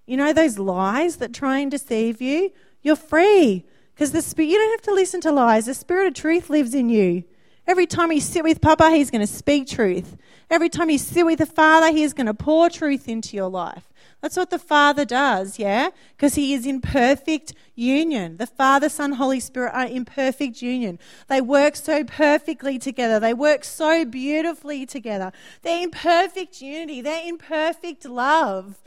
You 0.08 0.18
know 0.18 0.34
those 0.34 0.58
lies 0.58 1.18
that 1.18 1.34
try 1.34 1.60
and 1.60 1.70
deceive 1.70 2.22
you? 2.22 2.52
You're 2.82 2.96
free. 2.96 3.66
Because 3.94 4.12
the 4.12 4.22
spirit 4.22 4.50
you 4.50 4.58
don't 4.58 4.72
have 4.72 4.82
to 4.84 4.94
listen 4.94 5.22
to 5.22 5.32
lies. 5.32 5.66
The 5.66 5.74
spirit 5.74 6.08
of 6.08 6.14
truth 6.14 6.50
lives 6.50 6.74
in 6.74 6.90
you. 6.90 7.26
Every 7.68 7.86
time 7.86 8.14
you 8.14 8.22
sit 8.22 8.46
with 8.46 8.62
Papa, 8.62 8.92
he's 8.92 9.12
going 9.12 9.26
to 9.26 9.32
speak 9.32 9.68
truth. 9.68 10.16
Every 10.50 10.70
time 10.70 10.90
you 10.90 10.98
sit 10.98 11.26
with 11.26 11.40
the 11.40 11.46
Father, 11.46 11.92
he 11.92 12.04
is 12.04 12.14
going 12.14 12.28
to 12.28 12.34
pour 12.34 12.70
truth 12.70 13.10
into 13.10 13.36
your 13.36 13.50
life. 13.50 13.90
That's 14.22 14.38
what 14.38 14.50
the 14.50 14.58
Father 14.60 15.04
does, 15.04 15.60
yeah? 15.60 15.90
Because 16.16 16.36
he 16.36 16.54
is 16.54 16.66
in 16.66 16.80
perfect 16.80 17.54
union. 17.76 18.38
The 18.38 18.48
Father, 18.48 18.88
Son, 18.88 19.14
Holy 19.14 19.42
Spirit 19.42 19.74
are 19.74 19.86
in 19.86 20.06
perfect 20.06 20.62
union. 20.62 20.98
They 21.28 21.42
work 21.42 21.76
so 21.76 22.06
perfectly 22.06 22.80
together. 22.80 23.20
They 23.20 23.34
work 23.34 23.66
so 23.66 24.06
beautifully 24.06 24.86
together. 24.86 25.34
They're 25.62 25.84
in 25.84 25.92
perfect 25.92 26.62
unity. 26.62 27.02
They're 27.02 27.28
in 27.28 27.38
perfect 27.38 28.06
love. 28.06 28.78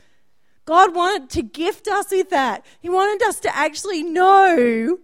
God 0.71 0.95
wanted 0.95 1.29
to 1.31 1.41
gift 1.41 1.89
us 1.89 2.11
with 2.11 2.29
that. 2.29 2.65
He 2.79 2.87
wanted 2.87 3.27
us 3.27 3.41
to 3.41 3.53
actually 3.53 4.03
know 4.03 4.99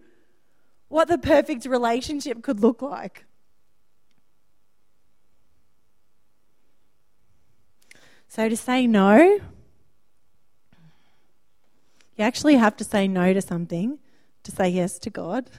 what 0.88 1.10
the 1.10 1.18
perfect 1.18 1.66
relationship 1.66 2.42
could 2.42 2.62
look 2.62 2.82
like. 2.82 3.26
So, 8.30 8.48
to 8.48 8.56
say 8.56 8.88
no, 8.88 9.18
you 12.16 12.24
actually 12.24 12.56
have 12.56 12.78
to 12.78 12.86
say 12.86 13.06
no 13.10 13.34
to 13.34 13.42
something 13.42 14.00
to 14.44 14.52
say 14.52 14.70
yes 14.70 14.98
to 15.00 15.10
God. 15.10 15.50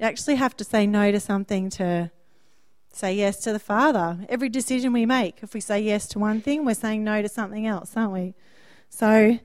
You 0.00 0.06
actually 0.06 0.36
have 0.36 0.56
to 0.56 0.64
say 0.64 0.86
no 0.86 1.12
to 1.12 1.20
something 1.20 1.68
to 1.68 2.10
say 2.90 3.12
yes 3.12 3.40
to 3.40 3.52
the 3.52 3.58
Father. 3.58 4.20
Every 4.30 4.48
decision 4.48 4.94
we 4.94 5.04
make, 5.04 5.42
if 5.42 5.52
we 5.52 5.60
say 5.60 5.82
yes 5.82 6.08
to 6.08 6.18
one 6.18 6.40
thing, 6.40 6.64
we're 6.64 6.72
saying 6.72 7.04
no 7.04 7.20
to 7.20 7.28
something 7.28 7.66
else, 7.66 7.92
aren't 7.94 8.12
we? 8.12 8.34
So 8.94 9.40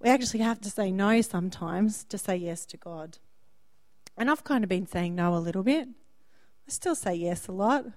we 0.00 0.08
actually 0.08 0.40
have 0.40 0.58
to 0.62 0.70
say 0.70 0.90
no 0.90 1.20
sometimes 1.20 2.02
to 2.04 2.16
say 2.16 2.34
yes 2.34 2.64
to 2.64 2.78
God. 2.78 3.18
And 4.16 4.30
I've 4.30 4.42
kind 4.42 4.64
of 4.64 4.70
been 4.70 4.86
saying 4.86 5.14
no 5.14 5.34
a 5.34 5.36
little 5.36 5.62
bit. 5.62 5.86
I 5.86 6.70
still 6.70 6.94
say 6.94 7.14
yes 7.14 7.46
a 7.46 7.52
lot. 7.52 7.84
I 7.84 7.90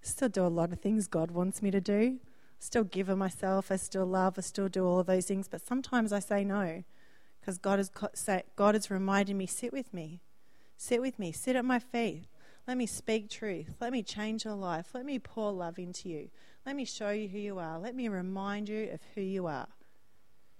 still 0.00 0.30
do 0.30 0.46
a 0.46 0.48
lot 0.48 0.72
of 0.72 0.80
things 0.80 1.08
God 1.08 1.30
wants 1.30 1.60
me 1.60 1.70
to 1.72 1.80
do. 1.82 2.20
I 2.22 2.58
still 2.58 2.84
give 2.84 3.10
of 3.10 3.18
myself. 3.18 3.70
I 3.70 3.76
still 3.76 4.06
love. 4.06 4.38
I 4.38 4.40
still 4.40 4.70
do 4.70 4.86
all 4.86 5.00
of 5.00 5.08
those 5.08 5.26
things. 5.26 5.46
But 5.46 5.66
sometimes 5.66 6.10
I 6.10 6.20
say 6.20 6.42
no 6.42 6.82
because 7.38 7.58
God 7.58 7.78
has, 7.78 7.90
God 8.56 8.74
has 8.74 8.90
reminded 8.90 9.36
me 9.36 9.46
sit 9.46 9.74
with 9.74 9.92
me. 9.92 10.22
Sit 10.78 11.02
with 11.02 11.18
me. 11.18 11.32
Sit 11.32 11.54
at 11.54 11.66
my 11.66 11.80
feet. 11.80 12.28
Let 12.66 12.78
me 12.78 12.86
speak 12.86 13.28
truth. 13.28 13.74
Let 13.78 13.92
me 13.92 14.02
change 14.02 14.46
your 14.46 14.54
life. 14.54 14.86
Let 14.94 15.04
me 15.04 15.18
pour 15.18 15.52
love 15.52 15.78
into 15.78 16.08
you. 16.08 16.30
Let 16.66 16.76
me 16.76 16.86
show 16.86 17.10
you 17.10 17.28
who 17.28 17.38
you 17.38 17.58
are. 17.58 17.78
Let 17.78 17.94
me 17.94 18.08
remind 18.08 18.70
you 18.70 18.90
of 18.92 19.00
who 19.14 19.20
you 19.20 19.46
are. 19.46 19.68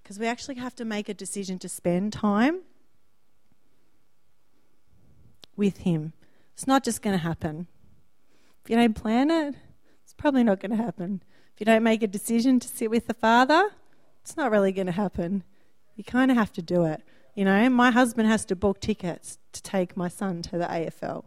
Because 0.02 0.18
we 0.18 0.26
actually 0.26 0.57
have 0.57 0.74
to 0.76 0.84
make 0.84 1.09
a 1.09 1.14
decision 1.14 1.59
to 1.61 1.68
spend 1.68 2.12
time 2.12 2.61
with 5.57 5.78
Him. 5.78 6.12
It's 6.52 6.66
not 6.66 6.84
just 6.84 7.00
going 7.00 7.16
to 7.16 7.22
happen. 7.22 7.68
If 8.62 8.70
you 8.70 8.76
don't 8.76 8.94
plan 8.94 9.30
it, 9.30 9.55
it's 10.02 10.12
probably 10.12 10.44
not 10.44 10.61
going 10.61 10.72
to 10.72 10.82
happen. 10.82 11.22
If 11.55 11.61
you 11.61 11.64
don't 11.64 11.82
make 11.82 12.02
a 12.02 12.07
decision 12.07 12.61
to 12.61 12.68
sit 12.68 12.90
with 12.90 13.07
the 13.07 13.14
Father, 13.14 13.70
it's 14.20 14.36
not 14.36 14.50
really 14.50 14.72
going 14.72 14.86
to 14.86 14.92
happen. 14.92 15.42
You 15.96 16.05
kind 16.05 16.30
of 16.30 16.36
have 16.36 16.52
to 16.55 16.62
do 16.62 16.84
it. 16.84 17.02
You 17.34 17.46
know, 17.46 17.70
my 17.70 17.90
husband 17.90 18.28
has 18.28 18.44
to 18.46 18.57
book 18.57 18.78
tickets 18.78 19.38
to 19.52 19.62
take 19.62 19.96
my 19.96 20.09
son 20.09 20.42
to 20.42 20.59
the 20.59 20.66
AFL 20.66 21.24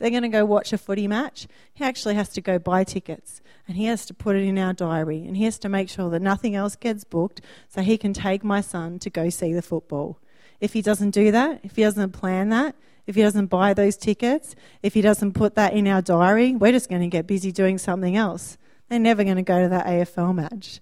they're 0.00 0.10
going 0.10 0.22
to 0.22 0.28
go 0.28 0.44
watch 0.44 0.72
a 0.72 0.78
footy 0.78 1.06
match, 1.06 1.46
he 1.72 1.84
actually 1.84 2.14
has 2.16 2.30
to 2.30 2.40
go 2.40 2.58
buy 2.58 2.82
tickets 2.82 3.40
and 3.68 3.76
he 3.76 3.84
has 3.84 4.04
to 4.06 4.14
put 4.14 4.34
it 4.34 4.42
in 4.42 4.58
our 4.58 4.72
diary 4.72 5.24
and 5.24 5.36
he 5.36 5.44
has 5.44 5.58
to 5.60 5.68
make 5.68 5.88
sure 5.88 6.10
that 6.10 6.22
nothing 6.22 6.56
else 6.56 6.74
gets 6.74 7.04
booked 7.04 7.40
so 7.68 7.82
he 7.82 7.96
can 7.96 8.12
take 8.12 8.42
my 8.42 8.60
son 8.60 8.98
to 8.98 9.10
go 9.10 9.28
see 9.28 9.52
the 9.52 9.62
football. 9.62 10.18
If 10.60 10.72
he 10.72 10.82
doesn't 10.82 11.10
do 11.10 11.30
that, 11.30 11.60
if 11.62 11.76
he 11.76 11.82
doesn't 11.82 12.12
plan 12.12 12.48
that, 12.48 12.74
if 13.06 13.14
he 13.14 13.22
doesn't 13.22 13.46
buy 13.46 13.74
those 13.74 13.96
tickets, 13.96 14.54
if 14.82 14.94
he 14.94 15.00
doesn't 15.00 15.32
put 15.32 15.54
that 15.54 15.72
in 15.74 15.86
our 15.86 16.02
diary, 16.02 16.56
we're 16.56 16.72
just 16.72 16.88
going 16.88 17.02
to 17.02 17.08
get 17.08 17.26
busy 17.26 17.52
doing 17.52 17.78
something 17.78 18.16
else. 18.16 18.56
They're 18.88 18.98
never 18.98 19.22
going 19.22 19.36
to 19.36 19.42
go 19.42 19.62
to 19.62 19.68
that 19.68 19.86
AFL 19.86 20.34
match. 20.34 20.80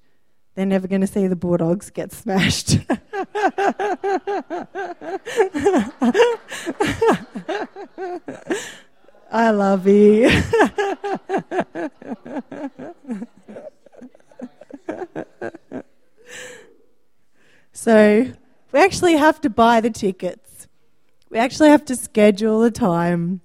They're 0.55 0.66
never 0.66 0.89
going 0.89 1.03
to 1.03 1.07
see 1.07 1.27
the 1.27 1.37
Bulldogs 1.37 1.91
get 1.91 2.12
smashed. 2.12 2.79
I 9.31 9.51
love 9.51 9.87
you. 9.87 10.31
so 17.72 18.33
we 18.72 18.81
actually 18.81 19.16
have 19.16 19.41
to 19.43 19.51
buy 19.51 19.81
the 19.81 19.91
tickets. 19.91 20.66
We 21.29 21.39
actually 21.39 21.68
have 21.68 21.85
to 21.87 21.97
schedule 21.97 22.62
a 22.62 22.70
time 22.70 23.43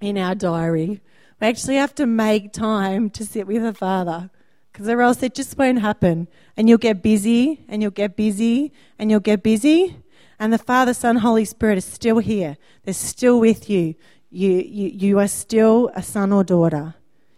in 0.00 0.18
our 0.18 0.34
diary. 0.34 1.00
We 1.40 1.46
actually 1.46 1.76
have 1.76 1.94
to 1.96 2.06
make 2.06 2.52
time 2.52 3.08
to 3.10 3.24
sit 3.24 3.46
with 3.46 3.62
the 3.62 3.72
Father 3.72 4.30
because 4.72 4.88
or 4.88 5.02
else 5.02 5.22
it 5.22 5.34
just 5.34 5.56
won't 5.56 5.80
happen. 5.80 6.26
And 6.56 6.68
you'll 6.68 6.78
get 6.78 7.02
busy 7.02 7.64
and 7.68 7.80
you'll 7.80 7.92
get 7.92 8.16
busy 8.16 8.72
and 8.98 9.10
you'll 9.10 9.20
get 9.20 9.44
busy. 9.44 10.02
And 10.38 10.52
the 10.52 10.58
Father, 10.58 10.94
Son, 10.94 11.16
Holy 11.18 11.44
Spirit 11.44 11.78
is 11.78 11.84
still 11.84 12.18
here. 12.18 12.56
They're 12.82 12.94
still 12.94 13.38
with 13.38 13.70
you. 13.70 13.94
You, 14.34 14.50
you, 14.50 14.88
you 14.88 15.18
are 15.18 15.28
still 15.28 15.90
a 15.94 16.02
son 16.02 16.32
or 16.32 16.42
daughter. 16.42 16.94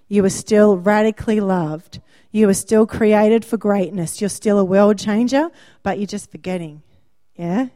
You 0.06 0.24
are 0.24 0.30
still 0.30 0.76
radically 0.76 1.40
loved. 1.40 2.00
You 2.30 2.48
are 2.48 2.54
still 2.54 2.86
created 2.86 3.44
for 3.44 3.56
greatness. 3.56 4.20
You're 4.20 4.30
still 4.30 4.60
a 4.60 4.64
world 4.64 4.96
changer, 4.96 5.48
but 5.82 5.98
you're 5.98 6.06
just 6.06 6.30
forgetting. 6.30 6.82
Yeah? 7.34 7.66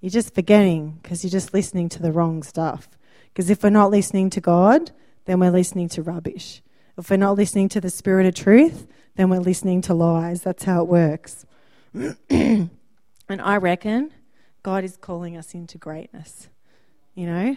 You're 0.00 0.10
just 0.10 0.34
forgetting 0.34 0.98
because 1.02 1.22
you're 1.22 1.30
just 1.30 1.52
listening 1.52 1.90
to 1.90 2.02
the 2.02 2.10
wrong 2.10 2.42
stuff. 2.42 2.88
Because 3.26 3.50
if 3.50 3.62
we're 3.62 3.68
not 3.68 3.90
listening 3.90 4.30
to 4.30 4.40
God, 4.40 4.92
then 5.26 5.40
we're 5.40 5.50
listening 5.50 5.90
to 5.90 6.02
rubbish. 6.02 6.62
If 6.96 7.10
we're 7.10 7.18
not 7.18 7.36
listening 7.36 7.68
to 7.70 7.82
the 7.82 7.90
Spirit 7.90 8.24
of 8.24 8.34
truth, 8.34 8.86
then 9.16 9.28
we're 9.28 9.40
listening 9.40 9.82
to 9.82 9.94
lies. 9.94 10.40
That's 10.40 10.64
how 10.64 10.80
it 10.80 10.88
works. 10.88 11.44
and 12.30 12.70
I 13.28 13.56
reckon 13.58 14.10
God 14.62 14.84
is 14.84 14.96
calling 14.96 15.36
us 15.36 15.52
into 15.52 15.76
greatness. 15.76 16.48
You 17.14 17.26
know? 17.26 17.56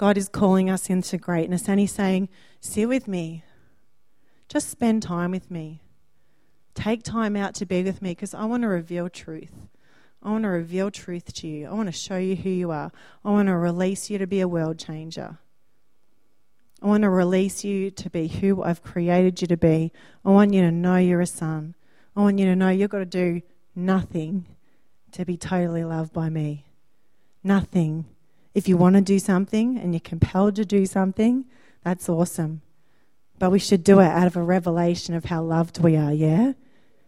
God 0.00 0.16
is 0.16 0.30
calling 0.30 0.70
us 0.70 0.88
into 0.88 1.18
greatness 1.18 1.68
and 1.68 1.78
He's 1.78 1.92
saying, 1.92 2.30
Sit 2.58 2.88
with 2.88 3.06
me. 3.06 3.44
Just 4.48 4.70
spend 4.70 5.02
time 5.02 5.30
with 5.30 5.50
me. 5.50 5.82
Take 6.74 7.02
time 7.02 7.36
out 7.36 7.54
to 7.56 7.66
be 7.66 7.82
with 7.82 8.00
me 8.00 8.12
because 8.12 8.32
I 8.32 8.46
want 8.46 8.62
to 8.62 8.68
reveal 8.68 9.10
truth. 9.10 9.52
I 10.22 10.30
want 10.30 10.44
to 10.44 10.48
reveal 10.48 10.90
truth 10.90 11.30
to 11.34 11.46
you. 11.46 11.66
I 11.66 11.74
want 11.74 11.88
to 11.88 11.92
show 11.92 12.16
you 12.16 12.34
who 12.34 12.48
you 12.48 12.70
are. 12.70 12.90
I 13.26 13.30
want 13.30 13.48
to 13.48 13.56
release 13.56 14.08
you 14.08 14.16
to 14.16 14.26
be 14.26 14.40
a 14.40 14.48
world 14.48 14.78
changer. 14.78 15.36
I 16.80 16.86
want 16.86 17.02
to 17.02 17.10
release 17.10 17.62
you 17.62 17.90
to 17.90 18.08
be 18.08 18.26
who 18.26 18.62
I've 18.62 18.82
created 18.82 19.42
you 19.42 19.48
to 19.48 19.58
be. 19.58 19.92
I 20.24 20.30
want 20.30 20.54
you 20.54 20.62
to 20.62 20.70
know 20.70 20.96
you're 20.96 21.20
a 21.20 21.26
son. 21.26 21.74
I 22.16 22.20
want 22.20 22.38
you 22.38 22.46
to 22.46 22.56
know 22.56 22.70
you've 22.70 22.88
got 22.88 23.00
to 23.00 23.04
do 23.04 23.42
nothing 23.76 24.46
to 25.12 25.26
be 25.26 25.36
totally 25.36 25.84
loved 25.84 26.14
by 26.14 26.30
me. 26.30 26.64
Nothing 27.44 28.06
if 28.54 28.68
you 28.68 28.76
want 28.76 28.96
to 28.96 29.00
do 29.00 29.18
something 29.18 29.78
and 29.78 29.94
you're 29.94 30.00
compelled 30.00 30.56
to 30.56 30.64
do 30.64 30.86
something, 30.86 31.44
that's 31.84 32.08
awesome. 32.08 32.62
But 33.38 33.50
we 33.50 33.58
should 33.58 33.84
do 33.84 34.00
it 34.00 34.06
out 34.06 34.26
of 34.26 34.36
a 34.36 34.42
revelation 34.42 35.14
of 35.14 35.26
how 35.26 35.42
loved 35.42 35.80
we 35.80 35.96
are, 35.96 36.12
yeah? 36.12 36.52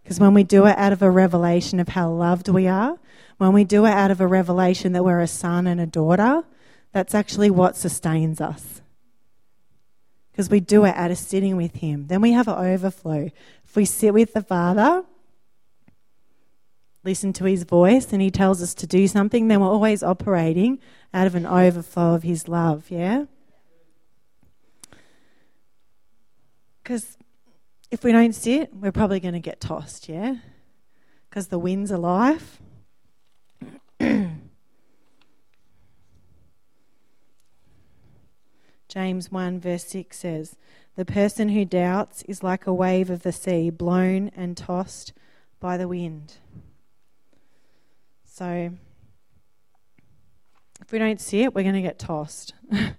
Because 0.03 0.18
when 0.18 0.34
we 0.34 0.45
do 0.45 0.66
it 0.66 0.76
out 0.78 0.93
of 0.93 1.03
a 1.03 1.11
revelation 1.11 1.78
of 1.78 1.88
how 1.88 2.11
loved 2.11 2.49
we 2.49 2.66
are, 2.66 2.99
when 3.38 3.53
we 3.53 3.64
do 3.64 3.86
it 3.86 3.93
out 3.93 4.11
of 4.11 4.20
a 4.20 4.26
revelation 4.26 4.93
that 4.93 5.05
we're 5.05 5.20
a 5.20 5.26
son 5.26 5.66
and 5.66 5.80
a 5.80 5.86
daughter, 5.86 6.45
that's 6.93 7.14
actually 7.14 7.51
what 7.51 7.76
sustains 7.76 8.40
us. 8.40 8.80
Because 10.30 10.49
we 10.49 10.61
do 10.61 10.84
it 10.84 10.95
out 10.97 11.11
of 11.11 11.18
sitting 11.18 11.57
with 11.57 11.76
Him. 11.76 12.07
Then 12.07 12.20
we 12.20 12.32
have 12.32 12.49
an 12.49 12.55
overflow. 12.55 13.30
If 13.64 13.76
we 13.76 13.84
sit 13.84 14.14
with 14.14 14.32
the 14.32 14.43
Father, 14.43 15.05
listen 17.05 17.32
to 17.34 17.44
His 17.44 17.64
voice, 17.64 18.12
and 18.12 18.22
He 18.22 18.30
tells 18.30 18.62
us 18.62 18.74
to 18.74 18.86
do 18.86 19.07
something, 19.09 19.48
then 19.48 19.61
we're 19.61 19.66
always 19.66 20.03
operating 20.03 20.78
out 21.12 21.26
of 21.26 21.34
an 21.34 21.46
overflow 21.46 22.14
of 22.14 22.22
His 22.22 22.48
love, 22.48 22.90
yeah? 22.90 23.24
Because 26.82 27.16
if 27.90 28.03
we 28.05 28.12
don't 28.12 28.34
sit, 28.34 28.74
we're 28.74 28.92
probably 28.92 29.20
going 29.20 29.34
to 29.34 29.40
get 29.40 29.61
tossed, 29.61 30.09
yeah? 30.09 30.36
Because 31.28 31.48
the 31.48 31.59
winds 31.59 31.92
are 31.92 31.98
life. 31.98 32.61
James 38.88 39.32
1, 39.32 39.61
verse 39.61 39.84
6 39.84 40.18
says, 40.18 40.57
The 40.96 41.05
person 41.05 41.50
who 41.50 41.64
doubts 41.64 42.22
is 42.24 42.42
like 42.42 42.66
a 42.66 42.74
wave 42.74 43.09
of 43.11 43.22
the 43.22 43.32
sea, 43.32 43.70
blown 43.70 44.30
and 44.36 44.57
tossed 44.57 45.12
by 45.61 45.76
the 45.76 45.88
wind. 45.88 46.34
So, 48.43 48.72
if 50.80 50.90
we 50.90 50.99
don't 50.99 51.20
see 51.20 51.45
it, 51.45 51.55
we're 51.55 51.62
going 51.62 51.76
to 51.76 51.80
get 51.80 52.01
tossed. 52.01 52.55
we're 52.72 52.90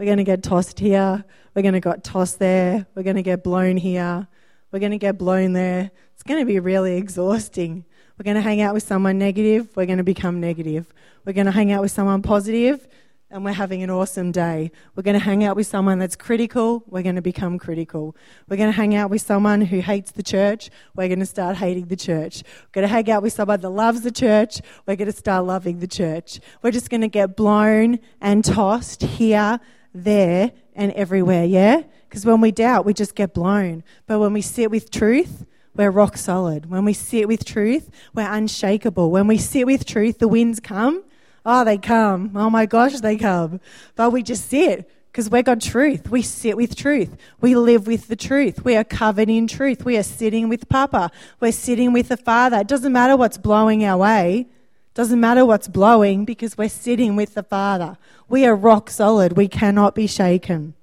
going 0.00 0.16
to 0.16 0.24
get 0.24 0.42
tossed 0.42 0.80
here. 0.80 1.24
We're 1.54 1.62
going 1.62 1.74
to 1.74 1.80
get 1.80 2.02
tossed 2.02 2.40
there. 2.40 2.84
We're 2.96 3.04
going 3.04 3.14
to 3.14 3.22
get 3.22 3.44
blown 3.44 3.76
here. 3.76 4.26
We're 4.72 4.80
going 4.80 4.90
to 4.90 4.98
get 4.98 5.18
blown 5.18 5.52
there. 5.52 5.92
It's 6.14 6.24
going 6.24 6.40
to 6.40 6.44
be 6.44 6.58
really 6.58 6.96
exhausting. 6.96 7.84
We're 8.18 8.24
going 8.24 8.34
to 8.34 8.40
hang 8.40 8.60
out 8.60 8.74
with 8.74 8.82
someone 8.82 9.18
negative. 9.18 9.68
We're 9.76 9.86
going 9.86 9.98
to 9.98 10.02
become 10.02 10.40
negative. 10.40 10.92
We're 11.24 11.32
going 11.32 11.46
to 11.46 11.52
hang 11.52 11.70
out 11.70 11.80
with 11.82 11.92
someone 11.92 12.22
positive 12.22 12.88
and 13.30 13.44
we're 13.44 13.52
having 13.52 13.82
an 13.82 13.90
awesome 13.90 14.30
day. 14.30 14.70
We're 14.94 15.02
going 15.02 15.18
to 15.18 15.24
hang 15.24 15.42
out 15.42 15.56
with 15.56 15.66
someone 15.66 15.98
that's 15.98 16.16
critical, 16.16 16.84
we're 16.86 17.02
going 17.02 17.16
to 17.16 17.22
become 17.22 17.58
critical. 17.58 18.16
We're 18.48 18.56
going 18.56 18.70
to 18.70 18.76
hang 18.76 18.94
out 18.94 19.10
with 19.10 19.20
someone 19.20 19.62
who 19.62 19.80
hates 19.80 20.12
the 20.12 20.22
church, 20.22 20.70
we're 20.94 21.08
going 21.08 21.20
to 21.20 21.26
start 21.26 21.56
hating 21.56 21.86
the 21.86 21.96
church. 21.96 22.42
We're 22.44 22.80
going 22.80 22.88
to 22.88 22.92
hang 22.92 23.10
out 23.10 23.22
with 23.22 23.32
someone 23.32 23.60
that 23.60 23.70
loves 23.70 24.02
the 24.02 24.12
church, 24.12 24.60
we're 24.86 24.96
going 24.96 25.10
to 25.10 25.16
start 25.16 25.44
loving 25.44 25.80
the 25.80 25.88
church. 25.88 26.40
We're 26.62 26.70
just 26.70 26.90
going 26.90 27.00
to 27.00 27.08
get 27.08 27.36
blown 27.36 27.98
and 28.20 28.44
tossed 28.44 29.02
here, 29.02 29.58
there, 29.92 30.52
and 30.74 30.92
everywhere, 30.92 31.44
yeah? 31.44 31.82
Because 32.08 32.24
when 32.24 32.40
we 32.40 32.52
doubt, 32.52 32.84
we 32.84 32.94
just 32.94 33.14
get 33.14 33.34
blown. 33.34 33.82
But 34.06 34.20
when 34.20 34.32
we 34.32 34.42
sit 34.42 34.70
with 34.70 34.90
truth, 34.90 35.44
we're 35.74 35.90
rock 35.90 36.16
solid. 36.16 36.70
When 36.70 36.84
we 36.84 36.92
sit 36.92 37.28
with 37.28 37.44
truth, 37.44 37.90
we're 38.14 38.30
unshakable. 38.30 39.10
When 39.10 39.26
we 39.26 39.36
sit 39.36 39.66
with 39.66 39.84
truth, 39.84 40.18
the 40.18 40.28
winds 40.28 40.60
come 40.60 41.02
Oh, 41.48 41.64
they 41.64 41.78
come. 41.78 42.32
Oh 42.34 42.50
my 42.50 42.66
gosh, 42.66 42.98
they 42.98 43.16
come. 43.16 43.60
But 43.94 44.10
we 44.10 44.24
just 44.24 44.50
sit 44.50 44.90
because 45.12 45.30
we 45.30 45.42
got 45.42 45.60
truth. 45.60 46.10
We 46.10 46.20
sit 46.22 46.56
with 46.56 46.74
truth. 46.74 47.16
We 47.40 47.54
live 47.54 47.86
with 47.86 48.08
the 48.08 48.16
truth. 48.16 48.64
We 48.64 48.74
are 48.74 48.82
covered 48.82 49.30
in 49.30 49.46
truth. 49.46 49.84
We 49.84 49.96
are 49.96 50.02
sitting 50.02 50.48
with 50.48 50.68
Papa. 50.68 51.12
We're 51.38 51.52
sitting 51.52 51.92
with 51.92 52.08
the 52.08 52.16
Father. 52.16 52.58
It 52.58 52.66
doesn't 52.66 52.92
matter 52.92 53.16
what's 53.16 53.38
blowing 53.38 53.84
our 53.84 53.96
way. 53.96 54.48
Doesn't 54.92 55.20
matter 55.20 55.46
what's 55.46 55.68
blowing 55.68 56.24
because 56.24 56.58
we're 56.58 56.68
sitting 56.68 57.14
with 57.14 57.34
the 57.34 57.44
Father. 57.44 57.96
We 58.28 58.44
are 58.44 58.56
rock 58.56 58.90
solid. 58.90 59.36
We 59.36 59.46
cannot 59.46 59.94
be 59.94 60.08
shaken. 60.08 60.74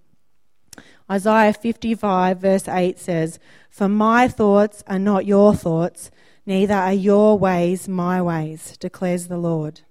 Isaiah 1.11 1.51
55, 1.51 2.39
verse 2.39 2.69
8 2.69 2.97
says, 2.97 3.37
For 3.69 3.89
my 3.89 4.29
thoughts 4.29 4.81
are 4.87 4.97
not 4.97 5.25
your 5.25 5.53
thoughts, 5.53 6.09
neither 6.45 6.75
are 6.75 6.93
your 6.93 7.37
ways 7.37 7.89
my 7.89 8.21
ways, 8.21 8.77
declares 8.77 9.27
the 9.27 9.37
Lord. 9.37 9.81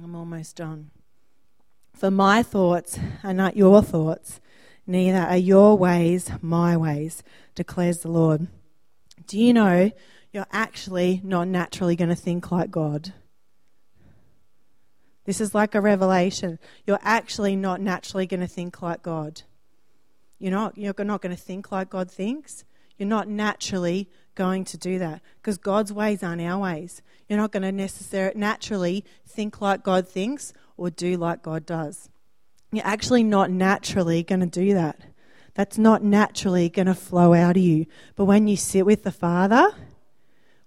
I'm 0.00 0.14
almost 0.14 0.56
done. 0.56 0.90
For 1.94 2.10
my 2.10 2.42
thoughts 2.42 2.98
are 3.22 3.34
not 3.34 3.56
your 3.56 3.82
thoughts, 3.82 4.40
neither 4.86 5.18
are 5.18 5.36
your 5.36 5.76
ways 5.76 6.30
my 6.40 6.76
ways, 6.76 7.22
declares 7.54 7.98
the 7.98 8.10
Lord. 8.10 8.48
Do 9.26 9.38
you 9.38 9.52
know 9.52 9.90
you're 10.32 10.46
actually 10.50 11.20
not 11.22 11.48
naturally 11.48 11.96
going 11.96 12.08
to 12.08 12.16
think 12.16 12.50
like 12.50 12.70
God? 12.70 13.12
This 15.24 15.40
is 15.40 15.54
like 15.54 15.74
a 15.74 15.80
revelation. 15.80 16.58
You're 16.86 16.98
actually 17.02 17.54
not 17.54 17.80
naturally 17.80 18.26
going 18.26 18.40
to 18.40 18.48
think 18.48 18.82
like 18.82 19.02
God. 19.02 19.42
You're 20.38 20.50
not, 20.50 20.76
you're 20.76 20.94
not 20.98 21.22
going 21.22 21.36
to 21.36 21.40
think 21.40 21.70
like 21.70 21.90
God 21.90 22.10
thinks. 22.10 22.64
You're 23.02 23.08
not 23.08 23.26
naturally 23.26 24.08
going 24.36 24.62
to 24.66 24.78
do 24.78 25.00
that 25.00 25.22
because 25.38 25.58
God's 25.58 25.92
ways 25.92 26.22
aren't 26.22 26.40
our 26.40 26.56
ways. 26.56 27.02
You're 27.28 27.40
not 27.40 27.50
going 27.50 27.64
to 27.64 27.72
necessarily 27.72 28.38
naturally 28.38 29.04
think 29.26 29.60
like 29.60 29.82
God 29.82 30.06
thinks 30.06 30.52
or 30.76 30.88
do 30.88 31.16
like 31.16 31.42
God 31.42 31.66
does. 31.66 32.10
You're 32.70 32.86
actually 32.86 33.24
not 33.24 33.50
naturally 33.50 34.22
going 34.22 34.38
to 34.38 34.46
do 34.46 34.74
that. 34.74 35.00
That's 35.54 35.78
not 35.78 36.04
naturally 36.04 36.68
going 36.68 36.86
to 36.86 36.94
flow 36.94 37.34
out 37.34 37.56
of 37.56 37.62
you. 37.64 37.86
But 38.14 38.26
when 38.26 38.46
you 38.46 38.56
sit 38.56 38.86
with 38.86 39.02
the 39.02 39.10
Father, 39.10 39.72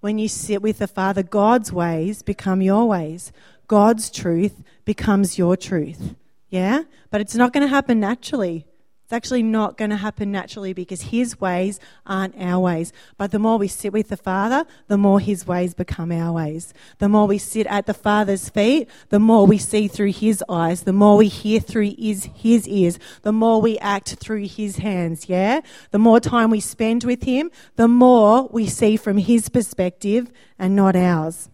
when 0.01 0.17
you 0.17 0.27
sit 0.27 0.61
with 0.61 0.79
the 0.79 0.89
Father, 0.89 1.23
God's 1.23 1.71
ways 1.71 2.21
become 2.21 2.61
your 2.61 2.85
ways. 2.85 3.31
God's 3.69 4.11
truth 4.11 4.61
becomes 4.83 5.37
your 5.37 5.55
truth. 5.55 6.15
Yeah? 6.49 6.83
But 7.11 7.21
it's 7.21 7.35
not 7.35 7.53
going 7.53 7.65
to 7.65 7.73
happen 7.73 8.01
naturally. 8.01 8.65
It's 9.05 9.13
actually 9.13 9.43
not 9.43 9.77
going 9.77 9.91
to 9.91 9.97
happen 9.97 10.31
naturally 10.31 10.73
because 10.73 11.03
His 11.03 11.39
ways 11.39 11.79
aren't 12.07 12.33
our 12.41 12.59
ways. 12.59 12.91
But 13.19 13.29
the 13.29 13.37
more 13.37 13.59
we 13.59 13.67
sit 13.67 13.93
with 13.93 14.09
the 14.09 14.17
Father, 14.17 14.65
the 14.87 14.97
more 14.97 15.19
His 15.19 15.45
ways 15.45 15.75
become 15.75 16.11
our 16.11 16.33
ways. 16.33 16.73
The 16.97 17.07
more 17.07 17.27
we 17.27 17.37
sit 17.37 17.67
at 17.67 17.85
the 17.85 17.93
Father's 17.93 18.49
feet, 18.49 18.89
the 19.09 19.19
more 19.19 19.45
we 19.45 19.59
see 19.59 19.87
through 19.87 20.11
His 20.11 20.43
eyes. 20.49 20.81
The 20.81 20.91
more 20.91 21.17
we 21.17 21.27
hear 21.27 21.59
through 21.59 21.93
His, 21.99 22.27
his 22.33 22.67
ears. 22.67 22.97
The 23.21 23.31
more 23.31 23.61
we 23.61 23.77
act 23.77 24.15
through 24.15 24.47
His 24.47 24.77
hands. 24.77 25.29
Yeah? 25.29 25.61
The 25.91 25.99
more 25.99 26.19
time 26.19 26.49
we 26.49 26.59
spend 26.59 27.03
with 27.03 27.25
Him, 27.25 27.51
the 27.75 27.87
more 27.87 28.49
we 28.51 28.65
see 28.65 28.97
from 28.97 29.17
His 29.17 29.49
perspective 29.49 30.31
and 30.57 30.75
not 30.75 30.95
ours. 30.95 31.47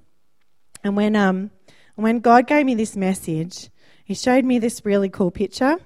And 0.86 0.96
when, 0.96 1.18
um, 1.18 1.52
when 1.96 2.22
God 2.22 2.48
gave 2.48 2.66
me 2.66 2.76
this 2.76 2.96
message, 2.96 3.70
He 4.06 4.14
showed 4.14 4.46
me 4.46 4.58
this 4.58 4.86
really 4.86 5.10
cool 5.10 5.32
picture. 5.32 5.80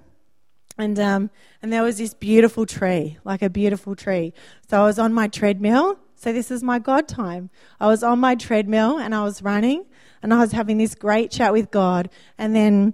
And, 0.77 0.99
um, 0.99 1.29
and 1.61 1.71
there 1.71 1.83
was 1.83 1.97
this 1.97 2.13
beautiful 2.13 2.65
tree, 2.65 3.17
like 3.23 3.41
a 3.41 3.49
beautiful 3.49 3.95
tree. 3.95 4.33
So 4.69 4.81
I 4.81 4.85
was 4.85 4.99
on 4.99 5.13
my 5.13 5.27
treadmill. 5.27 5.99
So 6.15 6.33
this 6.33 6.51
is 6.51 6.63
my 6.63 6.79
God 6.79 7.07
time. 7.07 7.49
I 7.79 7.87
was 7.87 8.03
on 8.03 8.19
my 8.19 8.35
treadmill 8.35 8.97
and 8.97 9.13
I 9.15 9.23
was 9.23 9.41
running 9.41 9.85
and 10.21 10.33
I 10.33 10.39
was 10.39 10.51
having 10.51 10.77
this 10.77 10.95
great 10.95 11.31
chat 11.31 11.53
with 11.53 11.71
God. 11.71 12.09
And 12.37 12.55
then 12.55 12.93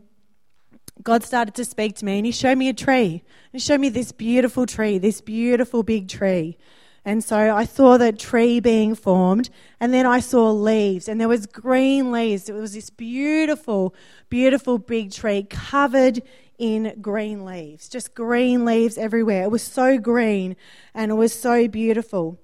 God 1.02 1.24
started 1.24 1.56
to 1.56 1.66
speak 1.66 1.96
to 1.98 2.06
me 2.06 2.18
and 2.18 2.26
He 2.26 2.32
showed 2.32 2.58
me 2.58 2.70
a 2.70 2.74
tree. 2.74 3.24
He 3.52 3.60
showed 3.60 3.80
me 3.80 3.90
this 3.90 4.12
beautiful 4.12 4.66
tree, 4.66 4.98
this 4.98 5.22
beautiful 5.22 5.82
big 5.82 6.08
tree. 6.08 6.58
And 7.04 7.24
so 7.24 7.56
I 7.56 7.66
saw 7.66 7.98
the 7.98 8.12
tree 8.12 8.60
being 8.60 8.94
formed, 8.94 9.50
and 9.80 9.92
then 9.92 10.06
I 10.06 10.20
saw 10.20 10.52
leaves, 10.52 11.08
and 11.08 11.20
there 11.20 11.28
was 11.28 11.48
green 11.48 12.12
leaves. 12.12 12.48
It 12.48 12.54
was 12.54 12.74
this 12.74 12.92
beautiful, 12.92 13.96
beautiful 14.30 14.78
big 14.78 15.12
tree 15.12 15.48
covered 15.50 16.22
in 16.62 16.94
green 17.02 17.44
leaves, 17.44 17.90
just 17.90 18.14
green 18.14 18.64
leaves 18.66 18.96
everywhere. 18.96 19.42
It 19.42 19.50
was 19.50 19.64
so 19.64 19.98
green 19.98 20.56
and 20.94 21.10
it 21.10 21.16
was 21.16 21.34
so 21.34 21.68
beautiful. 21.68 22.40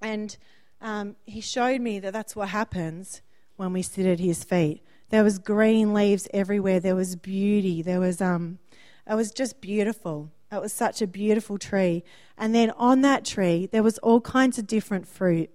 And 0.00 0.34
um, 0.80 1.16
he 1.26 1.42
showed 1.42 1.82
me 1.82 2.00
that 2.00 2.14
that's 2.14 2.34
what 2.34 2.48
happens 2.48 3.20
when 3.56 3.74
we 3.74 3.82
sit 3.82 4.06
at 4.06 4.20
his 4.20 4.42
feet. 4.42 4.82
There 5.10 5.22
was 5.22 5.38
green 5.38 5.92
leaves 5.92 6.26
everywhere. 6.32 6.80
There 6.80 6.96
was 6.96 7.14
beauty. 7.14 7.82
There 7.82 8.00
was 8.00 8.22
um, 8.22 8.58
it 9.06 9.14
was 9.16 9.30
just 9.30 9.60
beautiful. 9.60 10.32
It 10.50 10.62
was 10.62 10.72
such 10.72 11.02
a 11.02 11.06
beautiful 11.06 11.58
tree. 11.58 12.04
And 12.38 12.54
then 12.54 12.70
on 12.70 13.02
that 13.02 13.26
tree, 13.26 13.68
there 13.70 13.82
was 13.82 13.98
all 13.98 14.22
kinds 14.22 14.58
of 14.58 14.66
different 14.66 15.06
fruit. 15.06 15.50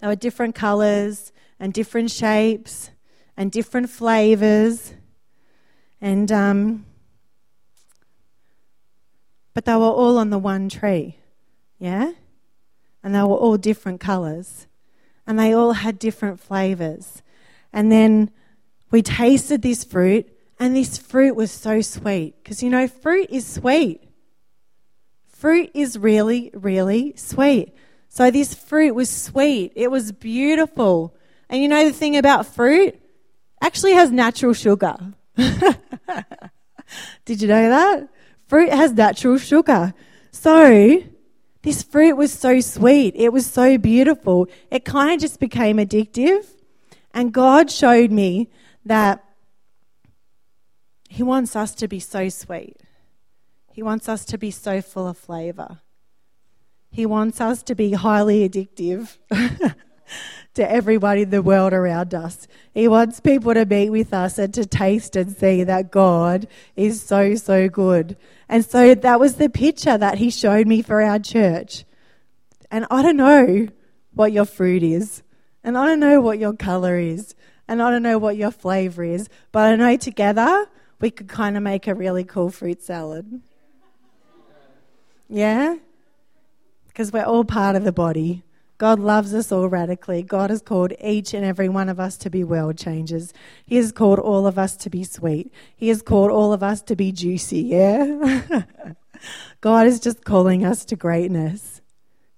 There 0.00 0.08
were 0.08 0.16
different 0.16 0.54
colours 0.54 1.32
and 1.60 1.74
different 1.74 2.10
shapes 2.10 2.92
and 3.36 3.52
different 3.52 3.90
flavours. 3.90 4.94
And 6.00 6.30
um, 6.30 6.86
but 9.54 9.64
they 9.64 9.74
were 9.74 9.84
all 9.84 10.18
on 10.18 10.30
the 10.30 10.38
one 10.38 10.68
tree, 10.68 11.16
yeah, 11.78 12.12
and 13.02 13.14
they 13.14 13.22
were 13.22 13.36
all 13.36 13.56
different 13.56 14.00
colours, 14.00 14.66
and 15.26 15.38
they 15.38 15.54
all 15.54 15.72
had 15.72 15.98
different 15.98 16.40
flavours. 16.40 17.22
And 17.72 17.90
then 17.90 18.30
we 18.90 19.02
tasted 19.02 19.62
this 19.62 19.84
fruit, 19.84 20.28
and 20.58 20.76
this 20.76 20.98
fruit 20.98 21.34
was 21.34 21.50
so 21.50 21.80
sweet 21.80 22.34
because 22.42 22.62
you 22.62 22.68
know 22.68 22.86
fruit 22.86 23.28
is 23.30 23.46
sweet. 23.46 24.02
Fruit 25.28 25.70
is 25.74 25.98
really, 25.98 26.50
really 26.54 27.14
sweet. 27.16 27.74
So 28.08 28.30
this 28.30 28.54
fruit 28.54 28.94
was 28.94 29.10
sweet. 29.10 29.72
It 29.76 29.90
was 29.90 30.10
beautiful. 30.10 31.14
And 31.50 31.62
you 31.62 31.68
know 31.68 31.84
the 31.84 31.92
thing 31.92 32.16
about 32.16 32.46
fruit? 32.46 32.98
Actually 33.60 33.92
has 33.92 34.10
natural 34.10 34.54
sugar. 34.54 34.96
Did 37.24 37.42
you 37.42 37.48
know 37.48 37.68
that? 37.68 38.08
Fruit 38.46 38.70
has 38.70 38.92
natural 38.92 39.38
sugar. 39.38 39.92
So, 40.30 41.02
this 41.62 41.82
fruit 41.82 42.16
was 42.16 42.32
so 42.32 42.60
sweet. 42.60 43.14
It 43.16 43.32
was 43.32 43.46
so 43.46 43.76
beautiful. 43.76 44.48
It 44.70 44.84
kind 44.84 45.14
of 45.14 45.20
just 45.20 45.40
became 45.40 45.78
addictive. 45.78 46.46
And 47.12 47.32
God 47.32 47.70
showed 47.70 48.10
me 48.10 48.50
that 48.84 49.24
He 51.08 51.22
wants 51.22 51.56
us 51.56 51.74
to 51.76 51.88
be 51.88 51.98
so 51.98 52.28
sweet. 52.28 52.76
He 53.72 53.82
wants 53.82 54.08
us 54.08 54.24
to 54.26 54.38
be 54.38 54.50
so 54.50 54.80
full 54.80 55.08
of 55.08 55.18
flavor. 55.18 55.80
He 56.90 57.04
wants 57.04 57.40
us 57.40 57.62
to 57.64 57.74
be 57.74 57.92
highly 57.92 58.48
addictive. 58.48 59.18
to 60.56 60.70
everybody 60.70 61.22
in 61.22 61.30
the 61.30 61.42
world 61.42 61.72
around 61.72 62.14
us. 62.14 62.48
He 62.74 62.88
wants 62.88 63.20
people 63.20 63.54
to 63.54 63.64
meet 63.64 63.90
with 63.90 64.12
us 64.12 64.38
and 64.38 64.52
to 64.54 64.66
taste 64.66 65.14
and 65.14 65.34
see 65.34 65.64
that 65.64 65.90
God 65.90 66.48
is 66.74 67.00
so, 67.00 67.34
so 67.36 67.68
good. 67.68 68.16
And 68.48 68.64
so 68.64 68.94
that 68.94 69.20
was 69.20 69.36
the 69.36 69.48
picture 69.48 69.96
that 69.96 70.18
he 70.18 70.30
showed 70.30 70.66
me 70.66 70.82
for 70.82 71.02
our 71.02 71.18
church. 71.18 71.84
And 72.70 72.86
I 72.90 73.02
don't 73.02 73.16
know 73.16 73.68
what 74.14 74.32
your 74.32 74.44
fruit 74.44 74.82
is. 74.82 75.22
And 75.62 75.76
I 75.76 75.86
don't 75.86 76.00
know 76.00 76.20
what 76.20 76.38
your 76.38 76.54
color 76.54 76.98
is. 76.98 77.34
And 77.68 77.82
I 77.82 77.90
don't 77.90 78.02
know 78.02 78.18
what 78.18 78.36
your 78.36 78.50
flavor 78.50 79.04
is. 79.04 79.28
But 79.52 79.72
I 79.72 79.76
know 79.76 79.96
together 79.96 80.66
we 81.00 81.10
could 81.10 81.28
kind 81.28 81.56
of 81.56 81.62
make 81.62 81.86
a 81.86 81.94
really 81.94 82.24
cool 82.24 82.50
fruit 82.50 82.82
salad. 82.82 83.42
Yeah? 85.28 85.76
Because 86.88 87.12
we're 87.12 87.24
all 87.24 87.44
part 87.44 87.76
of 87.76 87.84
the 87.84 87.92
body. 87.92 88.42
God 88.78 88.98
loves 88.98 89.32
us 89.32 89.50
all 89.50 89.68
radically. 89.68 90.22
God 90.22 90.50
has 90.50 90.60
called 90.60 90.92
each 91.02 91.32
and 91.32 91.44
every 91.44 91.68
one 91.68 91.88
of 91.88 91.98
us 91.98 92.16
to 92.18 92.30
be 92.30 92.44
world 92.44 92.76
changers. 92.76 93.32
He 93.64 93.76
has 93.76 93.90
called 93.90 94.18
all 94.18 94.46
of 94.46 94.58
us 94.58 94.76
to 94.78 94.90
be 94.90 95.02
sweet. 95.02 95.52
He 95.74 95.88
has 95.88 96.02
called 96.02 96.30
all 96.30 96.52
of 96.52 96.62
us 96.62 96.82
to 96.82 96.96
be 96.96 97.10
juicy, 97.10 97.60
yeah? 97.60 98.52
God 99.60 99.86
is 99.86 99.98
just 99.98 100.24
calling 100.24 100.64
us 100.64 100.84
to 100.86 100.96
greatness. 100.96 101.80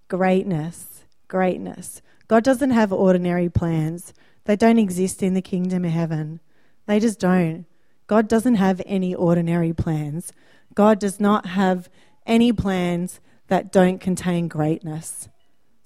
Greatness. 0.06 1.04
Greatness. 1.26 2.02
God 2.28 2.44
doesn't 2.44 2.70
have 2.70 2.92
ordinary 2.92 3.48
plans, 3.48 4.12
they 4.44 4.56
don't 4.56 4.78
exist 4.78 5.22
in 5.22 5.34
the 5.34 5.42
kingdom 5.42 5.84
of 5.84 5.90
heaven. 5.90 6.40
They 6.86 7.00
just 7.00 7.20
don't. 7.20 7.66
God 8.06 8.28
doesn't 8.28 8.54
have 8.54 8.80
any 8.86 9.14
ordinary 9.14 9.74
plans. 9.74 10.32
God 10.74 10.98
does 10.98 11.20
not 11.20 11.44
have 11.44 11.90
any 12.26 12.50
plans 12.52 13.20
that 13.48 13.70
don't 13.70 13.98
contain 13.98 14.48
greatness. 14.48 15.28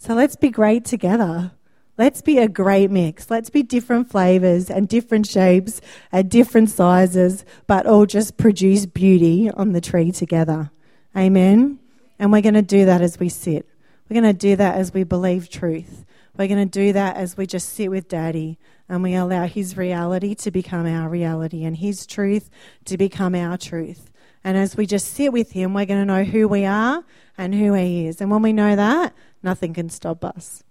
So 0.03 0.15
let's 0.15 0.35
be 0.35 0.51
great 0.51 0.85
together. 0.85 1.53
Let's 1.97 2.23
be 2.23 2.39
a 2.39 2.49
great 2.49 2.91
mix. 2.91 3.31
Let's 3.31 3.51
be 3.51 3.63
different 3.63 4.11
flavors 4.11 4.69
and 4.69 4.89
different 4.89 5.29
shapes 5.29 5.81
and 6.11 6.29
different 6.29 6.71
sizes, 6.71 7.45
but 7.69 7.87
all 7.87 8.05
just 8.05 8.37
produce 8.37 8.85
beauty 8.85 9.49
on 9.49 9.75
the 9.75 9.81
tree 9.81 10.11
together. 10.11 10.73
Amen. 11.17 11.79
And 12.19 12.33
we're 12.33 12.43
going 12.43 12.55
to 12.55 12.63
do 12.63 12.85
that 12.85 13.01
as 13.01 13.21
we 13.21 13.29
sit. 13.29 13.65
We're 14.11 14.21
going 14.21 14.35
to 14.35 14.37
do 14.37 14.57
that 14.57 14.75
as 14.75 14.93
we 14.93 15.05
believe 15.05 15.49
truth. 15.49 16.05
We're 16.37 16.49
going 16.49 16.69
to 16.69 16.81
do 16.81 16.93
that 16.95 17.15
as 17.15 17.37
we 17.37 17.47
just 17.47 17.69
sit 17.69 17.89
with 17.89 18.09
Daddy 18.09 18.59
and 18.89 19.05
we 19.05 19.15
allow 19.15 19.47
His 19.47 19.77
reality 19.77 20.35
to 20.35 20.51
become 20.51 20.85
our 20.85 21.09
reality 21.09 21.63
and 21.63 21.77
His 21.77 22.09
truth 22.09 22.51
to 22.87 22.99
become 22.99 23.37
our 23.37 23.57
truth. 23.57 24.11
And 24.43 24.57
as 24.57 24.77
we 24.77 24.85
just 24.85 25.15
sit 25.15 25.33
with 25.33 25.53
Him, 25.53 25.75
we're 25.75 25.87
going 25.87 26.01
to 26.01 26.13
know 26.13 26.25
who 26.25 26.49
we 26.49 26.65
are 26.65 27.05
and 27.39 27.55
who 27.55 27.75
He 27.75 28.09
is. 28.09 28.21
And 28.21 28.33
when 28.33 28.43
we 28.43 28.53
know 28.53 28.75
that, 28.75 29.15
nothing 29.43 29.75
can 29.75 29.89
stop 29.89 30.25
us. 30.25 30.63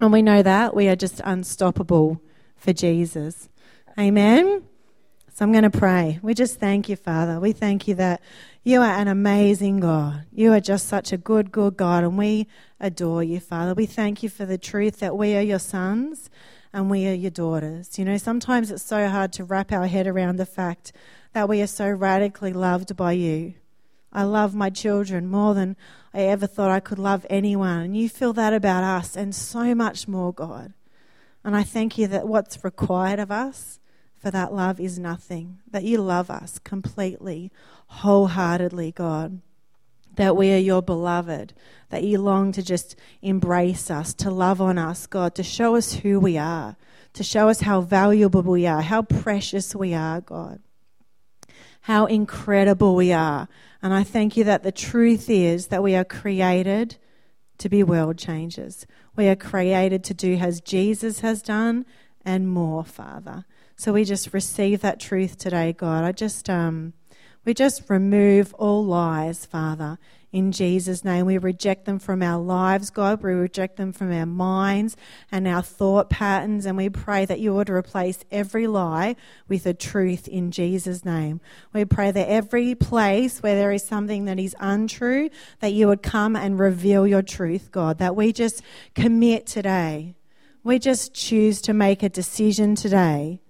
And 0.00 0.12
we 0.12 0.22
know 0.22 0.42
that 0.42 0.74
we 0.74 0.88
are 0.88 0.96
just 0.96 1.20
unstoppable 1.24 2.20
for 2.56 2.72
Jesus. 2.72 3.48
Amen. 3.98 4.64
So 5.34 5.44
I'm 5.44 5.50
going 5.50 5.68
to 5.68 5.78
pray. 5.78 6.20
We 6.22 6.32
just 6.34 6.60
thank 6.60 6.88
you, 6.88 6.94
Father. 6.94 7.40
We 7.40 7.52
thank 7.52 7.88
you 7.88 7.94
that 7.96 8.20
you 8.62 8.80
are 8.80 8.90
an 8.90 9.08
amazing 9.08 9.80
God. 9.80 10.26
You 10.32 10.52
are 10.52 10.60
just 10.60 10.86
such 10.86 11.12
a 11.12 11.16
good, 11.16 11.50
good 11.50 11.76
God, 11.76 12.04
and 12.04 12.16
we 12.16 12.46
adore 12.78 13.22
you, 13.22 13.40
Father. 13.40 13.74
We 13.74 13.86
thank 13.86 14.22
you 14.22 14.28
for 14.28 14.46
the 14.46 14.58
truth 14.58 15.00
that 15.00 15.16
we 15.16 15.36
are 15.36 15.42
your 15.42 15.58
sons 15.58 16.30
and 16.72 16.88
we 16.88 17.08
are 17.08 17.14
your 17.14 17.32
daughters. 17.32 17.98
You 17.98 18.04
know, 18.04 18.16
sometimes 18.16 18.70
it's 18.70 18.82
so 18.82 19.08
hard 19.08 19.32
to 19.34 19.44
wrap 19.44 19.72
our 19.72 19.86
head 19.86 20.06
around 20.06 20.36
the 20.36 20.46
fact 20.46 20.92
that 21.32 21.48
we 21.48 21.60
are 21.62 21.66
so 21.66 21.88
radically 21.88 22.52
loved 22.52 22.96
by 22.96 23.12
you. 23.12 23.54
I 24.14 24.22
love 24.22 24.54
my 24.54 24.70
children 24.70 25.26
more 25.26 25.54
than 25.54 25.76
I 26.14 26.20
ever 26.22 26.46
thought 26.46 26.70
I 26.70 26.78
could 26.78 27.00
love 27.00 27.26
anyone. 27.28 27.80
And 27.80 27.96
you 27.96 28.08
feel 28.08 28.32
that 28.34 28.52
about 28.54 28.84
us 28.84 29.16
and 29.16 29.34
so 29.34 29.74
much 29.74 30.06
more, 30.06 30.32
God. 30.32 30.72
And 31.42 31.56
I 31.56 31.64
thank 31.64 31.98
you 31.98 32.06
that 32.06 32.28
what's 32.28 32.62
required 32.62 33.18
of 33.18 33.32
us 33.32 33.80
for 34.14 34.30
that 34.30 34.54
love 34.54 34.78
is 34.78 34.98
nothing, 34.98 35.58
that 35.70 35.82
you 35.82 35.98
love 35.98 36.30
us 36.30 36.60
completely, 36.60 37.50
wholeheartedly, 37.88 38.92
God. 38.92 39.40
That 40.14 40.36
we 40.36 40.52
are 40.54 40.58
your 40.58 40.80
beloved, 40.80 41.54
that 41.90 42.04
you 42.04 42.18
long 42.18 42.52
to 42.52 42.62
just 42.62 42.94
embrace 43.20 43.90
us, 43.90 44.14
to 44.14 44.30
love 44.30 44.60
on 44.60 44.78
us, 44.78 45.08
God, 45.08 45.34
to 45.34 45.42
show 45.42 45.74
us 45.74 45.92
who 45.94 46.20
we 46.20 46.38
are, 46.38 46.76
to 47.14 47.24
show 47.24 47.48
us 47.48 47.62
how 47.62 47.80
valuable 47.80 48.42
we 48.42 48.64
are, 48.64 48.80
how 48.80 49.02
precious 49.02 49.74
we 49.74 49.92
are, 49.92 50.20
God 50.20 50.60
how 51.84 52.06
incredible 52.06 52.94
we 52.94 53.12
are. 53.12 53.46
And 53.82 53.92
I 53.92 54.04
thank 54.04 54.38
you 54.38 54.44
that 54.44 54.62
the 54.62 54.72
truth 54.72 55.28
is 55.28 55.66
that 55.66 55.82
we 55.82 55.94
are 55.94 56.04
created 56.04 56.96
to 57.58 57.68
be 57.68 57.82
world 57.82 58.16
changers. 58.16 58.86
We 59.16 59.28
are 59.28 59.36
created 59.36 60.02
to 60.04 60.14
do 60.14 60.36
as 60.36 60.62
Jesus 60.62 61.20
has 61.20 61.42
done 61.42 61.84
and 62.24 62.48
more, 62.48 62.84
Father. 62.84 63.44
So 63.76 63.92
we 63.92 64.04
just 64.04 64.32
receive 64.32 64.80
that 64.80 64.98
truth 64.98 65.36
today, 65.36 65.74
God. 65.74 66.04
I 66.04 66.12
just 66.12 66.48
um 66.48 66.94
we 67.44 67.54
just 67.54 67.88
remove 67.90 68.54
all 68.54 68.84
lies, 68.84 69.44
Father, 69.44 69.98
in 70.32 70.50
Jesus' 70.50 71.04
name. 71.04 71.26
We 71.26 71.38
reject 71.38 71.84
them 71.84 71.98
from 71.98 72.22
our 72.22 72.40
lives, 72.40 72.90
God. 72.90 73.22
We 73.22 73.32
reject 73.32 73.76
them 73.76 73.92
from 73.92 74.12
our 74.12 74.26
minds 74.26 74.96
and 75.30 75.46
our 75.46 75.62
thought 75.62 76.08
patterns. 76.08 76.64
And 76.64 76.76
we 76.76 76.88
pray 76.88 77.24
that 77.26 77.40
you 77.40 77.54
would 77.54 77.68
replace 77.68 78.24
every 78.30 78.66
lie 78.66 79.16
with 79.46 79.66
a 79.66 79.74
truth 79.74 80.26
in 80.26 80.50
Jesus' 80.50 81.04
name. 81.04 81.40
We 81.72 81.84
pray 81.84 82.10
that 82.10 82.28
every 82.28 82.74
place 82.74 83.42
where 83.42 83.54
there 83.54 83.72
is 83.72 83.84
something 83.84 84.24
that 84.24 84.40
is 84.40 84.56
untrue, 84.58 85.28
that 85.60 85.72
you 85.72 85.86
would 85.88 86.02
come 86.02 86.36
and 86.36 86.58
reveal 86.58 87.06
your 87.06 87.22
truth, 87.22 87.70
God. 87.70 87.98
That 87.98 88.16
we 88.16 88.32
just 88.32 88.62
commit 88.94 89.46
today. 89.46 90.14
We 90.62 90.78
just 90.78 91.14
choose 91.14 91.60
to 91.62 91.74
make 91.74 92.02
a 92.02 92.08
decision 92.08 92.74
today 92.74 93.42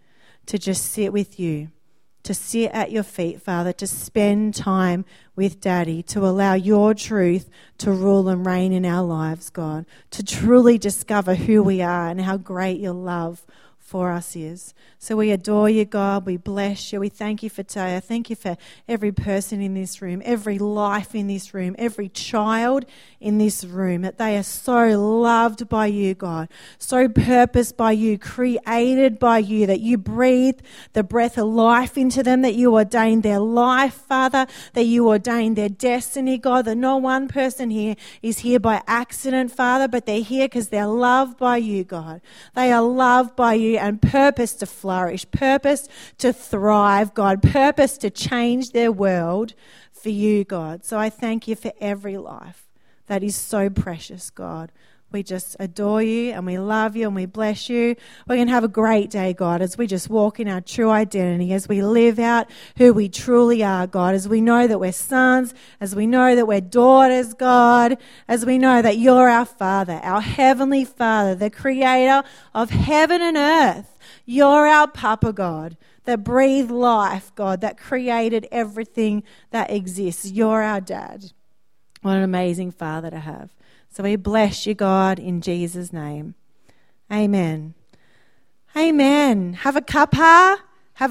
to 0.46 0.58
just 0.58 0.90
sit 0.90 1.12
with 1.12 1.38
you 1.38 1.70
to 2.24 2.34
sit 2.34 2.70
at 2.72 2.90
your 2.90 3.02
feet, 3.02 3.40
Father, 3.40 3.72
to 3.74 3.86
spend 3.86 4.54
time 4.54 5.04
with 5.36 5.60
Daddy, 5.60 6.02
to 6.04 6.26
allow 6.26 6.54
your 6.54 6.94
truth 6.94 7.48
to 7.78 7.92
rule 7.92 8.28
and 8.28 8.44
reign 8.44 8.72
in 8.72 8.84
our 8.84 9.04
lives, 9.04 9.50
God, 9.50 9.86
to 10.10 10.24
truly 10.24 10.78
discover 10.78 11.34
who 11.34 11.62
we 11.62 11.80
are 11.80 12.08
and 12.08 12.20
how 12.20 12.36
great 12.36 12.80
your 12.80 12.94
love 12.94 13.44
for 13.94 14.10
us 14.10 14.34
is. 14.34 14.74
So 14.98 15.14
we 15.16 15.30
adore 15.30 15.70
you, 15.70 15.84
God. 15.84 16.26
We 16.26 16.36
bless 16.36 16.92
you. 16.92 16.98
We 16.98 17.10
thank 17.10 17.44
you 17.44 17.48
for 17.48 17.62
today. 17.62 17.96
I 17.96 18.00
thank 18.00 18.28
you 18.28 18.34
for 18.34 18.56
every 18.88 19.12
person 19.12 19.60
in 19.60 19.74
this 19.74 20.02
room, 20.02 20.20
every 20.24 20.58
life 20.58 21.14
in 21.14 21.28
this 21.28 21.54
room, 21.54 21.76
every 21.78 22.08
child 22.08 22.86
in 23.20 23.38
this 23.38 23.62
room, 23.62 24.02
that 24.02 24.18
they 24.18 24.36
are 24.36 24.42
so 24.42 24.98
loved 24.98 25.68
by 25.68 25.86
you, 25.86 26.14
God, 26.14 26.48
so 26.76 27.08
purposed 27.08 27.76
by 27.76 27.92
you, 27.92 28.18
created 28.18 29.20
by 29.20 29.38
you, 29.38 29.64
that 29.68 29.78
you 29.78 29.96
breathe 29.96 30.58
the 30.94 31.04
breath 31.04 31.38
of 31.38 31.46
life 31.46 31.96
into 31.96 32.24
them, 32.24 32.42
that 32.42 32.56
you 32.56 32.74
ordained 32.74 33.22
their 33.22 33.38
life, 33.38 33.94
Father, 33.94 34.48
that 34.72 34.86
you 34.86 35.06
ordained 35.06 35.54
their 35.54 35.68
destiny, 35.68 36.36
God, 36.36 36.64
that 36.64 36.74
no 36.74 36.96
one 36.96 37.28
person 37.28 37.70
here 37.70 37.94
is 38.22 38.40
here 38.40 38.58
by 38.58 38.82
accident, 38.88 39.52
Father, 39.52 39.86
but 39.86 40.04
they're 40.04 40.20
here 40.20 40.46
because 40.46 40.70
they're 40.70 40.86
loved 40.86 41.38
by 41.38 41.58
you, 41.58 41.84
God. 41.84 42.20
They 42.56 42.72
are 42.72 42.82
loved 42.82 43.36
by 43.36 43.54
you 43.54 43.83
and 43.84 44.00
purpose 44.00 44.54
to 44.54 44.66
flourish, 44.66 45.30
purpose 45.30 45.88
to 46.16 46.32
thrive, 46.32 47.12
God, 47.12 47.42
purpose 47.42 47.98
to 47.98 48.08
change 48.08 48.70
their 48.70 48.90
world 48.90 49.52
for 49.92 50.08
you, 50.08 50.42
God. 50.44 50.84
So 50.86 50.98
I 50.98 51.10
thank 51.10 51.46
you 51.46 51.54
for 51.54 51.70
every 51.80 52.16
life 52.16 52.66
that 53.08 53.22
is 53.22 53.36
so 53.36 53.68
precious, 53.68 54.30
God. 54.30 54.72
We 55.14 55.22
just 55.22 55.54
adore 55.60 56.02
you 56.02 56.32
and 56.32 56.44
we 56.44 56.58
love 56.58 56.96
you 56.96 57.06
and 57.06 57.14
we 57.14 57.26
bless 57.26 57.68
you. 57.68 57.94
We're 58.26 58.34
going 58.34 58.48
to 58.48 58.52
have 58.52 58.64
a 58.64 58.68
great 58.68 59.10
day, 59.10 59.32
God, 59.32 59.62
as 59.62 59.78
we 59.78 59.86
just 59.86 60.10
walk 60.10 60.40
in 60.40 60.48
our 60.48 60.60
true 60.60 60.90
identity, 60.90 61.52
as 61.52 61.68
we 61.68 61.84
live 61.84 62.18
out 62.18 62.50
who 62.78 62.92
we 62.92 63.08
truly 63.08 63.62
are, 63.62 63.86
God, 63.86 64.16
as 64.16 64.28
we 64.28 64.40
know 64.40 64.66
that 64.66 64.80
we're 64.80 64.90
sons, 64.90 65.54
as 65.80 65.94
we 65.94 66.08
know 66.08 66.34
that 66.34 66.48
we're 66.48 66.60
daughters, 66.60 67.32
God, 67.32 67.96
as 68.26 68.44
we 68.44 68.58
know 68.58 68.82
that 68.82 68.98
you're 68.98 69.28
our 69.28 69.44
Father, 69.44 70.00
our 70.02 70.20
Heavenly 70.20 70.84
Father, 70.84 71.36
the 71.36 71.48
Creator 71.48 72.24
of 72.52 72.70
heaven 72.70 73.22
and 73.22 73.36
earth. 73.36 73.96
You're 74.26 74.66
our 74.66 74.88
Papa, 74.88 75.32
God, 75.32 75.76
that 76.06 76.24
breathed 76.24 76.72
life, 76.72 77.32
God, 77.36 77.60
that 77.60 77.78
created 77.78 78.48
everything 78.50 79.22
that 79.52 79.70
exists. 79.70 80.32
You're 80.32 80.64
our 80.64 80.80
dad. 80.80 81.26
What 82.02 82.16
an 82.16 82.24
amazing 82.24 82.72
Father 82.72 83.10
to 83.10 83.20
have. 83.20 83.53
So 83.94 84.02
we 84.02 84.16
bless 84.16 84.66
you, 84.66 84.74
God, 84.74 85.20
in 85.20 85.40
Jesus' 85.40 85.92
name. 85.92 86.34
Amen. 87.12 87.74
Amen. 88.76 89.52
Have 89.52 89.76
a 89.76 89.80
cuppa. 89.80 90.56